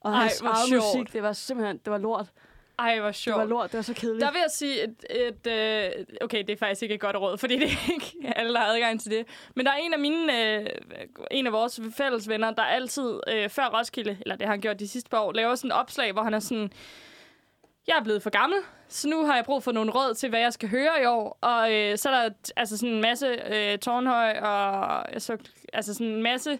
Og 0.01 0.11
Ej, 0.11 0.19
hans 0.19 0.41
eget 0.41 0.83
musik, 0.83 1.13
det 1.13 1.23
var 1.23 1.33
simpelthen, 1.33 1.77
det 1.77 1.91
var 1.91 1.97
lort. 1.97 2.31
Ej, 2.79 2.99
hvor 2.99 3.07
Det 3.07 3.15
sjovt. 3.15 3.37
var 3.37 3.45
lort, 3.45 3.71
det 3.71 3.77
var 3.77 3.81
så 3.81 3.93
kedeligt. 3.93 4.21
Der 4.25 4.31
vil 4.31 4.39
jeg 4.39 4.51
sige, 4.51 4.83
et, 4.83 4.95
et, 5.09 5.47
øh, 5.47 6.05
okay, 6.21 6.37
det 6.39 6.49
er 6.49 6.57
faktisk 6.57 6.81
ikke 6.83 6.95
et 6.95 7.01
godt 7.01 7.15
råd, 7.15 7.37
fordi 7.43 7.55
det 7.59 7.63
er 7.71 7.93
ikke 7.93 8.33
alle, 8.35 8.53
der 8.53 8.59
har 8.59 8.67
adgang 8.73 9.01
til 9.01 9.11
det. 9.11 9.25
Men 9.55 9.65
der 9.65 9.71
er 9.71 9.75
en 9.75 9.93
af 9.93 9.99
mine, 9.99 10.53
øh, 10.59 10.65
en 11.31 11.47
af 11.47 11.53
vores 11.53 11.79
fælles 11.97 12.29
venner, 12.29 12.51
der 12.51 12.63
altid 12.63 13.19
øh, 13.27 13.49
før 13.49 13.65
Roskilde, 13.79 14.17
eller 14.21 14.35
det 14.35 14.45
har 14.47 14.53
han 14.53 14.61
gjort 14.61 14.79
de 14.79 14.87
sidste 14.87 15.09
par 15.09 15.19
år, 15.19 15.31
laver 15.33 15.55
sådan 15.55 15.71
et 15.71 15.75
opslag, 15.77 16.11
hvor 16.11 16.21
han 16.23 16.33
er 16.33 16.39
sådan, 16.39 16.71
jeg 17.87 17.95
er 17.99 18.03
blevet 18.03 18.23
for 18.23 18.29
gammel, 18.29 18.59
så 18.87 19.09
nu 19.09 19.25
har 19.25 19.35
jeg 19.35 19.45
brug 19.45 19.63
for 19.63 19.71
nogle 19.71 19.91
råd 19.91 20.13
til, 20.13 20.29
hvad 20.29 20.39
jeg 20.39 20.53
skal 20.53 20.69
høre 20.69 21.01
i 21.01 21.05
år. 21.05 21.37
Og 21.41 21.73
øh, 21.73 21.97
så 21.97 22.09
er 22.09 22.23
der 22.23 22.29
altså 22.55 22.77
sådan 22.77 22.93
en 22.95 23.01
masse 23.01 23.27
øh, 23.27 23.77
tårnhøj, 23.77 24.39
og 24.39 25.05
så, 25.21 25.37
altså 25.73 25.93
sådan 25.93 26.07
en 26.07 26.23
masse 26.23 26.59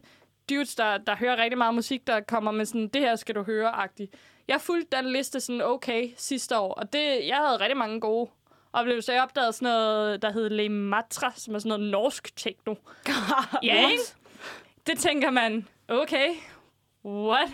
dudes, 0.50 0.76
der, 0.76 0.98
der 0.98 1.16
hører 1.16 1.38
rigtig 1.38 1.58
meget 1.58 1.76
musik, 1.76 2.08
der 2.08 2.20
kommer 2.20 2.52
med 2.52 2.66
sådan, 2.66 2.88
det 2.88 3.02
her 3.02 3.16
skal 3.16 3.36
du 3.36 3.44
høre-agtigt. 3.44 4.14
Jeg 4.50 4.62
fulgte 4.62 4.98
den 4.98 5.12
liste 5.12 5.40
sådan 5.40 5.62
okay 5.62 6.10
sidste 6.18 6.58
år, 6.58 6.74
og 6.74 6.94
det, 6.94 7.28
jeg 7.28 7.38
havde 7.38 7.60
rigtig 7.60 7.78
mange 7.78 8.00
gode 8.00 8.30
oplevelser. 8.74 9.14
Jeg 9.14 9.24
opdagede 9.24 9.54
sådan 9.54 9.66
noget, 9.74 10.22
der 10.22 10.32
hed 10.32 10.50
Le 10.50 10.70
Matra, 10.70 11.32
som 11.36 11.56
er 11.56 11.60
sådan 11.60 11.70
noget 11.70 11.92
norsk 11.92 12.36
techno. 12.36 12.76
ja, 13.64 13.90
ikke? 13.90 14.04
Det 14.88 15.00
tænker 15.00 15.30
man, 15.32 15.68
okay, 15.88 16.30
what? 17.06 17.50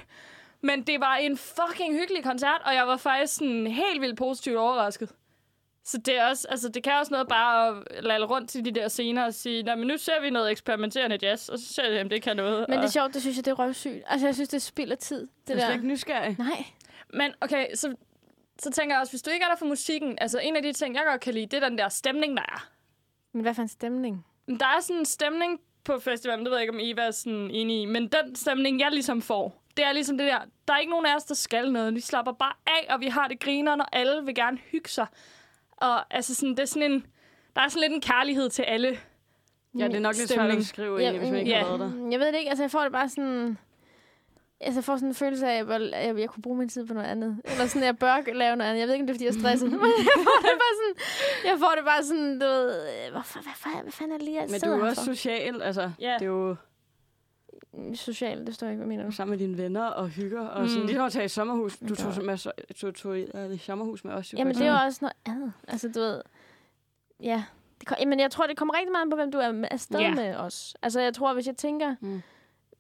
Men 0.62 0.84
det 0.84 1.00
var 1.00 1.16
en 1.16 1.38
fucking 1.38 1.94
hyggelig 1.94 2.24
koncert, 2.24 2.62
og 2.66 2.74
jeg 2.74 2.88
var 2.88 2.98
faktisk 2.98 3.36
sådan 3.36 3.68
helt 3.68 4.02
vildt 4.02 4.18
positivt 4.18 4.58
overrasket. 4.58 5.10
Så 5.84 5.98
det, 5.98 6.18
er 6.18 6.26
også, 6.30 6.48
altså, 6.50 6.70
det 6.70 6.84
kan 6.84 6.94
også 6.94 7.12
noget 7.12 7.28
bare 7.28 7.84
at 7.90 8.04
lade 8.04 8.26
rundt 8.26 8.50
til 8.50 8.66
de 8.66 8.72
der 8.72 8.88
scener 8.88 9.26
og 9.26 9.34
sige, 9.34 9.64
nej, 9.64 9.76
men 9.76 9.88
nu 9.88 9.98
ser 9.98 10.22
vi 10.22 10.30
noget 10.30 10.52
eksperimenterende 10.52 11.18
jazz, 11.22 11.50
og 11.50 11.60
så 11.60 11.74
ser 11.74 11.92
vi, 11.92 12.02
om 12.02 12.10
det 12.10 12.22
kan 12.22 12.36
noget. 12.36 12.66
Men 12.70 12.80
det 12.80 12.86
er 12.86 12.90
sjovt, 12.90 13.14
det 13.14 13.22
synes 13.22 13.38
jeg, 13.38 13.46
det 13.46 13.52
er 13.52 13.56
røvsygt. 13.60 14.04
Altså, 14.08 14.28
jeg 14.28 14.34
synes, 14.36 14.50
det 14.50 14.62
spilder 14.62 14.96
tid, 14.96 15.20
det 15.22 15.30
Jeg 15.48 15.54
er 15.54 15.60
der. 15.60 15.66
slet 15.66 15.76
ikke 15.76 15.88
nysgerrig. 15.88 16.36
Nej. 16.40 16.66
Men 17.16 17.32
okay, 17.42 17.68
så, 17.76 17.96
så 18.60 18.72
tænker 18.72 18.96
jeg 18.96 19.02
også, 19.02 19.12
hvis 19.12 19.22
du 19.22 19.30
ikke 19.30 19.44
er 19.44 19.50
der 19.50 19.56
for 19.56 19.66
musikken, 19.66 20.18
altså 20.22 20.40
en 20.40 20.56
af 20.56 20.64
de 20.64 20.74
ting, 20.74 20.96
jeg 20.96 21.04
godt 21.08 21.22
kan 21.22 21.34
lide, 21.34 21.46
det 21.46 21.64
er 21.64 21.70
den 21.70 21.78
der 21.78 21.90
stemning, 21.90 22.38
der 22.38 22.44
er. 22.44 22.70
Men 23.34 23.42
hvad 23.42 23.54
for 23.54 23.62
en 23.62 23.68
stemning? 23.68 24.26
Men 24.48 24.60
Der 24.60 24.66
er 24.66 24.82
sådan 24.82 25.00
en 25.00 25.06
stemning 25.06 25.60
på 25.84 26.00
festivalen, 26.00 26.46
det 26.46 26.52
ved 26.52 26.58
jeg 26.58 26.64
ikke, 26.64 26.74
om 26.74 26.80
Eva 26.82 27.02
er 27.02 27.12
sådan 27.12 27.52
enig 27.52 27.82
i, 27.82 27.86
men 27.86 28.04
den 28.08 28.36
stemning, 28.36 28.80
jeg 28.80 28.92
ligesom 28.92 29.22
får, 29.22 29.64
det 29.78 29.86
er 29.86 29.94
ligesom 29.94 30.18
det 30.18 30.28
der, 30.28 30.40
der 30.68 30.74
er 30.74 30.78
ikke 30.78 30.92
nogen 30.92 31.06
af 31.06 31.16
os, 31.16 31.24
der 31.24 31.36
skal 31.36 31.72
noget. 31.72 31.96
Vi 31.96 32.00
slapper 32.00 32.32
bare 32.32 32.54
af, 32.68 32.94
og 32.94 33.00
vi 33.00 33.08
har 33.08 33.28
det 33.28 33.40
griner, 33.40 33.72
og 33.72 33.88
alle 33.92 34.26
vil 34.26 34.36
gerne 34.36 34.58
hygge 34.58 34.90
sig. 34.90 35.08
Og 35.72 36.16
altså 36.16 36.36
sådan, 36.36 36.52
det 36.52 36.60
er 36.60 36.66
sådan 36.66 36.92
en, 36.92 37.06
der 37.56 37.62
er 37.62 37.68
sådan 37.68 37.82
lidt 37.82 37.94
en 37.94 38.02
kærlighed 38.02 38.50
til 38.50 38.64
alle. 38.64 38.98
Ja, 39.78 39.88
det 39.88 39.96
er 39.96 40.00
nok 40.00 40.16
lidt 40.18 40.30
svært 40.30 40.52
at 40.52 40.58
beskrive 40.58 41.02
egentlig, 41.02 41.20
hvis 41.20 41.32
man 41.32 41.40
ikke 41.40 41.52
ja. 41.52 41.60
har 41.60 41.78
været 41.78 41.80
der. 41.80 42.10
Jeg 42.12 42.20
ved 42.20 42.28
det 42.28 42.38
ikke, 42.38 42.50
altså 42.50 42.64
jeg 42.64 42.72
får 42.72 42.84
det 42.84 42.92
bare 42.92 43.10
sådan... 43.10 43.58
Altså, 44.62 44.78
jeg 44.80 44.84
får 44.84 44.96
sådan 44.96 45.08
en 45.10 45.16
følelse 45.16 45.48
af, 45.48 45.60
at 45.60 45.68
jeg, 45.70 45.92
jeg, 46.08 46.20
jeg 46.20 46.30
kunne 46.30 46.42
bruge 46.42 46.58
min 46.58 46.70
tid 46.70 46.86
på 46.88 46.94
noget 46.94 47.08
andet. 47.08 47.42
Eller 47.46 47.66
sådan, 47.68 47.82
at 47.82 47.86
jeg 47.86 47.98
bør 47.98 48.34
lave 48.34 48.56
noget 48.56 48.70
andet. 48.70 48.80
Jeg 48.80 48.88
ved 48.88 48.94
ikke, 48.96 49.04
om 49.04 49.08
det 49.08 49.14
er, 49.14 49.16
fordi 49.18 49.26
jeg 49.26 49.36
er 49.36 49.40
stresset. 49.40 49.72
Men 49.82 49.82
jeg 49.82 50.18
får 50.18 50.42
det 50.42 50.58
bare 50.64 50.76
sådan... 50.82 50.96
Jeg 51.46 51.60
får 51.60 51.74
det 51.76 51.86
bare 51.86 52.04
sådan, 52.04 52.40
du 52.40 52.46
ved... 52.46 52.88
øh, 53.06 53.12
Hvorfor, 53.12 53.40
hvad, 53.42 53.54
fanden, 53.56 53.82
hvad 53.82 53.92
fanden 53.92 54.14
er 54.14 54.18
det 54.18 54.26
lige, 54.26 54.42
jeg 54.42 54.48
Men 54.52 54.62
du 54.62 54.72
er 54.72 54.78
jo 54.78 54.86
også 54.86 55.02
for? 55.06 55.14
social, 55.14 55.62
altså. 55.62 55.92
Ja. 56.00 56.14
Det 56.20 56.22
er 56.22 56.26
jo 56.30 56.56
Social, 57.96 58.46
det 58.48 58.56
står 58.56 58.68
ikke, 58.68 58.78
hvad 58.78 58.88
mener 58.88 59.04
du? 59.06 59.12
sammen 59.12 59.32
med 59.32 59.48
dine 59.48 59.58
venner 59.58 59.86
og 59.86 60.08
hygger. 60.08 60.48
Og 60.48 60.68
sådan, 60.70 60.82
Mm. 60.82 60.88
lige 60.88 60.98
når 60.98 61.06
du 61.06 61.12
tager 61.12 61.26
i 61.26 61.28
sommerhus, 61.30 61.78
du 61.78 61.86
Det 61.86 61.98
tog, 61.98 62.24
med, 62.26 62.38
tog, 62.76 62.96
tog, 62.96 63.20
i 63.54 63.58
sommerhus 63.58 64.04
med 64.04 64.14
os. 64.14 64.34
jo, 64.34 64.38
Jamen, 64.38 64.56
det 64.56 64.62
er 64.68 64.72
jo 64.72 64.78
også 64.86 65.00
noget 65.02 65.14
andet. 65.26 65.54
Altså, 65.68 65.88
du 65.96 66.00
ved... 66.00 66.22
Ja. 67.24 67.44
Det, 67.80 67.88
kom, 67.88 67.98
men 68.08 68.20
jeg 68.20 68.32
tror, 68.32 68.48
det 68.48 68.58
kommer 68.58 68.74
rigtig 68.78 68.92
meget 68.92 69.02
an 69.04 69.10
på, 69.10 69.16
hvem 69.16 69.32
du 69.32 69.38
er 69.38 69.52
med- 69.52 69.68
afsted 69.72 70.00
Ja. 70.00 70.16
med 70.16 70.36
os. 70.36 70.76
Altså, 70.82 71.00
jeg 71.02 71.14
tror, 71.14 71.34
hvis 71.34 71.48
jeg 71.48 71.58
tænker... 71.58 71.96
Mm. 72.02 72.22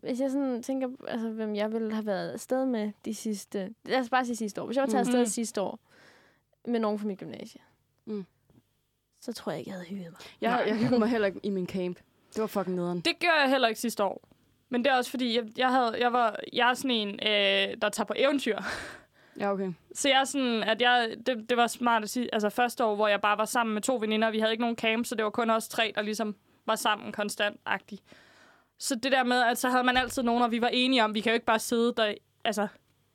Hvis 0.06 0.20
jeg 0.20 0.32
sådan 0.32 0.64
tænker, 0.64 0.88
altså, 1.08 1.30
hvem 1.30 1.56
jeg 1.56 1.72
ville 1.72 1.94
have 1.94 2.06
været 2.06 2.32
afsted 2.32 2.66
med 2.66 2.92
de 3.06 3.16
sidste... 3.16 3.74
Lad 3.86 4.00
os 4.00 4.10
bare 4.10 4.26
sige 4.26 4.36
sidste 4.36 4.62
år. 4.62 4.66
Hvis 4.66 4.78
jeg 4.78 4.82
var 4.82 4.88
taget 4.90 5.00
afsted 5.00 5.20
Mhm. 5.20 5.26
sidste 5.26 5.62
år 5.62 5.80
med 6.68 6.80
nogen 6.80 7.00
fra 7.00 7.08
mit 7.08 7.20
gymnasie, 7.20 7.62
Mm. 8.06 8.26
så 9.22 9.34
tror 9.34 9.52
jeg 9.52 9.60
ikke, 9.60 9.70
jeg 9.70 9.76
havde 9.78 9.88
hygget 9.90 10.12
mig. 10.12 10.20
Jeg, 10.42 10.64
jeg 10.68 10.78
hyggede 10.78 11.00
mig 11.00 11.08
heller 11.10 11.26
ikke 11.28 11.40
i 11.44 11.50
min 11.50 11.68
camp. 11.68 11.98
Det 12.34 12.42
var 12.42 12.48
fucking 12.48 12.76
nederen. 12.76 13.00
Det 13.02 13.20
gør 13.20 13.42
jeg 13.42 13.50
heller 13.50 13.68
ikke 13.68 13.80
sidste 13.82 14.04
år. 14.04 14.28
Men 14.70 14.84
det 14.84 14.92
er 14.92 14.96
også 14.96 15.10
fordi, 15.10 15.36
jeg, 15.36 15.44
jeg, 15.58 15.72
havde, 15.72 15.96
jeg, 16.00 16.14
var, 16.14 16.40
jeg 16.54 16.70
er 16.70 16.74
sådan 16.74 16.92
en, 16.92 17.08
øh, 17.10 17.78
der 17.82 17.90
tager 17.90 18.06
på 18.06 18.14
eventyr. 18.18 18.58
Ja, 19.40 19.52
okay. 19.52 19.74
Så 19.94 20.10
jeg 20.10 20.20
er 20.20 20.24
sådan, 20.24 20.64
at 20.64 20.82
jeg, 20.82 21.16
det, 21.26 21.50
det 21.50 21.58
var 21.58 21.68
smart 21.68 22.04
at 22.04 22.10
sige, 22.10 22.30
altså 22.34 22.50
første 22.50 22.86
år, 22.86 22.96
hvor 22.96 23.08
jeg 23.08 23.22
bare 23.22 23.38
var 23.38 23.46
sammen 23.46 23.74
med 23.74 23.82
to 23.82 23.96
veninder, 24.02 24.32
vi 24.32 24.40
havde 24.40 24.52
ikke 24.52 24.62
nogen 24.62 24.76
camp, 24.76 25.06
så 25.06 25.16
det 25.16 25.24
var 25.24 25.30
kun 25.30 25.50
os 25.50 25.68
tre, 25.68 25.92
der 25.96 26.02
ligesom 26.02 26.36
var 26.66 26.76
sammen 26.76 27.12
konstant-agtigt. 27.14 28.02
Så 28.80 28.96
det 28.96 29.12
der 29.12 29.24
med, 29.24 29.42
at 29.42 29.58
så 29.58 29.70
havde 29.70 29.84
man 29.84 29.98
altid 29.98 30.24
nogen, 30.24 30.44
og 30.44 30.52
vi 30.52 30.62
var 30.62 30.68
enige 30.74 31.04
om, 31.04 31.14
vi 31.14 31.22
kan 31.22 31.30
jo 31.32 31.34
ikke 31.34 31.46
bare 31.46 31.60
sidde 31.60 31.94
der, 31.98 32.14
altså, 32.44 32.68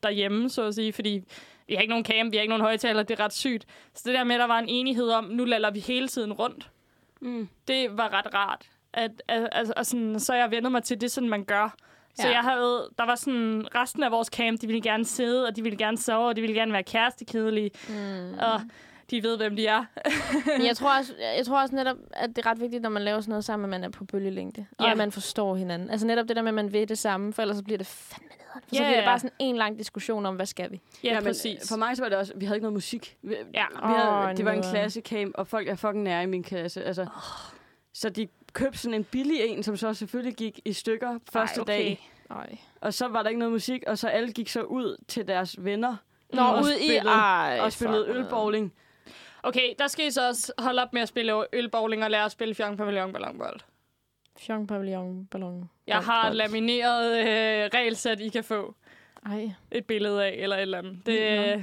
derhjemme, 0.02 0.50
så 0.50 0.62
at 0.62 0.74
sige, 0.74 0.92
fordi 0.92 1.20
vi 1.68 1.74
har 1.74 1.80
ikke 1.80 1.90
nogen 1.90 2.04
camp, 2.04 2.32
vi 2.32 2.36
har 2.36 2.42
ikke 2.42 2.50
nogen 2.50 2.62
højtaler, 2.64 3.02
det 3.02 3.20
er 3.20 3.24
ret 3.24 3.32
sygt. 3.32 3.66
Så 3.94 4.02
det 4.06 4.14
der 4.14 4.24
med, 4.24 4.34
at 4.34 4.40
der 4.40 4.46
var 4.46 4.58
en 4.58 4.68
enighed 4.68 5.08
om, 5.10 5.24
nu 5.24 5.44
lader 5.44 5.70
vi 5.70 5.78
hele 5.80 6.08
tiden 6.08 6.32
rundt, 6.32 6.70
Mm. 7.22 7.48
det 7.68 7.98
var 7.98 8.12
ret 8.12 8.34
rart. 8.34 8.66
At, 8.92 9.22
at, 9.28 9.48
at, 9.52 9.72
at 9.76 9.86
sådan, 9.86 10.20
så 10.20 10.34
jeg 10.34 10.50
vendet 10.50 10.72
mig 10.72 10.82
til, 10.82 11.00
det 11.00 11.10
sådan, 11.10 11.28
man 11.28 11.44
gør. 11.44 11.74
Så 12.14 12.26
Ja. 12.28 12.32
jeg 12.32 12.40
havde, 12.40 12.88
der 12.98 13.04
var 13.06 13.14
sådan, 13.14 13.66
resten 13.74 14.02
af 14.02 14.10
vores 14.10 14.28
camp, 14.28 14.60
de 14.60 14.66
ville 14.66 14.82
gerne 14.82 15.04
sidde, 15.04 15.46
og 15.46 15.56
de 15.56 15.62
ville 15.62 15.78
gerne 15.78 15.98
sove, 15.98 16.28
og 16.28 16.36
de 16.36 16.40
ville 16.40 16.56
gerne 16.56 16.72
være 16.72 16.82
kærestekedelige, 16.82 17.70
Mm. 17.88 18.38
og 18.38 18.60
de 19.10 19.22
ved, 19.22 19.36
hvem 19.36 19.56
de 19.56 19.66
er. 19.66 19.84
Men 20.58 20.66
jeg 20.66 20.76
tror, 20.76 20.98
også, 20.98 21.14
jeg 21.38 21.46
tror 21.46 21.60
også 21.62 21.74
netop, 21.74 21.96
at 22.12 22.28
det 22.28 22.38
er 22.38 22.50
ret 22.50 22.60
vigtigt, 22.60 22.82
når 22.82 22.90
man 22.90 23.02
laver 23.02 23.20
sådan 23.20 23.30
noget 23.30 23.44
sammen, 23.44 23.64
at 23.64 23.70
man 23.70 23.84
er 23.84 23.88
på 23.88 24.04
bølgelængde. 24.04 24.66
Og 24.78 24.84
Ja. 24.84 24.90
at 24.90 24.96
man 24.98 25.12
forstår 25.12 25.56
hinanden. 25.56 25.90
Altså 25.90 26.06
netop 26.06 26.28
det 26.28 26.36
der 26.36 26.42
med, 26.42 26.48
at 26.48 26.54
man 26.54 26.72
ved 26.72 26.86
det 26.86 26.98
samme, 26.98 27.32
for 27.32 27.42
ellers 27.42 27.56
så 27.56 27.64
bliver 27.64 27.78
det 27.78 27.86
fandme 27.86 28.28
nederen. 28.28 28.62
For 28.68 28.74
så 28.74 28.82
Ja, 28.82 28.88
bliver 28.88 28.96
det 28.96 29.02
ja. 29.02 29.08
bare 29.10 29.18
sådan 29.18 29.30
en 29.38 29.56
lang 29.56 29.78
diskussion 29.78 30.26
om, 30.26 30.36
hvad 30.36 30.46
skal 30.46 30.70
vi? 30.72 30.80
Ja, 31.04 31.14
men 31.14 31.24
præcis. 31.24 31.68
For 31.68 31.76
mig 31.76 31.96
så 31.96 32.02
var 32.02 32.08
det 32.08 32.18
også, 32.18 32.32
vi 32.36 32.44
havde 32.46 32.56
ikke 32.56 32.62
noget 32.64 32.72
musik. 32.74 33.16
Vi, 33.22 33.34
Ja. 33.54 33.64
vi 33.72 33.78
havde, 33.82 34.08
Åh, 34.30 34.36
det 34.36 34.44
var 34.44 34.52
en 34.52 34.62
klassecamp, 34.62 35.34
og 35.34 35.46
folk 35.46 35.68
er 35.68 35.74
fucking 35.74 36.02
nære 36.02 36.22
i 36.22 36.26
min 36.26 36.42
klasse. 36.42 36.84
Altså, 36.84 37.06
Så 37.92 38.08
de 38.08 38.28
købte 38.52 38.78
sådan 38.78 38.94
en 38.94 39.04
billig 39.04 39.40
en, 39.40 39.62
som 39.62 39.76
så 39.76 39.94
selvfølgelig 39.94 40.36
gik 40.36 40.60
i 40.64 40.72
stykker 40.72 41.18
første 41.32 41.58
okay. 41.60 41.72
dag. 41.72 42.10
Ej. 42.30 42.58
Og 42.80 42.94
så 42.94 43.08
var 43.08 43.22
der 43.22 43.28
ikke 43.28 43.38
noget 43.38 43.52
musik, 43.52 43.82
og 43.86 43.98
så 43.98 44.08
alle 44.08 44.32
gik 44.32 44.48
så 44.48 44.62
ud 44.62 44.96
til 45.08 45.28
deres 45.28 45.64
venner 45.64 45.96
Nå, 46.32 46.42
og 46.42 46.62
ude 46.62 46.80
i... 46.80 46.84
spillede- 46.86 47.08
Ej, 47.08 47.58
og 47.62 47.72
spillede 47.72 48.06
ølbowling. 48.08 48.72
Okay, 49.42 49.74
der 49.78 49.86
skal 49.86 50.06
I 50.06 50.10
så 50.10 50.28
også 50.28 50.52
holde 50.58 50.82
op 50.82 50.92
med 50.92 51.02
at 51.02 51.08
spille 51.08 51.44
ølbowling 51.52 52.04
og 52.04 52.10
lære 52.10 52.24
at 52.24 52.32
spille 52.32 52.54
fjong 52.54 52.78
pavillon 52.78 53.12
ballonbold. 53.12 53.60
Fjong, 54.38 54.68
pavillon, 54.68 55.26
ballon. 55.26 55.70
Jeg 55.86 55.98
har 55.98 56.28
bold. 56.28 56.36
lamineret 56.36 57.18
øh, 57.18 57.70
regelsæt, 57.74 58.20
I 58.20 58.28
kan 58.28 58.44
få 58.44 58.74
Ej, 59.26 59.50
et 59.70 59.84
billede 59.84 60.24
af, 60.24 60.34
eller 60.38 60.56
et 60.56 60.62
eller 60.62 60.78
andet. 60.78 61.06
Det, 61.06 61.56
Nå. 61.56 61.62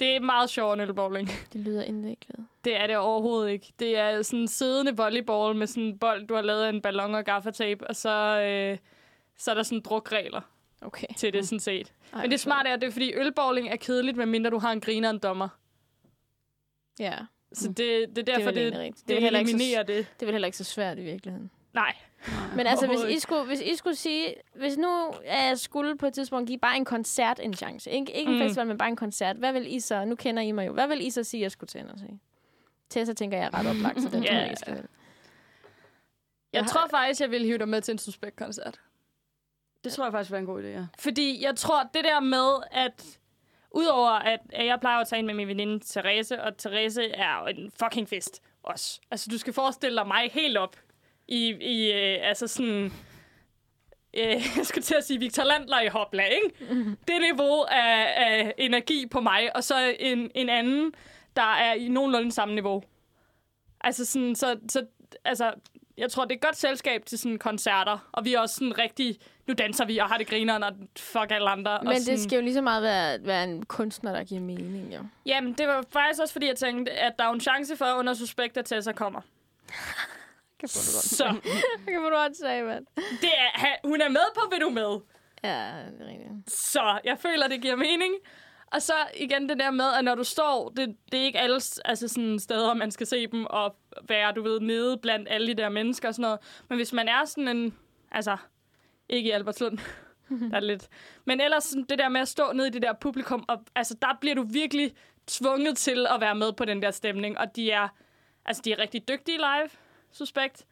det 0.00 0.16
er 0.16 0.20
meget 0.20 0.50
sjovt 0.50 0.74
en 0.74 0.80
ølbowling. 0.80 1.28
det 1.52 1.60
lyder 1.60 1.82
indviklet. 1.82 2.46
Det 2.64 2.76
er 2.80 2.86
det 2.86 2.96
overhovedet 2.96 3.50
ikke. 3.50 3.72
Det 3.78 3.98
er 3.98 4.22
sådan 4.22 4.40
en 4.40 4.48
siddende 4.48 4.96
volleyball 4.96 5.56
med 5.56 5.66
sådan 5.66 5.82
en 5.82 5.98
bold, 5.98 6.26
du 6.26 6.34
har 6.34 6.42
lavet 6.42 6.64
af 6.64 6.68
en 6.68 6.82
ballon 6.82 7.14
og 7.14 7.24
gaffatape, 7.24 7.86
og 7.86 7.96
så, 7.96 8.40
øh, 8.40 8.78
så 9.38 9.50
er 9.50 9.54
der 9.54 9.62
sådan 9.62 9.80
drukregler 9.80 10.40
Okay. 10.82 11.06
til 11.16 11.32
det, 11.32 11.48
sådan 11.48 11.60
set. 11.60 11.92
Ej, 12.12 12.20
Men 12.22 12.30
det 12.30 12.40
smarte 12.40 12.68
er, 12.68 12.74
at 12.74 12.80
det 12.80 12.86
er, 12.86 12.92
fordi 12.92 13.12
ølbowling 13.14 13.68
er 13.68 13.76
kedeligt, 13.76 14.16
medmindre 14.16 14.50
du 14.50 14.58
har 14.58 14.72
en 14.72 14.80
griner 14.80 15.10
en 15.10 15.18
dommer. 15.18 15.48
Ja, 16.98 17.18
Så 17.52 17.68
Mm. 17.68 17.74
det, 17.74 18.08
det 18.16 18.28
er 18.28 18.34
derfor, 18.36 18.50
det, 18.50 18.72
det, 18.72 18.82
det, 18.96 19.08
Det 19.08 19.16
er 19.16 19.20
heller 19.20 19.38
ikke 19.38 19.50
så- 19.50 19.56
eliminerer 19.56 19.82
det. 19.82 19.96
det 19.96 20.22
er 20.22 20.26
vel 20.26 20.32
heller 20.34 20.46
ikke 20.46 20.58
så 20.58 20.64
svært 20.64 20.98
i 20.98 21.02
virkeligheden. 21.02 21.50
Nej. 21.72 21.94
Men 22.56 22.66
altså, 22.66 22.86
hvis 22.86 23.16
I, 23.16 23.18
skulle, 23.20 23.44
hvis 23.44 23.60
I 23.60 23.76
skulle 23.76 23.96
sige, 23.96 24.34
hvis 24.54 24.76
nu 24.76 25.12
jeg 25.24 25.52
skulle 25.58 25.96
på 25.98 26.06
et 26.06 26.14
tidspunkt 26.14 26.46
give 26.46 26.58
bare 26.58 26.76
en 26.76 26.84
koncert 26.84 27.40
en 27.42 27.54
chance, 27.54 27.90
ikke, 27.90 28.12
ikke 28.12 28.30
en 28.32 28.38
Mm. 28.38 28.44
festival, 28.44 28.66
men 28.66 28.78
bare 28.78 28.88
en 28.88 28.96
koncert, 28.96 29.36
hvad 29.36 29.52
vil 29.52 29.74
I 29.74 29.80
så, 29.80 30.04
nu 30.04 30.14
kender 30.14 30.42
I 30.42 30.52
mig 30.52 30.66
jo, 30.66 30.72
hvad 30.72 30.88
vil 30.88 31.06
I 31.06 31.10
så 31.10 31.24
sige, 31.24 31.40
jeg 31.40 31.50
skulle 31.50 31.68
til 31.68 31.90
og 31.92 31.98
se? 31.98 32.06
Tessa 32.90 33.12
tænker 33.12 33.36
jeg 33.38 33.46
er 33.46 33.54
ret 33.58 33.66
oplagt, 33.66 34.02
så 34.02 34.08
den 34.08 34.22
tror 34.22 34.32
Ja. 34.32 34.38
jeg, 34.40 34.48
jeg 34.48 34.58
skal 34.58 34.74
vælge. 34.74 34.88
Jeg 36.52 36.62
har- 36.62 36.68
tror 36.68 36.86
faktisk, 36.90 37.20
jeg 37.20 37.30
ville 37.30 37.46
hive 37.46 37.58
dig 37.58 37.68
med 37.68 37.80
til 37.80 37.92
en 37.92 37.98
suspekt-koncert. 37.98 38.80
Det 39.84 39.92
tror 39.92 40.04
jeg 40.04 40.12
faktisk 40.12 40.30
var 40.30 40.38
en 40.38 40.46
god 40.46 40.62
idé, 40.62 40.66
ja. 40.66 40.86
Fordi 40.98 41.42
jeg 41.44 41.56
tror, 41.56 41.82
det 41.94 42.04
der 42.04 42.20
med, 42.20 42.62
at 42.70 43.18
udover 43.74 44.10
at, 44.10 44.40
at 44.52 44.66
jeg 44.66 44.80
plejer 44.80 45.00
at 45.00 45.08
tage 45.08 45.18
ind 45.18 45.26
med 45.26 45.34
min 45.34 45.48
veninde 45.48 45.80
Therese, 45.86 46.42
og 46.42 46.56
Therese 46.56 47.10
er 47.10 47.44
en 47.44 47.72
fucking 47.82 48.08
fest 48.08 48.42
også. 48.62 49.00
Altså, 49.10 49.28
du 49.30 49.38
skal 49.38 49.52
forestille 49.52 49.96
dig 49.96 50.06
mig 50.06 50.30
helt 50.32 50.56
op 50.56 50.76
i, 51.28 51.48
i 51.60 51.92
øh, 51.92 52.28
altså 52.28 52.46
sådan... 52.46 52.92
Øh, 54.14 54.42
jeg 54.56 54.66
skulle 54.66 54.84
til 54.84 54.94
at 54.94 55.04
sige 55.04 55.18
Victor 55.18 55.44
Landler 55.44 55.80
i 55.80 55.88
Hopla, 55.88 56.24
ikke? 56.24 56.74
Det 57.08 57.20
niveau 57.20 57.62
af, 57.62 58.14
af 58.16 58.54
energi 58.58 59.06
på 59.06 59.20
mig, 59.20 59.56
og 59.56 59.64
så 59.64 59.94
en, 59.98 60.30
en 60.34 60.48
anden, 60.48 60.92
der 61.36 61.54
er 61.54 61.74
i 61.74 61.88
nogenlunde 61.88 62.32
samme 62.32 62.54
niveau. 62.54 62.82
Altså 63.80 64.04
sådan, 64.04 64.34
så, 64.34 64.58
så 64.68 64.86
altså, 65.24 65.52
jeg 65.96 66.10
tror, 66.10 66.24
det 66.24 66.30
er 66.30 66.36
et 66.36 66.42
godt 66.42 66.56
selskab 66.56 67.06
til 67.06 67.18
sådan 67.18 67.38
koncerter, 67.38 68.08
og 68.12 68.24
vi 68.24 68.34
er 68.34 68.40
også 68.40 68.54
sådan 68.54 68.78
rigtig, 68.78 69.18
nu 69.46 69.54
danser 69.54 69.84
vi 69.84 69.98
og 69.98 70.08
har 70.08 70.18
det 70.18 70.26
griner, 70.26 70.66
og 70.66 70.72
fuck 70.98 71.30
alle 71.30 71.50
andre. 71.50 71.78
Men 71.82 71.88
og 71.88 71.94
det 71.94 72.04
sådan, 72.04 72.18
skal 72.18 72.36
jo 72.36 72.42
lige 72.42 72.54
så 72.54 72.62
meget 72.62 72.82
være, 72.82 73.26
være 73.26 73.44
en 73.44 73.66
kunstner, 73.66 74.12
der 74.12 74.24
giver 74.24 74.40
mening, 74.40 74.94
jo. 74.94 75.00
Jamen, 75.26 75.52
det 75.52 75.68
var 75.68 75.84
faktisk 75.92 76.20
også, 76.22 76.32
fordi 76.32 76.46
jeg 76.46 76.56
tænkte, 76.56 76.92
at 76.92 77.12
der 77.18 77.24
er 77.24 77.32
en 77.32 77.40
chance 77.40 77.76
for, 77.76 77.84
under 77.98 78.14
suspekt, 78.14 78.56
at 78.56 78.64
Tessa 78.64 78.92
kommer. 78.92 79.20
Kan 80.60 80.68
få 80.68 80.78
det 80.78 80.94
godt. 80.94 81.04
Så 81.04 81.24
kan 81.88 82.00
få 82.00 82.04
det 82.04 82.12
godt 82.12 82.36
sige, 82.36 82.62
mand. 82.62 82.86
det 82.96 83.30
er, 83.38 83.88
hun 83.88 84.00
er 84.00 84.08
med 84.08 84.26
på, 84.34 84.40
vil 84.50 84.60
du 84.60 84.70
med. 84.70 85.00
Ja, 85.44 85.68
det 85.90 86.00
er 86.00 86.08
rigtigt. 86.08 86.50
Så 86.50 87.00
jeg 87.04 87.18
føler, 87.18 87.48
det 87.48 87.62
giver 87.62 87.76
mening. 87.76 88.14
Og 88.66 88.82
så 88.82 88.94
igen 89.16 89.48
det 89.48 89.58
der 89.58 89.70
med, 89.70 89.84
at 89.98 90.04
når 90.04 90.14
du 90.14 90.24
står, 90.24 90.68
det, 90.76 90.96
det 91.12 91.20
er 91.20 91.24
ikke 91.24 91.38
alle 91.38 91.60
altså 91.84 92.08
sådan 92.08 92.38
steder, 92.38 92.74
man 92.74 92.90
skal 92.90 93.06
se 93.06 93.26
dem 93.26 93.46
og 93.46 93.76
være, 94.08 94.32
du 94.32 94.42
ved, 94.42 94.60
nede 94.60 94.98
blandt 94.98 95.28
alle 95.30 95.46
de 95.46 95.54
der 95.54 95.68
mennesker 95.68 96.08
og 96.08 96.14
sådan 96.14 96.22
noget. 96.22 96.38
Men 96.68 96.78
hvis 96.78 96.92
man 96.92 97.08
er 97.08 97.24
sådan 97.24 97.48
en, 97.48 97.74
altså, 98.10 98.36
ikke 99.08 99.28
i 99.28 99.30
Albertslund, 99.30 99.78
der 100.50 100.56
er 100.56 100.60
lidt. 100.60 100.88
Men 101.24 101.40
ellers 101.40 101.64
sådan 101.64 101.84
det 101.88 101.98
der 101.98 102.08
med 102.08 102.20
at 102.20 102.28
stå 102.28 102.52
nede 102.52 102.68
i 102.68 102.70
det 102.70 102.82
der 102.82 102.92
publikum, 102.92 103.44
og 103.48 103.64
altså, 103.74 103.96
der 104.02 104.18
bliver 104.20 104.34
du 104.34 104.42
virkelig 104.42 104.94
tvunget 105.26 105.76
til 105.76 106.06
at 106.10 106.20
være 106.20 106.34
med 106.34 106.52
på 106.52 106.64
den 106.64 106.82
der 106.82 106.90
stemning. 106.90 107.38
Og 107.38 107.56
de 107.56 107.70
er, 107.70 107.88
altså, 108.44 108.62
de 108.64 108.72
er 108.72 108.78
rigtig 108.78 109.08
dygtige 109.08 109.36
live, 109.36 109.70
suspekt. 110.12 110.64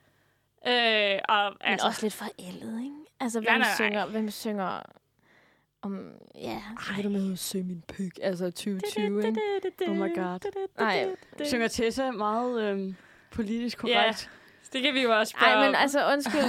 Øh, 0.67 1.19
og, 1.29 1.45
Men 1.51 1.57
altså, 1.61 1.87
også 1.87 2.03
lidt 2.03 2.15
forældet, 2.15 2.81
ikke? 2.83 2.97
Altså, 3.21 3.41
hvem, 3.41 3.51
nej, 3.51 3.59
nej. 3.59 3.75
synger, 3.75 4.07
hvem 4.07 4.31
synger 4.31 4.83
om... 5.83 6.13
Ja, 6.35 6.63
så 6.87 6.95
vil 6.95 7.05
du 7.05 7.09
med 7.09 7.33
at 7.33 7.39
se 7.39 7.63
min 7.63 7.83
pik. 7.89 8.19
Altså 8.23 8.45
2020, 8.45 9.27
ikke? 9.27 9.41
Oh 9.89 9.97
my 9.97 10.15
god. 10.15 10.69
Nej, 10.79 11.09
Synger 11.45 11.69
Tessa 11.69 12.11
meget 12.11 12.63
øhm, 12.63 12.97
politisk 13.31 13.79
korrekt? 13.79 14.31
Det 14.73 14.83
kan 14.83 14.95
vi 14.95 15.03
jo 15.03 15.19
også 15.19 15.31
spørge 15.31 15.53
Ej, 15.53 15.67
men 15.67 15.75
altså, 15.75 16.13
undskyld. 16.13 16.45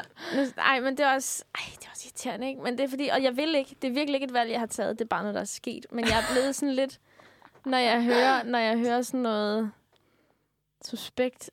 Ej, 0.70 0.80
men 0.80 0.96
det 0.96 1.06
er 1.06 1.14
også... 1.14 1.44
Ej, 1.54 1.60
det 1.78 1.86
er 1.86 1.90
også 1.90 2.02
irriterende, 2.06 2.48
ikke? 2.48 2.62
Men 2.62 2.78
det 2.78 2.84
er 2.84 2.88
fordi... 2.88 3.08
Og 3.08 3.22
jeg 3.22 3.36
vil 3.36 3.54
ikke... 3.54 3.76
Det 3.82 3.88
er 3.88 3.92
virkelig 3.92 4.14
ikke 4.14 4.24
et 4.24 4.32
valg, 4.32 4.50
jeg 4.50 4.60
har 4.60 4.66
taget. 4.66 4.98
Det 4.98 5.04
er 5.04 5.08
bare 5.08 5.22
noget, 5.22 5.34
der 5.34 5.40
er 5.40 5.44
sket. 5.44 5.86
Men 5.92 6.04
jeg 6.04 6.18
er 6.18 6.32
blevet 6.32 6.56
sådan 6.56 6.74
lidt... 6.74 7.00
Når 7.64 7.78
jeg 7.78 8.02
hører, 8.02 8.42
når 8.42 8.58
jeg 8.58 8.78
hører 8.78 9.02
sådan 9.02 9.20
noget 9.20 9.72
suspekt... 10.84 11.50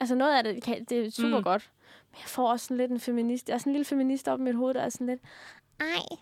Altså, 0.00 0.14
noget 0.14 0.36
af 0.36 0.44
det, 0.44 0.62
kan, 0.62 0.84
det 0.84 1.06
er 1.06 1.10
super 1.10 1.38
mm. 1.38 1.44
godt. 1.44 1.70
Men 2.10 2.18
jeg 2.18 2.28
får 2.28 2.50
også 2.50 2.66
sådan 2.66 2.76
lidt 2.76 2.90
en 2.90 3.00
feminist... 3.00 3.48
Jeg 3.48 3.54
er 3.54 3.58
sådan 3.58 3.70
en 3.70 3.74
lille 3.74 3.84
feminist 3.84 4.28
op 4.28 4.40
i 4.40 4.42
mit 4.42 4.54
hoved, 4.54 4.74
der 4.74 4.80
er 4.80 4.88
sådan 4.88 5.06
lidt... 5.06 5.20
Ej, 5.80 6.16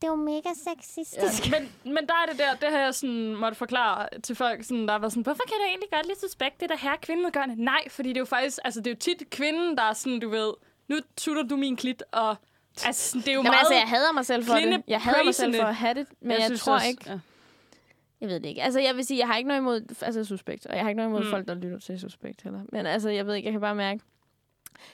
det 0.00 0.08
er 0.08 0.12
jo 0.12 0.16
mega 0.16 0.48
sexistisk. 0.54 1.46
Ja, 1.46 1.60
men, 1.60 1.92
men 1.94 2.06
der 2.06 2.14
er 2.22 2.26
det 2.30 2.38
der, 2.38 2.54
det 2.54 2.68
har 2.70 2.78
jeg 2.78 2.94
sådan 2.94 3.34
måtte 3.34 3.58
forklare 3.58 4.08
til 4.22 4.36
folk, 4.36 4.64
sådan, 4.64 4.88
der 4.88 4.94
var 4.94 5.08
sådan, 5.08 5.22
hvorfor 5.22 5.42
kan 5.46 5.56
du 5.60 5.64
egentlig 5.68 5.88
godt 5.92 6.06
lide 6.06 6.20
suspekt, 6.20 6.60
det 6.60 6.68
der 6.68 6.76
her 6.76 6.96
kvinden 7.02 7.32
gør 7.32 7.46
det? 7.46 7.58
Nej, 7.58 7.88
fordi 7.88 8.08
det 8.08 8.16
er 8.16 8.20
jo 8.20 8.24
faktisk, 8.24 8.58
altså 8.64 8.80
det 8.80 8.86
er 8.86 8.90
jo 8.90 8.98
tit 8.98 9.30
kvinden, 9.30 9.76
der 9.76 9.82
er 9.82 9.92
sådan, 9.92 10.20
du 10.20 10.28
ved, 10.28 10.52
nu 10.88 10.96
tutter 11.16 11.42
du 11.42 11.56
min 11.56 11.76
klit, 11.76 12.02
og 12.12 12.36
altså, 12.84 13.18
det 13.18 13.28
er 13.28 13.32
jo 13.32 13.38
Jamen, 13.38 13.50
meget... 13.50 13.58
altså, 13.58 13.74
jeg 13.74 13.88
hader 13.88 14.12
mig 14.12 14.26
selv 14.26 14.44
for 14.44 14.54
det. 14.54 14.82
Jeg 14.88 15.00
hader 15.00 15.24
mig 15.24 15.34
selv 15.34 15.54
for 15.54 15.62
at 15.62 15.74
have 15.74 15.94
det, 15.94 16.06
men 16.20 16.30
jeg, 16.30 16.38
jeg 16.38 16.46
synes 16.46 16.60
tror 16.60 16.74
også, 16.74 16.88
ikke... 16.88 17.10
Ja. 17.10 17.18
Jeg 18.20 18.28
ved 18.28 18.40
det 18.40 18.48
ikke. 18.48 18.62
Altså, 18.62 18.80
jeg 18.80 18.96
vil 18.96 19.06
sige, 19.06 19.18
jeg 19.18 19.26
har 19.26 19.36
ikke 19.36 19.48
noget 19.48 19.60
imod 19.60 20.02
altså, 20.02 20.24
suspekt, 20.24 20.66
og 20.66 20.74
jeg 20.74 20.82
har 20.84 20.88
ikke 20.88 20.96
noget 20.96 21.10
imod 21.10 21.24
mm. 21.24 21.30
folk, 21.30 21.48
der 21.48 21.54
lytter 21.54 21.78
til 21.78 22.00
suspekt 22.00 22.42
heller. 22.42 22.60
Men 22.72 22.86
altså, 22.86 23.10
jeg 23.10 23.26
ved 23.26 23.34
ikke, 23.34 23.46
jeg 23.46 23.52
kan 23.52 23.60
bare 23.60 23.74
mærke, 23.74 24.00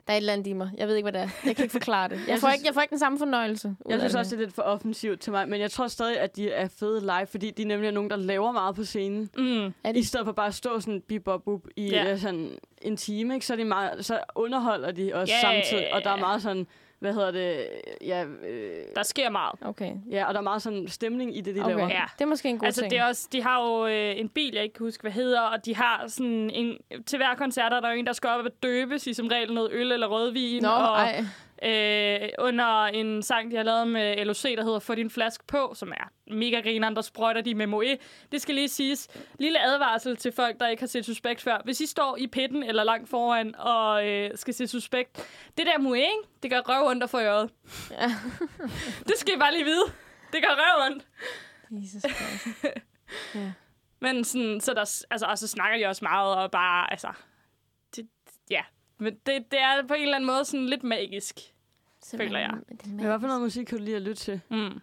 der 0.06 0.12
er 0.12 0.16
et 0.16 0.20
eller 0.20 0.32
andet 0.32 0.46
i 0.46 0.52
mig. 0.52 0.70
Jeg 0.76 0.88
ved 0.88 0.96
ikke, 0.96 1.10
hvad 1.10 1.20
det 1.20 1.20
er. 1.20 1.28
Jeg 1.46 1.56
kan 1.56 1.62
ikke 1.62 1.72
forklare 1.72 2.08
det. 2.08 2.14
Jeg, 2.20 2.28
Jeg 2.28 2.38
får, 2.38 2.48
synes- 2.48 2.54
ikke, 2.58 2.66
jeg 2.66 2.74
får 2.74 2.80
ikke 2.80 2.90
den 2.90 2.98
samme 2.98 3.18
fornøjelse. 3.18 3.74
Jeg 3.88 3.98
synes 4.00 4.12
det. 4.12 4.18
også, 4.20 4.36
det 4.36 4.42
er 4.42 4.46
lidt 4.46 4.54
for 4.54 4.62
offensivt 4.62 5.20
til 5.20 5.32
mig, 5.32 5.48
men 5.48 5.60
jeg 5.60 5.70
tror 5.70 5.86
stadig, 5.88 6.18
at 6.20 6.36
de 6.36 6.50
er 6.50 6.68
fede 6.68 7.00
live, 7.00 7.26
fordi 7.26 7.50
de 7.50 7.64
nemlig 7.64 7.88
er 7.88 7.92
nogen, 7.92 8.10
der 8.10 8.16
laver 8.16 8.52
meget 8.52 8.74
på 8.76 8.84
scenen. 8.84 9.30
Mm, 9.36 9.44
I 9.66 9.72
det? 9.94 10.06
stedet 10.06 10.26
for 10.26 10.32
bare 10.32 10.46
at 10.46 10.54
stå 10.54 10.80
sådan 10.80 11.00
bip 11.08 11.24
bop 11.24 11.44
bup 11.44 11.60
i 11.76 11.88
Ja. 11.90 12.04
ja. 12.04 12.16
sådan 12.16 12.58
en 12.82 12.96
time, 12.96 13.34
ikke? 13.34 13.46
Så, 13.46 13.52
er 13.52 13.56
de 13.56 13.64
meget, 13.64 14.04
så 14.04 14.20
underholder 14.34 14.90
de 14.90 15.14
også 15.14 15.34
ja, 15.34 15.40
samtidig, 15.40 15.94
og 15.94 16.04
der 16.04 16.10
er 16.10 16.16
meget 16.16 16.42
sådan, 16.42 16.66
hvad 17.00 17.12
hedder 17.14 17.30
det, 17.30 17.66
ja, 18.00 18.24
øh, 18.24 18.84
der 18.96 19.02
sker 19.02 19.30
meget. 19.30 19.52
Okay. 19.64 19.92
ja, 20.10 20.24
og 20.24 20.34
der 20.34 20.40
er 20.40 20.44
meget 20.44 20.62
sådan 20.62 20.88
stemning 20.88 21.36
i 21.36 21.40
det, 21.40 21.54
de 21.54 21.60
okay. 21.60 21.70
laver. 21.70 21.88
Ja. 21.88 22.04
Det 22.18 22.24
er 22.24 22.26
måske 22.28 22.48
en 22.48 22.58
god 22.58 22.66
Altså, 22.66 22.80
ting. 22.80 22.90
det 22.90 22.98
er 22.98 23.04
også, 23.04 23.28
de 23.32 23.42
har 23.42 23.62
jo 23.62 23.86
øh, 23.86 24.20
en 24.20 24.28
bil, 24.28 24.54
jeg 24.54 24.62
ikke 24.62 24.74
kan 24.74 24.86
huske, 24.86 25.02
hvad 25.02 25.12
hedder, 25.12 25.40
og 25.40 25.64
de 25.64 25.76
har 25.76 26.04
sådan 26.08 26.50
en... 26.50 26.76
Til 27.06 27.16
hver 27.16 27.34
koncert 27.34 27.72
er 27.72 27.80
der 27.80 27.90
jo 27.92 27.98
en, 27.98 28.06
der 28.06 28.12
skal 28.12 28.30
op 28.30 28.44
og 28.44 28.50
døbes 28.62 29.06
i 29.06 29.14
som 29.14 29.26
regel 29.26 29.54
noget 29.54 29.68
øl 29.72 29.92
eller 29.92 30.06
rødvin. 30.06 30.62
Nå, 30.62 30.68
og, 30.68 30.96
ej. 30.96 31.24
Øh, 31.64 32.28
under 32.38 32.84
en 32.84 33.22
sang, 33.22 33.50
de 33.50 33.56
har 33.56 33.62
lavet 33.62 33.88
med 33.88 34.24
LOC, 34.24 34.42
der 34.42 34.64
hedder 34.64 34.78
Få 34.78 34.94
din 34.94 35.10
flaske 35.10 35.44
på, 35.46 35.72
som 35.74 35.92
er 35.92 36.12
mega 36.34 36.60
grineren, 36.60 36.96
der 36.96 37.02
sprøjter 37.02 37.40
de 37.40 37.54
med 37.54 37.66
Moe. 37.66 37.98
Det 38.32 38.42
skal 38.42 38.54
lige 38.54 38.68
siges. 38.68 39.08
Lille 39.38 39.60
advarsel 39.60 40.16
til 40.16 40.32
folk, 40.32 40.60
der 40.60 40.68
ikke 40.68 40.82
har 40.82 40.86
set 40.86 41.04
Suspekt 41.04 41.40
før. 41.40 41.60
Hvis 41.64 41.80
I 41.80 41.86
står 41.86 42.16
i 42.16 42.26
pitten 42.26 42.62
eller 42.62 42.84
langt 42.84 43.10
foran 43.10 43.54
og 43.58 44.08
øh, 44.08 44.30
skal 44.34 44.54
se 44.54 44.66
Suspekt, 44.66 45.16
det 45.58 45.66
der 45.66 45.78
Moe, 45.78 45.98
ikke? 45.98 46.28
det 46.42 46.50
gør 46.50 46.60
røv 46.60 47.08
få 47.08 47.18
i 47.18 47.26
øjet. 47.26 47.50
Ja. 47.90 48.10
det 49.08 49.16
skal 49.16 49.34
I 49.34 49.38
bare 49.38 49.52
lige 49.52 49.64
vide. 49.64 49.84
Det 50.32 50.42
gør 50.42 50.48
røv 50.48 50.92
ondt. 50.92 51.06
Jesus 51.70 52.02
Christ. 52.02 52.64
ja. 53.34 53.52
Men 54.00 54.24
sådan, 54.24 54.60
så, 54.60 54.74
der, 54.74 55.04
altså, 55.10 55.26
og 55.26 55.38
så 55.38 55.48
snakker 55.48 55.78
de 55.78 55.86
også 55.86 56.04
meget, 56.04 56.36
og 56.36 56.50
bare, 56.50 56.90
altså, 56.90 57.08
det, 57.96 58.08
ja. 58.50 58.62
Men 59.00 59.12
det, 59.26 59.50
det 59.50 59.60
er 59.60 59.86
på 59.88 59.94
en 59.94 60.02
eller 60.02 60.14
anden 60.16 60.26
måde 60.26 60.44
sådan 60.44 60.66
lidt 60.66 60.82
magisk. 60.84 61.40
Føler 62.16 62.38
jeg. 62.38 62.50
Det 62.68 62.82
er 62.84 62.88
Men 62.88 63.04
hvad 63.06 63.20
for 63.20 63.26
noget 63.26 63.42
musik 63.42 63.66
kan 63.66 63.78
du 63.78 63.84
lide 63.84 63.96
at 63.96 64.02
lytte 64.02 64.22
til? 64.22 64.40
Mm. 64.50 64.80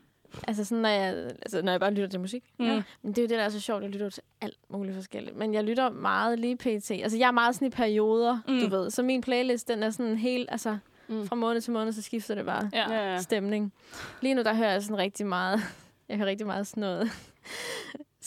Altså 0.47 0.63
sådan, 0.63 0.81
når 0.81 0.89
jeg, 0.89 1.13
altså, 1.41 1.61
når 1.61 1.71
jeg 1.71 1.79
bare 1.79 1.91
lytter 1.93 2.07
til 2.09 2.19
musik. 2.19 2.43
Mm. 2.59 2.65
Ja. 2.65 2.83
Men 3.01 3.11
det 3.13 3.17
er 3.17 3.21
jo 3.21 3.27
det, 3.27 3.37
der 3.37 3.43
er 3.43 3.49
så 3.49 3.59
sjovt. 3.59 3.83
Jeg 3.83 3.89
lytter 3.91 4.05
jo 4.05 4.09
til 4.09 4.23
alt 4.41 4.57
muligt 4.69 4.95
forskelligt. 4.95 5.35
Men 5.35 5.53
jeg 5.53 5.63
lytter 5.63 5.89
meget 5.89 6.39
lige 6.39 6.57
pt. 6.57 6.91
Altså, 6.91 7.17
jeg 7.17 7.27
er 7.27 7.31
meget 7.31 7.55
sådan 7.55 7.67
i 7.67 7.71
perioder, 7.71 8.39
Mm. 8.47 8.59
du 8.59 8.69
ved. 8.69 8.89
Så 8.91 9.03
min 9.03 9.21
playlist, 9.21 9.67
den 9.67 9.83
er 9.83 9.89
sådan 9.89 10.17
helt, 10.17 10.49
altså, 10.51 10.77
Mm. 11.07 11.15
mm. 11.15 11.27
fra 11.27 11.35
måned 11.35 11.61
til 11.61 11.73
måned, 11.73 11.93
så 11.93 12.01
skifter 12.01 12.35
det 12.35 12.45
bare 12.45 12.69
Ja. 12.73 12.91
Ja, 12.93 13.11
ja. 13.11 13.17
stemning. 13.21 13.73
Lige 14.21 14.33
nu, 14.35 14.43
der 14.43 14.53
hører 14.53 14.71
jeg 14.71 14.81
sådan 14.83 14.97
rigtig 14.97 15.25
meget, 15.25 15.59
jeg 16.09 16.17
hører 16.17 16.27
rigtig 16.29 16.47
meget 16.47 16.67
sådan 16.67 16.81
noget, 16.81 17.09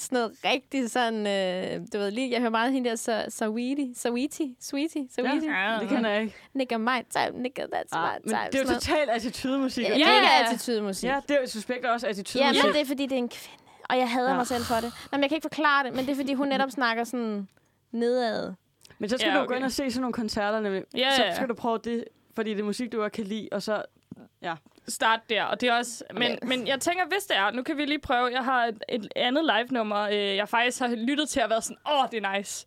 sådan 0.00 0.16
noget 0.16 0.32
rigtig 0.44 0.90
sådan, 0.90 1.26
øh, 1.26 1.86
du 1.92 1.98
ved 1.98 2.10
lige, 2.10 2.30
jeg 2.30 2.38
hører 2.40 2.50
meget 2.50 2.72
hende 2.72 2.90
der, 2.90 2.96
så, 2.96 3.24
Sawiti, 3.28 3.92
Sawiti, 3.96 4.56
Sweetie, 4.60 5.06
Sawiti. 5.10 5.46
Ja. 5.46 5.78
Det 5.80 5.88
kan 5.88 6.04
jeg 6.04 6.20
ikke. 6.22 6.34
Nigga 6.54 6.76
my 6.78 6.86
time, 7.10 7.42
nigga 7.42 7.62
that's 7.62 7.88
Ah, 7.92 8.12
my 8.14 8.18
men 8.24 8.28
time. 8.30 8.46
det 8.52 8.54
er 8.54 8.62
jo 8.62 8.68
totalt 8.74 9.10
attitude-musik. 9.10 9.84
Ja, 9.84 9.90
og 9.92 9.96
det 9.98 10.06
er 10.06 10.12
ja. 10.12 10.44
attitude-musik. 10.44 11.08
Ja, 11.08 11.20
det 11.28 11.36
er 11.36 11.40
jo 11.40 11.46
suspekt 11.46 11.84
også 11.84 12.06
Ja, 12.06 12.10
attitude-musik. 12.10 12.64
men 12.64 12.72
det 12.74 12.80
er, 12.80 12.84
fordi 12.84 13.02
det 13.02 13.12
er 13.12 13.16
en 13.18 13.28
kvinde. 13.28 13.62
Og 13.90 13.98
jeg 13.98 14.10
hader 14.10 14.26
Ja. 14.26 14.30
ja. 14.32 14.36
mig 14.36 14.46
selv 14.46 14.64
for 14.64 14.74
det. 14.74 14.84
Nå, 15.12 15.16
men 15.16 15.20
jeg 15.20 15.30
kan 15.30 15.36
ikke 15.36 15.44
forklare 15.44 15.84
det, 15.86 15.94
men 15.96 16.06
det 16.06 16.12
er, 16.12 16.16
fordi 16.16 16.34
hun 16.34 16.48
netop 16.54 16.70
snakker 16.70 17.04
sådan 17.04 17.48
nedad. 17.92 18.52
Men 18.98 19.08
så 19.10 19.16
skal 19.16 19.28
Ja, 19.28 19.34
du 19.34 19.40
okay. 19.40 19.48
gå 19.48 19.54
ind 19.54 19.64
og 19.64 19.72
se 19.72 19.90
sådan 19.90 20.00
nogle 20.00 20.12
koncerter, 20.12 20.60
nemlig. 20.60 20.82
Ja, 20.94 21.10
Så 21.16 21.22
ja, 21.22 21.28
ja. 21.28 21.34
skal 21.34 21.48
du 21.48 21.54
prøve 21.54 21.78
det, 21.84 22.04
fordi 22.34 22.50
det 22.50 22.60
er 22.60 22.64
musik, 22.64 22.92
du 22.92 22.96
godt 22.98 23.12
kan 23.12 23.24
lide, 23.24 23.48
og 23.52 23.62
så... 23.62 23.82
Start 24.88 25.20
der, 25.30 25.44
og 25.44 25.60
det 25.60 25.68
er 25.68 25.74
også... 25.74 26.04
Men, 26.14 26.38
men 26.42 26.66
jeg 26.66 26.80
tænker, 26.80 27.04
hvis 27.06 27.24
det 27.24 27.36
er, 27.36 27.50
nu 27.50 27.62
kan 27.62 27.76
vi 27.76 27.84
lige 27.84 27.98
prøve. 27.98 28.26
Jeg 28.32 28.44
har 28.44 28.66
et, 28.66 28.82
et 28.88 29.08
andet 29.16 29.44
live-nummer, 29.44 30.00
øh, 30.00 30.36
jeg 30.36 30.48
faktisk 30.48 30.80
har 30.80 30.88
lyttet 30.88 31.28
til 31.28 31.40
at 31.40 31.50
være 31.50 31.62
sådan, 31.62 31.76
åh, 31.92 32.04
det 32.10 32.24
er 32.24 32.36
nice. 32.36 32.66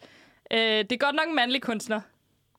Øh, 0.51 0.59
det 0.59 0.91
er 0.91 0.97
godt 0.97 1.15
nok 1.15 1.27
en 1.27 1.35
mandlig 1.35 1.61
kunstner. 1.61 2.01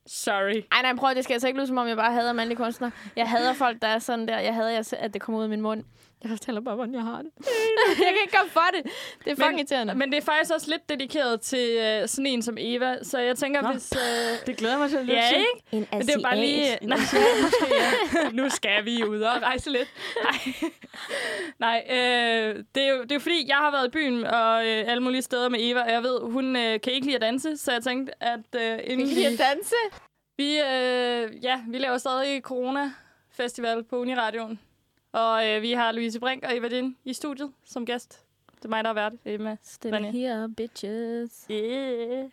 Sorry. 0.07 0.63
Ej, 0.71 0.81
nej, 0.81 0.95
prøv, 0.95 1.15
det 1.15 1.23
skal 1.23 1.33
altså 1.33 1.47
ikke 1.47 1.59
lyde, 1.59 1.67
som 1.67 1.77
om 1.77 1.87
jeg 1.87 1.97
bare 1.97 2.13
hader 2.13 2.33
mandlige 2.33 2.57
kunstnere. 2.57 2.91
Jeg 3.15 3.29
hader 3.29 3.53
folk, 3.53 3.81
der 3.81 3.87
er 3.87 3.99
sådan 3.99 4.27
der. 4.27 4.39
Jeg 4.39 4.53
hader, 4.53 4.95
at 4.99 5.13
det 5.13 5.21
kommer 5.21 5.39
ud 5.39 5.43
af 5.43 5.49
min 5.49 5.61
mund. 5.61 5.83
Jeg 6.23 6.29
fortæller 6.31 6.61
bare, 6.61 6.75
hvordan 6.75 6.93
jeg 6.93 7.01
har 7.03 7.21
det. 7.21 7.31
jeg 7.87 7.95
kan 8.07 8.17
ikke 8.23 8.37
komme 8.37 8.51
for 8.51 8.67
det. 8.73 8.91
Det 9.25 9.31
er 9.31 9.35
fucking 9.35 9.59
irriterende. 9.59 9.95
Men 9.95 10.11
det 10.11 10.17
er 10.17 10.21
faktisk 10.21 10.53
også 10.53 10.69
lidt 10.69 10.89
dedikeret 10.89 11.41
til 11.41 11.69
øh, 11.77 12.07
sådan 12.07 12.25
en 12.25 12.41
som 12.41 12.57
Eva, 12.59 13.03
så 13.03 13.19
jeg 13.19 13.37
tænker, 13.37 13.61
Nå. 13.61 13.71
hvis... 13.71 13.93
Øh, 13.95 14.45
Det 14.47 14.57
glæder 14.57 14.77
mig 14.77 14.89
til 14.89 14.97
at 14.97 15.05
lytte 15.05 15.21
ja, 15.21 15.27
til. 15.29 15.37
ikke? 15.39 15.51
en 15.71 15.87
Men 15.97 16.07
det 16.07 16.15
er 16.15 16.21
bare 16.21 16.37
lige... 16.39 16.83
En 16.83 16.89
Nej, 16.89 16.97
måske, 17.41 17.65
ja. 17.71 18.29
nu 18.31 18.49
skal 18.49 18.85
vi 18.85 19.03
ud 19.03 19.21
og 19.21 19.41
rejse 19.41 19.71
lidt. 19.71 19.89
Nej, 20.23 20.69
Nej 21.65 21.83
øh, 21.89 22.63
det, 22.75 22.83
er 22.83 22.89
jo, 22.89 23.01
det 23.03 23.11
er 23.11 23.15
jo 23.15 23.19
fordi, 23.19 23.45
jeg 23.47 23.57
har 23.57 23.71
været 23.71 23.87
i 23.87 23.89
byen 23.89 24.23
og 24.23 24.67
øh, 24.67 24.83
alle 24.91 25.03
mulige 25.03 25.21
steder 25.21 25.49
med 25.49 25.59
Eva, 25.61 25.81
og 25.81 25.91
jeg 25.91 26.03
ved, 26.03 26.19
hun 26.21 26.55
øh, 26.55 26.81
kan 26.81 26.93
ikke 26.93 27.05
lide 27.05 27.15
at 27.15 27.21
danse, 27.21 27.57
så 27.57 27.71
jeg 27.71 27.83
tænkte, 27.83 28.23
at 28.23 28.39
øh, 28.55 28.79
inden 28.83 29.07
Kan 29.09 29.17
I 29.17 29.27
vi... 29.29 29.35
danse? 29.35 29.75
Vi, 30.37 30.59
øh, 30.59 31.43
ja, 31.43 31.61
vi 31.67 31.77
laver 31.77 31.97
stadig 31.97 32.41
Corona-festival 32.41 33.83
på 33.83 33.95
Uniradioen. 33.99 34.59
Og 35.15 35.49
øh, 35.49 35.61
vi 35.61 35.71
har 35.71 35.91
Louise 35.91 36.19
Brink 36.19 36.43
og 36.43 36.57
Eva 36.57 36.67
Din 36.67 36.97
i 37.05 37.13
studiet 37.13 37.53
som 37.65 37.85
gæst. 37.85 38.25
Det 38.55 38.65
er 38.65 38.69
mig, 38.69 38.83
der 38.83 38.89
har 38.89 38.93
været. 38.93 39.59
Still 39.63 39.91
Vanja. 39.91 40.11
here, 40.11 40.49
bitches. 40.57 41.47
Yeah. 41.51 42.29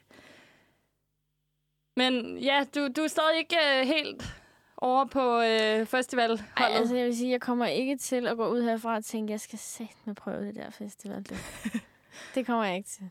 Men 1.97 2.39
ja, 2.39 2.64
du, 2.74 2.89
du 2.97 3.03
er 3.03 3.09
stadig 3.09 3.39
ikke 3.39 3.57
øh, 3.57 3.87
helt 3.87 4.24
over 4.76 5.05
på 5.05 5.41
øh, 5.41 5.87
festivalholdet. 5.87 6.45
Ej, 6.57 6.66
altså 6.70 6.97
jeg 6.97 7.07
vil 7.07 7.16
sige, 7.16 7.30
jeg 7.30 7.41
kommer 7.41 7.66
ikke 7.66 7.97
til 7.97 8.26
at 8.26 8.37
gå 8.37 8.49
ud 8.49 8.62
herfra 8.62 8.97
og 8.97 9.05
tænke, 9.05 9.30
jeg 9.30 9.41
skal 9.41 9.59
sætte 9.59 9.95
med 10.05 10.14
prøve 10.14 10.47
det 10.47 10.55
der 10.55 10.70
festival. 10.70 11.18
Det. 11.18 11.37
det 12.35 12.47
kommer 12.47 12.64
jeg 12.64 12.76
ikke 12.76 12.89
til. 12.89 13.11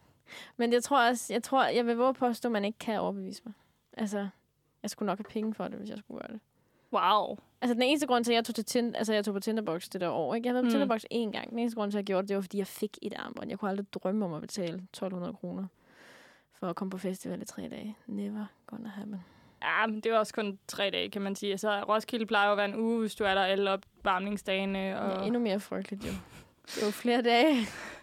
Men 0.57 0.73
jeg 0.73 0.83
tror 0.83 1.07
også, 1.07 1.33
jeg 1.33 1.43
tror, 1.43 1.65
jeg 1.65 1.85
vil 1.85 1.97
våge 1.97 2.13
påstå, 2.13 2.47
at 2.47 2.51
man 2.51 2.65
ikke 2.65 2.79
kan 2.79 2.99
overbevise 2.99 3.41
mig. 3.45 3.53
Altså, 3.97 4.27
jeg 4.83 4.89
skulle 4.89 5.07
nok 5.07 5.19
have 5.19 5.29
penge 5.29 5.53
for 5.53 5.67
det, 5.67 5.77
hvis 5.77 5.89
jeg 5.89 5.97
skulle 5.97 6.21
gøre 6.21 6.31
det. 6.33 6.39
Wow. 6.93 7.37
Altså, 7.61 7.73
den 7.73 7.81
eneste 7.81 8.07
grund 8.07 8.23
til, 8.25 8.31
at 8.31 8.35
jeg 8.35 8.45
tog, 8.45 8.55
til 8.55 8.65
Tind- 8.65 8.95
altså, 8.95 9.13
jeg 9.13 9.25
tog 9.25 9.33
på 9.33 9.39
Tinderbox 9.39 9.87
det 9.89 10.01
der 10.01 10.09
år, 10.09 10.35
ikke? 10.35 10.47
Jeg 10.47 10.53
havde 10.53 10.63
Mm. 10.65 10.69
Tinderbox 10.71 11.03
én 11.13 11.31
gang. 11.31 11.49
Den 11.49 11.59
eneste 11.59 11.75
grund 11.75 11.91
til, 11.91 11.97
at 11.97 11.99
jeg 11.99 12.05
gjorde 12.05 12.21
det, 12.21 12.29
det 12.29 12.35
var, 12.35 12.41
fordi 12.41 12.57
jeg 12.57 12.67
fik 12.67 12.97
et 13.01 13.13
armbånd. 13.17 13.49
Jeg 13.49 13.59
kunne 13.59 13.69
aldrig 13.71 13.93
drømme 13.93 14.25
om 14.25 14.33
at 14.33 14.41
betale 14.41 14.73
1200 14.75 15.33
kroner 15.33 15.67
for 16.53 16.67
at 16.69 16.75
komme 16.75 16.91
på 16.91 16.97
festival 16.97 17.41
i 17.41 17.45
tre 17.45 17.61
dage. 17.69 17.97
Never 18.07 18.45
gonna 18.67 18.89
happen. 18.89 19.23
Ja, 19.63 19.87
men 19.87 19.95
det 20.01 20.09
jo 20.09 20.17
også 20.19 20.33
kun 20.33 20.59
tre 20.67 20.89
dage, 20.89 21.09
kan 21.09 21.21
man 21.21 21.35
sige. 21.35 21.57
Så 21.57 21.83
Roskilde 21.83 22.25
plejer 22.25 22.45
jo 22.45 22.51
at 22.51 22.57
være 22.57 22.65
en 22.69 22.75
uge, 22.75 22.99
hvis 22.99 23.15
du 23.15 23.23
er 23.23 23.33
der 23.35 23.41
alle 23.41 23.71
opvarmningsdagene. 23.71 24.99
Og... 25.01 25.19
Ja, 25.21 25.25
endnu 25.25 25.39
mere 25.39 25.59
frygteligt, 25.59 26.05
jo. 26.05 26.11
Det 26.75 26.85
var 26.85 26.91
flere 26.91 27.21
dage. 27.21 27.55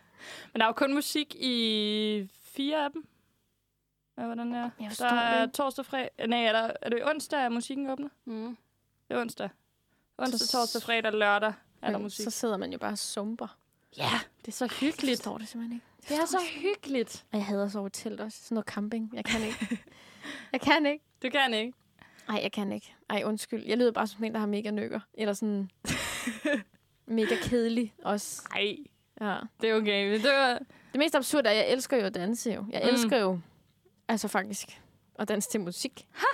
Men 0.53 0.61
der 0.61 0.62
er 0.62 0.66
jo 0.68 0.72
kun 0.72 0.95
musik 0.95 1.34
i 1.34 2.28
fire 2.43 2.84
af 2.84 2.91
dem. 2.93 3.07
Ja, 4.18 4.24
hvordan 4.26 4.53
er 4.53 4.59
Jeg 4.61 4.70
Der 4.78 4.89
forstår 4.89 5.07
er 5.07 5.45
det 5.47 5.55
torsdag, 5.55 5.84
fredag... 5.86 6.11
Nej, 6.28 6.45
er, 6.45 6.53
der, 6.53 6.70
er 6.82 6.89
det 6.91 7.09
onsdag, 7.11 7.41
at 7.41 7.53
musikken 7.53 7.91
åbner? 7.91 8.09
Mm. 8.24 8.57
Det 9.09 9.16
er 9.16 9.20
onsdag. 9.20 9.48
Onsdag, 10.18 10.40
Så- 10.40 10.52
torsdag, 10.52 10.82
fredag, 10.82 11.12
lørdag 11.12 11.52
er 11.82 11.90
der 11.90 11.98
musik. 11.98 12.24
Så 12.24 12.30
sidder 12.30 12.56
man 12.56 12.72
jo 12.72 12.78
bare 12.78 12.92
og 12.92 12.98
sumper. 12.98 13.59
Ja, 13.96 14.11
det 14.40 14.48
er 14.48 14.52
så 14.52 14.64
Jeg 14.64 14.70
hyggeligt. 14.70 15.18
forstår 15.18 15.38
det 15.38 15.48
simpelthen 15.48 15.76
ikke. 15.76 15.86
Det 16.09 16.16
er 16.22 16.26
så 16.26 16.38
hyggeligt. 16.62 17.24
Og 17.32 17.38
jeg 17.38 17.46
hader 17.46 17.64
at 17.64 17.72
sove 17.72 17.86
i 17.86 17.90
telt 17.90 18.20
også. 18.20 18.38
Sådan 18.42 18.54
noget 18.54 18.66
camping. 18.66 19.11
Jeg 19.14 19.24
kan 19.24 19.42
ikke. 19.42 19.78
jeg 20.52 20.61
kan 20.61 20.86
ikke. 20.86 21.04
Du 21.22 21.28
kan 21.30 21.54
ikke. 21.54 21.72
Nej, 22.28 22.40
jeg 22.42 22.52
kan 22.52 22.72
ikke. 22.72 22.94
Ej, 23.11 23.22
undskyld. 23.24 23.64
Jeg 23.66 23.78
lyder 23.78 23.92
bare 23.92 24.06
som 24.06 24.24
en, 24.24 24.32
der 24.32 24.38
har 24.38 24.46
mega 24.46 24.70
nykker. 24.70 25.00
Eller 25.14 25.32
sådan 25.34 25.70
mega 27.06 27.34
kedelig 27.42 27.94
også. 28.04 28.42
Nej, 28.54 28.76
Ja. 29.20 29.36
det 29.61 29.70
er 29.70 29.74
okay. 29.74 30.12
Det 30.14 30.32
var... 30.32 30.59
Det 30.92 30.98
mest 30.98 31.14
absurde 31.14 31.48
er, 31.48 31.52
at 31.52 31.56
jeg 31.59 31.68
elsker 31.72 31.96
jo 31.96 32.04
at 32.04 32.14
danse 32.14 32.50
jo. 32.50 32.66
Jeg 32.70 32.80
Mm. 32.84 32.88
elsker 32.88 33.16
jo, 33.18 33.40
altså 34.09 34.28
faktisk, 34.28 34.82
at 35.18 35.28
danse 35.28 35.50
til 35.50 35.61
musik. 35.61 36.09
Ha! 36.12 36.26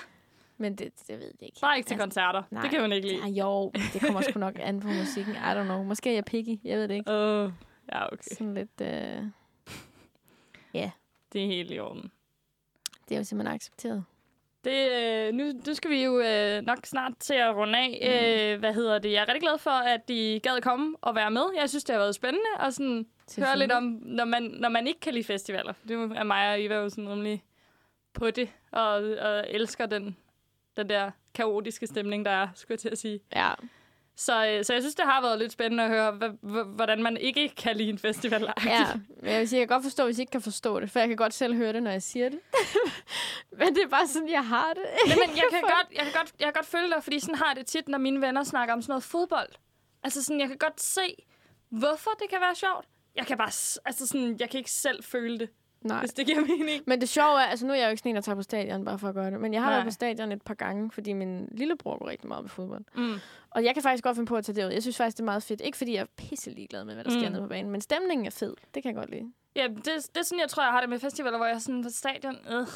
Men 0.65 0.75
det, 0.75 0.93
det 1.09 1.19
ved 1.19 1.33
jeg 1.41 1.49
ikke. 1.49 1.59
Bare 1.61 1.77
ikke 1.77 1.87
til 1.87 1.95
Altså, 1.95 2.05
koncerter. 2.05 2.43
nej. 2.51 2.63
Det 2.63 2.71
kan 2.71 2.81
man 2.81 2.93
ikke 2.93 3.09
lide. 3.09 3.21
Ja, 3.27 3.29
jo, 3.45 3.73
det 3.93 4.01
kommer 4.01 4.21
sgu 4.21 4.39
nok 4.41 4.55
an 4.61 4.81
på 4.81 4.89
musikken. 4.89 5.35
I 5.35 5.53
don't 5.57 5.63
know. 5.65 5.83
Måske 5.83 6.11
er 6.11 6.15
jeg 6.15 6.25
picky. 6.25 6.59
Jeg 6.65 6.79
ved 6.79 6.89
det 6.89 6.95
ikke. 6.95 7.11
Uh, 7.11 7.53
ja, 7.93 8.07
okay. 8.13 8.31
Sådan 8.39 8.55
lidt... 8.55 8.81
Øh, 8.81 9.23
Det 11.33 11.43
er 11.43 11.47
helt 11.47 11.71
i 11.71 11.79
orden. 11.79 12.11
det 13.09 13.15
er 13.15 13.19
jo 13.19 13.25
simpelthen 13.25 13.55
accepteret. 13.55 14.05
Det, 14.65 14.89
øh, 14.93 15.35
nu, 15.35 15.45
nu 15.67 15.75
skal 15.75 15.91
vi 15.91 16.05
jo 16.05 16.21
øh, 16.21 16.63
nok 16.63 16.79
snart 16.85 17.13
til 17.21 17.35
at 17.35 17.57
runde 17.57 17.79
af. 17.79 17.99
Mm. 18.03 18.55
Øh, 18.55 18.59
hvad 18.59 18.75
hedder 18.75 18.99
det? 18.99 19.13
Jeg 19.13 19.23
er 19.23 19.29
rigtig 19.29 19.43
glad 19.43 19.59
for, 19.59 19.71
at 19.71 20.09
de 20.09 20.41
gad 20.43 20.61
komme 20.61 20.97
og 21.01 21.15
være 21.15 21.31
med. 21.31 21.43
Jeg 21.61 21.69
synes, 21.69 21.85
det 21.85 21.93
har 21.95 22.01
været 22.01 22.15
spændende 22.15 22.47
at 22.61 22.75
sådan, 22.75 23.07
høre 23.39 23.59
lidt 23.59 23.73
om, 23.73 23.83
når 24.03 24.25
man, 24.25 24.43
når 24.43 24.69
man 24.69 24.87
ikke 24.87 25.01
kan 25.01 25.15
lide 25.15 25.25
festivaler. 25.25 25.73
Det 25.89 26.17
er 26.17 26.23
mig 26.23 26.53
og 26.53 26.63
Eva 26.63 26.75
jo 26.75 26.89
sådan 26.89 27.11
rimelig 27.11 27.45
på 28.13 28.31
det, 28.31 28.49
og, 28.71 28.93
og 29.03 29.45
elsker 29.49 29.87
den, 29.87 30.17
den 30.77 30.89
der 30.89 31.11
kaotiske 31.35 31.87
stemning, 31.87 32.25
der 32.25 32.31
er, 32.31 32.49
skulle 32.55 32.73
jeg 32.73 32.79
til 32.79 32.89
at 32.89 32.99
sige. 32.99 33.21
Ja. 33.37 33.53
Så, 34.17 34.47
øh, 34.47 34.65
så 34.65 34.73
jeg 34.73 34.83
synes, 34.83 34.95
det 34.95 35.05
har 35.05 35.21
været 35.21 35.39
lidt 35.39 35.53
spændende 35.53 35.85
at 35.85 35.91
høre, 35.91 36.35
hvordan 36.65 37.03
man 37.03 37.17
ikke 37.17 37.49
kan 37.49 37.77
lide 37.77 37.89
en 37.89 37.99
festival. 37.99 38.43
Ja, 38.65 38.87
men 39.21 39.31
jeg 39.31 39.41
vil 39.41 39.49
sige, 39.49 39.61
jeg 39.61 39.69
kan 39.69 39.75
godt 39.75 39.85
forstå, 39.85 40.05
hvis 40.05 40.19
I 40.19 40.21
ikke 40.21 40.31
kan 40.31 40.41
forstå 40.41 40.81
det, 40.81 40.91
for 40.91 40.99
jeg 40.99 41.09
kan 41.09 41.17
godt 41.17 41.35
selv 41.35 41.55
høre 41.55 41.73
det, 41.73 41.83
når 41.83 41.91
jeg 41.91 42.03
siger 42.03 42.29
det. 42.29 42.39
men 43.59 43.75
det 43.75 43.83
er 43.83 43.89
bare 43.89 44.07
sådan, 44.07 44.29
jeg 44.29 44.47
har 44.47 44.73
det. 44.75 44.83
Nej, 45.07 45.17
men 45.27 45.37
jeg 45.37 45.45
kan, 45.51 45.61
godt, 45.77 45.87
jeg, 45.93 46.05
kan 46.05 46.13
godt, 46.13 46.33
jeg 46.41 46.47
kan 46.47 46.53
godt 46.53 46.67
følge 46.67 46.89
dig, 46.89 47.03
fordi 47.03 47.21
sådan 47.21 47.35
har 47.35 47.55
det 47.55 47.67
tit, 47.67 47.89
når 47.89 47.99
mine 47.99 48.21
venner 48.21 48.45
snakker 48.45 48.75
om 48.75 48.83
sådan 48.83 48.91
noget 48.91 49.05
fodbold. 49.05 49.49
Altså 50.03 50.23
sådan, 50.23 50.41
jeg 50.41 50.49
kan 50.49 50.59
godt 50.59 50.81
se, 50.81 51.15
hvorfor 51.69 52.11
det 52.11 52.31
kan 52.31 52.41
være 52.41 52.55
sjovt. 52.55 52.87
Jeg 53.17 53.27
kan 53.27 53.39
bare, 53.39 53.81
altså 53.85 54.07
sådan, 54.07 54.37
jeg 54.41 54.51
kan 54.51 54.59
ikke 54.59 54.71
selv 54.71 55.05
føle 55.05 55.39
det, 55.39 55.49
Nej. 55.85 56.01
hvis 56.01 56.13
det 56.13 56.27
giver 56.27 56.41
mening. 56.41 56.83
Men 56.87 57.01
det 57.01 57.09
sjove 57.09 57.41
er, 57.41 57.45
altså 57.47 57.67
nu 57.67 57.73
er 57.73 57.77
jeg 57.77 57.85
jo 57.85 57.91
ikke 57.91 57.99
sådan 57.99 58.11
en, 58.11 58.17
der 58.17 58.23
tager 58.23 58.37
på 58.37 58.43
stadion 58.43 58.85
bare 58.85 58.99
for 58.99 59.09
at 59.09 59.15
gøre 59.15 59.31
det, 59.31 59.41
men 59.41 59.53
jeg 59.55 59.63
har 59.63 59.69
Nej. 59.71 59.77
været 59.77 59.87
på 59.87 59.91
stadion 59.91 60.33
et 60.33 60.43
par 60.43 60.55
gange, 60.55 60.91
fordi 60.91 61.13
min 61.13 61.49
lillebror 61.53 61.99
går 61.99 62.09
rigtig 62.09 62.29
meget 62.29 62.45
på 62.45 62.49
fodbold. 62.49 62.85
Mm. 62.97 63.15
Og 63.51 63.65
jeg 63.65 63.75
kan 63.75 63.83
faktisk 63.83 64.05
godt 64.05 64.17
finde 64.17 64.27
på 64.27 64.37
at 64.37 64.45
tage 64.45 64.57
det 64.57 64.67
ud. 64.67 64.73
Jeg 64.73 64.83
synes 64.83 64.97
faktisk, 64.97 65.17
det 65.17 65.21
er 65.23 65.25
meget 65.25 65.43
fedt. 65.43 65.61
Ikke 65.61 65.79
fordi 65.79 65.95
jeg 65.95 66.01
er 66.01 66.07
pisse 66.17 66.51
ligeglad 66.51 66.85
med, 66.85 66.95
hvad 66.95 67.05
der 67.05 67.11
sker 67.11 67.27
Mm. 67.27 67.33
nede 67.33 67.43
på 67.43 67.49
banen, 67.49 67.71
men 67.73 67.81
stemningen 67.81 68.27
er 68.27 68.31
fed. 68.31 68.55
Det 68.75 68.83
kan 68.83 68.91
jeg 68.95 68.97
godt 68.97 69.11
lide. 69.11 69.33
Ja, 69.57 69.67
det, 69.69 69.85
det 69.85 70.17
er 70.17 70.23
sådan, 70.23 70.41
jeg 70.41 70.49
tror, 70.49 70.63
jeg 70.63 70.73
har 70.73 70.81
det 70.81 70.89
med 70.89 70.99
festivaler, 70.99 71.37
hvor 71.37 71.47
jeg 71.47 71.55
er 71.55 71.59
sådan 71.59 71.83
på 71.83 71.89
stadion. 71.91 72.37
Øh, 72.51 72.67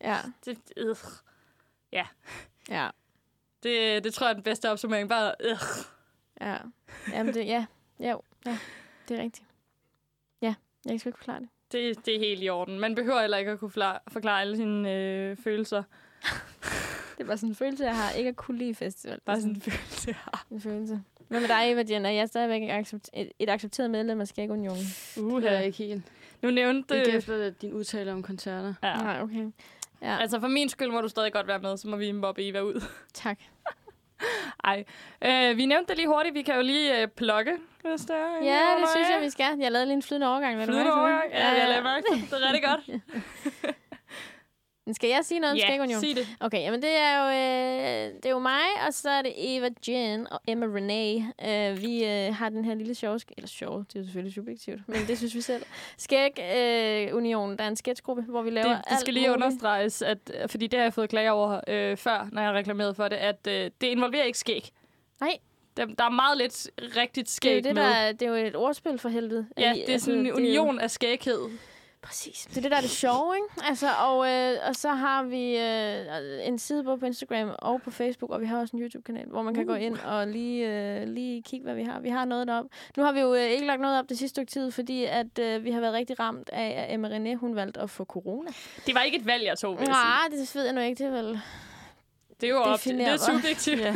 Ja. 0.00 0.16
det, 0.44 0.58
øh. 0.76 0.96
Ja. 1.92 2.88
Det, 3.62 4.04
det 4.04 4.14
tror 4.14 4.26
jeg 4.26 4.30
er 4.30 4.34
den 4.34 4.42
bedste 4.42 4.70
opsummering. 4.70 5.08
Bare, 5.08 5.34
øh. 5.40 5.56
Ja. 6.40 6.56
Jamen 7.12 7.34
det, 7.34 7.46
ja. 7.46 7.66
Jo. 8.00 8.20
Ja. 8.46 8.58
Det 9.08 9.18
er 9.18 9.22
rigtigt. 9.22 9.46
Ja. 10.42 10.54
Jeg 10.86 11.00
skal 11.00 11.08
ikke 11.08 11.18
forklare 11.18 11.40
det. 11.40 11.48
Det, 11.72 12.06
det 12.06 12.14
er 12.14 12.18
helt 12.18 12.42
i 12.42 12.48
orden. 12.48 12.80
Man 12.80 12.94
behøver 12.94 13.20
heller 13.20 13.36
ikke 13.36 13.50
at 13.50 13.58
kunne 13.58 13.70
forklare, 13.70 14.40
alle 14.40 14.56
sine 14.56 14.92
øh, 14.94 15.36
følelser. 15.36 15.82
Det 17.18 17.22
er 17.22 17.24
bare 17.26 17.36
sådan 17.36 17.48
en 17.48 17.54
følelse, 17.54 17.84
jeg 17.84 17.96
har. 17.96 18.10
Ikke 18.10 18.28
at 18.28 18.36
kunne 18.36 18.58
lide 18.58 18.74
festival. 18.74 19.20
Bare 19.26 19.36
Det 19.36 19.40
er 19.40 19.42
sådan 19.42 19.54
en 19.56 19.60
følelse, 19.60 20.04
jeg 20.08 20.16
har. 20.16 20.46
en 20.50 20.60
følelse. 20.60 21.00
Hvad 21.28 21.40
med 21.40 21.48
dig, 21.48 21.72
Eva 21.72 21.84
Jen? 21.90 22.06
Er 22.06 22.10
jeg 22.10 22.28
stadigvæk 22.28 22.62
et, 22.62 22.70
accept- 22.70 23.10
et, 23.14 23.32
et 23.38 23.50
accepteret 23.50 23.90
medlem 23.90 24.20
af 24.20 24.28
Skægunionen? 24.28 24.84
Uh, 25.20 25.42
det 25.42 25.52
er 25.52 25.60
ikke 25.60 25.78
helt. 25.78 26.02
Nu 26.42 26.50
nævnte 26.50 26.98
Ikke 26.98 27.10
efter 27.12 27.50
din 27.50 27.72
udtale 27.72 28.12
om 28.12 28.22
koncerter. 28.22 28.74
Ja. 28.82 28.96
Nej, 28.96 29.20
okay. 29.22 29.50
Ja, 30.02 30.18
Altså 30.20 30.40
for 30.40 30.48
min 30.48 30.68
skyld 30.68 30.90
må 30.90 31.00
du 31.00 31.08
stadig 31.08 31.32
godt 31.32 31.46
være 31.46 31.58
med, 31.58 31.76
så 31.76 31.88
må 31.88 31.96
vi 31.96 32.12
mobbe 32.12 32.48
Eva 32.48 32.60
ud. 32.60 32.82
tak. 33.14 33.38
Ej. 34.64 34.84
Øh, 35.24 35.56
vi 35.56 35.66
nævnte 35.66 35.88
det 35.88 35.96
lige 35.96 36.08
hurtigt. 36.08 36.34
Vi 36.34 36.42
kan 36.42 36.54
jo 36.54 36.62
lige 36.62 37.02
øh, 37.02 37.08
plukke, 37.08 37.52
hvis 37.82 38.00
det 38.00 38.16
er. 38.16 38.44
Ja, 38.44 38.60
det 38.80 38.88
synes 38.94 39.08
jeg, 39.08 39.20
vi 39.22 39.30
skal. 39.30 39.58
Jeg 39.58 39.72
lavede 39.72 39.86
lige 39.86 39.96
en 39.96 40.02
flydende 40.02 40.28
overgang. 40.28 40.64
Flydende 40.64 40.92
overgang. 40.92 41.32
Ja, 41.32 41.48
jeg 41.48 41.68
lader 41.68 41.82
mærke. 41.82 42.06
Det 42.30 42.32
er 42.32 42.52
rigtig 42.52 42.64
godt. 42.64 43.02
Skal 44.92 45.08
jeg 45.10 45.20
sige 45.24 45.40
noget 45.40 45.52
om 45.52 45.58
Ja, 45.58 45.66
Skægunionen? 45.66 46.00
sig 46.04 46.16
det. 46.16 46.28
Okay, 46.40 46.60
jamen 46.60 46.82
det 46.82 46.90
er 46.96 47.22
jo, 47.22 47.28
øh, 47.30 48.14
det 48.14 48.26
er 48.26 48.30
jo 48.30 48.38
mig, 48.38 48.62
og 48.86 48.94
så 48.94 49.10
er 49.10 49.22
det 49.22 49.32
Eva 49.36 49.68
Jen 49.88 50.32
og 50.32 50.40
Emma 50.48 50.66
Renee. 50.66 51.32
Øh, 51.70 51.82
vi 51.82 52.04
øh, 52.04 52.34
har 52.34 52.48
den 52.48 52.64
her 52.64 52.74
lille 52.74 52.94
sjove, 52.94 53.20
eller 53.36 53.48
sjove, 53.48 53.84
det 53.88 53.96
er 53.96 54.00
jo 54.00 54.04
selvfølgelig 54.04 54.34
subjektivt, 54.34 54.80
men 54.88 54.96
det 55.08 55.18
synes 55.18 55.34
vi 55.34 55.40
selv. 55.40 55.62
Skæg 55.98 56.30
øh, 56.56 57.16
Union, 57.16 57.56
der 57.58 57.64
er 57.64 57.68
en 57.68 57.76
sketchgruppe, 57.76 58.22
hvor 58.22 58.42
vi 58.42 58.50
laver 58.50 58.68
Det, 58.68 58.82
det 58.90 59.00
skal 59.00 59.14
lige 59.14 59.28
muligt. 59.28 59.44
understreges, 59.44 60.02
at, 60.02 60.18
fordi 60.46 60.66
det 60.66 60.78
har 60.78 60.84
jeg 60.84 60.94
fået 60.94 61.08
klager 61.10 61.30
over 61.30 61.60
øh, 61.68 61.96
før, 61.96 62.28
når 62.32 62.40
jeg 62.42 62.50
har 62.50 62.56
reklameret 62.56 62.96
for 62.96 63.08
det, 63.08 63.16
at 63.16 63.46
øh, 63.48 63.70
det 63.80 63.86
involverer 63.86 64.24
ikke 64.24 64.38
skæg. 64.38 64.68
Nej. 65.20 65.30
Der, 65.76 65.84
der 65.86 66.04
er 66.04 66.10
meget 66.10 66.38
lidt 66.38 66.70
rigtigt 66.96 67.14
Det 67.26 67.30
er, 67.32 67.34
skæg 67.34 67.64
det, 67.64 67.74
med. 67.74 67.82
der, 67.82 67.88
er- 67.88 68.12
det 68.12 68.22
er 68.22 68.28
jo 68.40 68.46
et 68.46 68.56
ordspil 68.56 68.98
for 68.98 69.08
helvede. 69.08 69.46
ja, 69.58 69.72
det 69.86 69.94
er 69.94 69.98
sådan 69.98 70.20
en 70.20 70.26
er 70.26 70.30
jo- 70.30 70.36
union 70.36 70.78
af 70.78 70.90
skæghed. 70.90 71.38
Præcis. 72.06 72.46
Det 72.50 72.56
er 72.56 72.60
det, 72.60 72.70
der 72.70 72.76
er 72.76 72.80
det 72.80 72.90
sjove, 72.90 73.34
ikke? 73.36 73.68
Altså, 73.68 73.86
og, 74.06 74.28
øh, 74.30 74.58
og 74.68 74.74
så 74.74 74.88
har 74.88 75.22
vi 75.22 75.56
øh, 75.58 76.46
en 76.48 76.58
side 76.58 76.84
både 76.84 76.98
på 76.98 77.06
Instagram 77.06 77.50
og 77.58 77.82
på 77.82 77.90
Facebook, 77.90 78.30
og 78.30 78.40
vi 78.40 78.46
har 78.46 78.60
også 78.60 78.76
en 78.76 78.82
YouTube-kanal, 78.82 79.26
hvor 79.26 79.42
man 79.42 79.54
kan 79.54 79.62
Uh. 79.62 79.68
gå 79.68 79.74
ind 79.74 79.98
og 79.98 80.26
lige, 80.26 80.68
øh, 80.68 81.08
lige 81.08 81.42
kigge, 81.42 81.64
hvad 81.64 81.74
vi 81.74 81.82
har. 81.82 82.00
Vi 82.00 82.08
har 82.08 82.24
noget 82.24 82.48
derop. 82.48 82.66
Nu 82.96 83.02
har 83.02 83.12
vi 83.12 83.20
jo 83.20 83.34
øh, 83.34 83.42
ikke 83.42 83.66
lagt 83.66 83.80
noget 83.80 83.98
op 83.98 84.08
det 84.08 84.18
sidste 84.18 84.34
stykke 84.34 84.50
tid, 84.50 84.70
fordi 84.70 85.04
at 85.04 85.38
øh, 85.38 85.64
vi 85.64 85.70
har 85.70 85.80
været 85.80 85.94
rigtig 85.94 86.20
ramt 86.20 86.50
af, 86.52 86.84
at 86.88 86.94
Emma 86.94 87.08
René, 87.08 87.34
hun 87.34 87.56
valgte 87.56 87.80
at 87.80 87.90
få 87.90 88.04
corona. 88.04 88.50
Det 88.86 88.94
var 88.94 89.00
ikke 89.02 89.18
et 89.18 89.26
valg, 89.26 89.44
jeg 89.44 89.58
tog, 89.58 89.78
vil. 89.80 89.88
Nej, 89.88 90.22
det 90.30 90.54
ved 90.54 90.64
jeg 90.64 90.72
nu 90.72 90.80
ikke. 90.80 91.04
Det 91.04 91.12
vel... 91.12 91.40
Det 92.40 92.46
er 92.46 92.50
jo 92.50 92.58
op, 92.58 92.78
det 92.84 93.00
er 93.00 93.16
subjektivt. 93.16 93.80
Ja. 93.80 93.94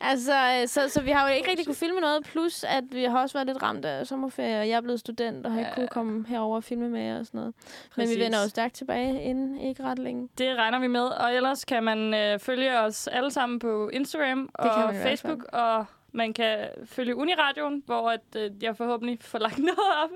Altså, 0.00 0.32
øh, 0.62 0.68
så, 0.68 0.88
så 0.88 1.02
vi 1.02 1.10
har 1.10 1.28
jo 1.28 1.34
ikke 1.34 1.50
rigtig 1.50 1.66
kunne 1.66 1.74
filme 1.74 2.00
noget, 2.00 2.24
plus 2.24 2.64
at 2.64 2.84
vi 2.90 3.04
har 3.04 3.20
også 3.22 3.32
været 3.38 3.46
lidt 3.46 3.62
ramt 3.62 3.84
af 3.84 4.06
sommerferie, 4.06 4.60
og 4.60 4.68
jeg 4.68 4.76
er 4.76 4.80
blevet 4.80 5.00
student 5.00 5.46
og 5.46 5.52
har 5.52 5.58
ikke 5.58 5.68
Ja. 5.70 5.74
kunne 5.74 5.88
komme 5.88 6.26
herover 6.28 6.56
og 6.56 6.64
filme 6.64 6.88
med 6.88 7.02
jer 7.02 7.18
og 7.18 7.26
sådan 7.26 7.38
noget. 7.38 7.54
Men 7.96 8.02
vi 8.02 8.06
Præcis. 8.06 8.18
vender 8.24 8.42
jo 8.42 8.48
stærkt 8.48 8.74
tilbage 8.74 9.22
inden 9.22 9.60
ikke 9.60 9.82
ret 9.82 9.98
længe. 9.98 10.28
Det 10.38 10.56
regner 10.56 10.78
vi 10.78 10.86
med. 10.86 11.04
Og 11.04 11.34
ellers 11.34 11.64
kan 11.64 11.82
man 11.82 12.14
øh, 12.14 12.38
følge 12.38 12.78
os 12.78 13.06
alle 13.06 13.30
sammen 13.30 13.58
på 13.58 13.88
Instagram 13.88 14.48
kan 14.60 14.70
og 14.70 14.94
Facebook. 14.94 15.44
Og 15.52 15.84
man 16.12 16.32
kan 16.32 16.68
følge 16.84 17.16
Uniradioen, 17.16 17.82
hvor 17.86 18.10
at, 18.10 18.20
øh, 18.36 18.50
jeg 18.62 18.76
forhåbentlig 18.76 19.18
får 19.20 19.38
lagt 19.46 19.58
noget 19.58 19.78
op. 20.04 20.10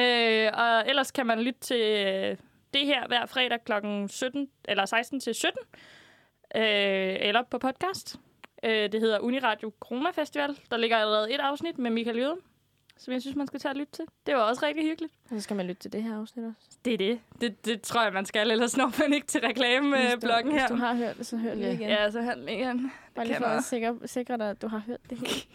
Øh, 0.00 0.50
og 0.54 0.88
ellers 0.88 1.10
kan 1.10 1.26
man 1.26 1.40
lytte 1.40 1.60
til 1.60 1.80
øh, 2.06 2.36
det 2.74 2.86
her 2.86 3.06
hver 3.06 3.26
fredag 3.26 3.58
kl. 3.64 3.72
17, 4.08 4.48
eller 4.68 4.84
16 4.84 5.20
til 5.20 5.34
17. 5.34 5.58
Øh, 6.56 6.62
eller 7.28 7.42
på 7.50 7.58
podcast. 7.58 8.16
Øh, 8.64 8.92
det 8.92 9.00
hedder 9.00 9.18
Uniradio 9.18 9.72
Corona 9.80 10.10
Festival. 10.10 10.58
Der 10.70 10.76
ligger 10.76 10.96
allerede 10.96 11.34
et 11.34 11.40
afsnit 11.40 11.78
med 11.78 11.90
Michael 11.90 12.16
Jøden, 12.18 12.38
som 12.96 13.12
jeg 13.12 13.20
synes, 13.20 13.36
man 13.36 13.46
skal 13.46 13.60
tage 13.60 13.72
og 13.72 13.76
lytte 13.76 13.92
til. 13.92 14.04
Det 14.26 14.34
var 14.34 14.40
også 14.40 14.66
rigtig 14.66 14.84
hyggeligt. 14.84 15.12
Og 15.24 15.36
så 15.36 15.40
skal 15.40 15.56
man 15.56 15.66
lytte 15.66 15.82
til 15.82 15.92
det 15.92 16.02
her 16.02 16.18
afsnit 16.20 16.44
også. 16.46 16.78
Det 16.84 16.94
er 16.94 16.98
det. 16.98 17.20
Det, 17.40 17.64
det 17.64 17.82
tror 17.82 18.02
jeg, 18.02 18.12
man 18.12 18.26
skal. 18.26 18.50
Ellers 18.50 18.76
når 18.76 18.92
man 19.02 19.12
ikke 19.12 19.26
til 19.26 19.40
reklame-bloggen 19.40 20.52
hvis 20.52 20.60
her. 20.62 20.68
du 20.68 20.74
har 20.74 20.94
hørt 20.94 21.18
det, 21.18 21.26
så 21.26 21.36
hør 21.36 21.48
det 21.50 21.58
lige 21.58 21.72
igen. 21.74 21.88
Ja, 21.88 22.10
så 22.10 22.20
handler 22.22 22.52
igen. 22.52 22.92
Bare 23.14 23.26
lige 23.26 23.36
for 23.36 23.44
at 23.44 23.64
sikre, 23.64 23.96
sikre 24.06 24.38
dig, 24.38 24.50
at 24.50 24.62
du 24.62 24.68
har 24.68 24.78
hørt 24.86 25.00
det 25.10 25.18
hele. 25.18 25.32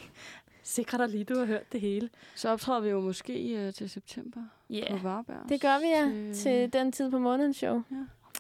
Sikre 0.63 0.97
dig 0.97 1.09
lige, 1.09 1.23
du 1.23 1.37
har 1.39 1.45
hørt 1.45 1.71
det 1.71 1.81
hele. 1.81 2.09
Så 2.35 2.49
optræder 2.49 2.79
vi 2.79 2.89
jo 2.89 2.99
måske 3.01 3.63
uh, 3.67 3.73
til 3.73 3.89
september 3.89 4.41
Ja, 4.69 4.85
på 4.91 4.97
Varberg. 4.97 5.49
Det 5.49 5.61
gør 5.61 5.79
vi, 5.79 5.85
ja. 5.85 6.03
Til- 6.33 6.35
Til 6.35 6.73
den 6.73 6.91
tid 6.91 7.11
på 7.11 7.17
månedens 7.19 7.57
show. 7.57 7.83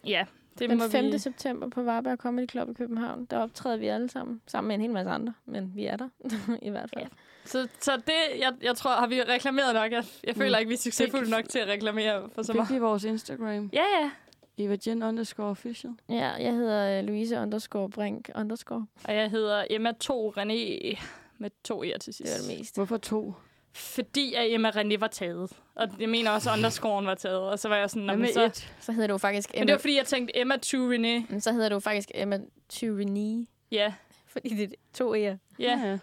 ja 0.05 0.25
det 0.59 0.69
Den 0.69 0.77
må 0.77 0.87
5. 0.87 1.05
vi... 1.11 1.17
september 1.19 1.67
på 1.69 1.83
Varberg 1.83 2.17
Comedy 2.17 2.49
Club 2.49 2.69
i 2.69 2.73
København. 2.73 3.25
Der 3.25 3.37
optræder 3.37 3.77
vi 3.77 3.87
alle 3.87 4.09
sammen. 4.09 4.41
Sammen 4.47 4.67
med 4.67 4.75
en 4.75 4.81
hel 4.81 4.91
masse 4.91 5.11
andre. 5.11 5.33
Men 5.45 5.71
vi 5.75 5.85
er 5.85 5.95
der, 5.97 6.09
i 6.61 6.69
hvert 6.69 6.89
fald. 6.93 7.03
Ja. 7.03 7.07
Så, 7.45 7.67
så 7.79 7.97
det, 7.97 8.39
jeg, 8.39 8.53
jeg 8.63 8.75
tror, 8.75 8.91
har 8.91 9.07
vi 9.07 9.21
reklameret 9.21 9.73
nok. 9.73 9.91
Jeg, 9.91 10.03
jeg 10.23 10.35
føler 10.35 10.57
Mm. 10.57 10.59
ikke, 10.59 10.69
vi 10.69 10.73
er 10.73 10.77
succesfulde 10.77 11.29
nok 11.29 11.49
til 11.49 11.59
at 11.59 11.67
reklamere 11.67 12.29
for 12.35 12.41
så 12.43 12.53
meget. 12.53 12.69
vi 12.69 12.77
vores 12.79 13.03
Instagram. 13.03 13.69
Ja, 13.73 13.83
ja. 14.01 14.11
Eva 14.57 14.77
Jen 14.87 15.03
underscore 15.03 15.47
official. 15.47 15.93
Ja, 16.09 16.29
jeg 16.29 16.53
hedder 16.53 16.99
øh, 16.99 17.05
Louise 17.05 17.37
underscore 17.39 17.89
Brink 17.89 18.29
underscore. 18.35 18.85
Og 19.03 19.15
jeg 19.15 19.29
hedder 19.31 19.65
Emma 19.69 19.91
2 19.91 20.33
René 20.37 20.97
med 21.37 21.49
to 21.63 21.83
e'er 21.83 21.97
til 21.97 22.05
Det 22.07 22.15
sidst. 22.15 22.47
var 22.47 22.49
det 22.51 22.59
meste. 22.59 22.75
Hvorfor 22.75 22.97
to? 22.97 23.33
Fordi 23.75 24.33
at 24.33 24.53
Emma 24.53 24.69
René 24.69 24.97
var 24.97 25.07
taget. 25.07 25.51
Og 25.75 25.87
jeg 25.99 26.09
mener 26.09 26.31
også, 26.31 26.49
at 26.49 26.53
underscoren 26.57 27.05
var 27.05 27.15
taget. 27.15 27.39
Og 27.39 27.59
så 27.59 27.69
var 27.69 27.75
jeg 27.75 27.89
sådan... 27.89 28.03
"Nå, 28.03 28.05
Hvad 28.05 28.15
men 28.15 28.21
med 28.21 28.33
så, 28.33 28.43
et? 28.43 28.73
Så 28.79 28.91
hedder 28.91 29.07
det 29.07 29.11
jo 29.13 29.17
faktisk 29.17 29.49
Men 29.53 29.61
Emma, 29.61 29.65
det 29.67 29.73
var, 29.73 29.79
fordi 29.79 29.95
jeg 29.97 30.05
tænkte 30.05 30.37
Emma 30.37 30.57
2 30.57 30.77
René. 30.77 31.25
Men 31.31 31.41
så 31.41 31.51
hedder 31.51 31.69
det 31.69 31.75
jo 31.75 31.79
faktisk 31.79 32.11
Emma 32.13 32.39
Tyranny. 32.69 33.47
Ja, 33.71 33.93
Fordi 34.27 34.49
det 34.49 34.63
er 34.63 34.75
to 34.93 35.15
e'er. 35.15 35.17
ja. 35.19 35.37
ja. 35.59 35.97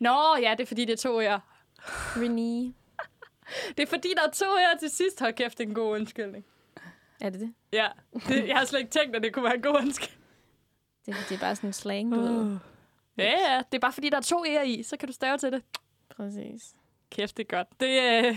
Nå, 0.00 0.36
ja, 0.42 0.50
det 0.58 0.60
er 0.62 0.66
fordi, 0.66 0.84
det 0.84 0.92
er 0.92 0.96
to 0.96 1.20
e'er. 1.22 1.38
Renee. 2.16 2.72
Det 3.76 3.82
er 3.82 3.86
fordi, 3.86 4.08
der 4.16 4.22
er 4.28 4.30
to 4.32 4.44
e'er 4.44 4.78
til 4.78 4.90
sidst. 4.90 5.20
Hold 5.20 5.32
kæft, 5.34 5.58
det 5.58 5.64
er 5.64 5.68
en 5.68 5.74
god 5.74 5.90
undskyldning. 5.94 6.44
Er 7.20 7.30
det 7.30 7.40
det? 7.40 7.54
Ja, 7.72 7.88
det, 8.28 8.48
jeg 8.48 8.56
har 8.56 8.64
slet 8.64 8.78
ikke 8.80 8.90
tænkt, 8.90 9.16
at 9.16 9.22
det 9.22 9.32
kunne 9.32 9.44
være 9.44 9.54
en 9.54 9.62
god 9.62 9.76
undskyldning. 9.76 10.20
Det, 11.06 11.14
det 11.28 11.34
er 11.34 11.38
bare 11.40 11.56
sådan 11.56 11.68
en 11.68 11.72
slang, 11.72 12.12
du 12.14 12.20
ved. 12.20 12.58
Ja, 13.18 13.24
ja, 13.54 13.62
det 13.72 13.78
er 13.78 13.80
bare 13.80 13.92
fordi, 13.92 14.08
der 14.10 14.16
er 14.16 14.20
to 14.20 14.44
e'er 14.44 14.62
i, 14.62 14.82
så 14.82 14.96
kan 14.96 15.06
du 15.08 15.12
stave 15.12 15.38
til 15.38 15.52
det. 15.52 15.62
Præcis. 16.16 16.74
Kæft, 17.14 17.36
det 17.36 17.42
er 17.52 17.56
godt. 17.56 17.68
Det, 17.80 18.00
øh, 18.26 18.36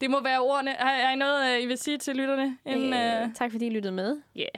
det 0.00 0.10
må 0.10 0.22
være 0.22 0.40
ordene. 0.40 0.70
Har, 0.72 0.94
har 1.06 1.12
I 1.12 1.16
noget, 1.16 1.56
øh, 1.56 1.62
I 1.62 1.66
vil 1.66 1.78
sige 1.78 1.98
til 1.98 2.16
lytterne? 2.16 2.58
Inden, 2.66 2.92
øh, 2.94 3.22
Øh, 3.22 3.34
tak 3.34 3.50
fordi 3.52 3.66
I 3.66 3.70
lyttede 3.70 3.92
med. 3.92 4.20
yeah. 4.36 4.48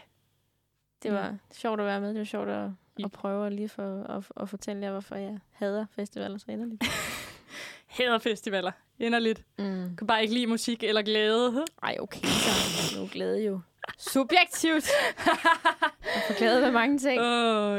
Det 1.03 1.13
var 1.13 1.37
sjovt 1.53 1.81
at 1.81 1.87
være 1.87 2.01
med. 2.01 2.09
Det 2.09 2.19
var 2.19 2.25
sjovt 2.25 2.49
at, 2.49 2.69
Ja. 2.99 3.05
at 3.05 3.13
prøve 3.13 3.51
lige 3.51 3.69
for 3.69 4.03
at, 4.17 4.25
at 4.43 4.49
fortælle 4.49 4.83
jer, 4.83 4.91
hvorfor 4.91 5.15
jeg 5.17 5.39
hader 5.53 5.87
festivaler 5.97 6.39
så 6.39 6.45
inderligt. 6.49 6.85
Hader 7.99 8.19
festivaler. 8.19 8.73
Inderligt. 8.99 9.43
Mm. 9.59 9.97
Kan 9.97 10.07
bare 10.07 10.23
ikke 10.23 10.35
lide 10.35 10.47
musik 10.47 10.83
eller 10.83 11.03
glæde. 11.03 11.65
Ej, 11.83 11.97
okay, 12.01 12.21
så 12.27 12.97
nu 12.99 13.05
er 13.05 13.09
glæde 13.09 13.45
jo 13.45 13.61
subjektivt. 13.99 14.85
Jeg 16.15 16.23
får 16.27 16.39
glæde 16.39 16.61
med 16.61 16.71
mange 16.71 16.99
ting. 16.99 17.21
Åh, 17.21 17.73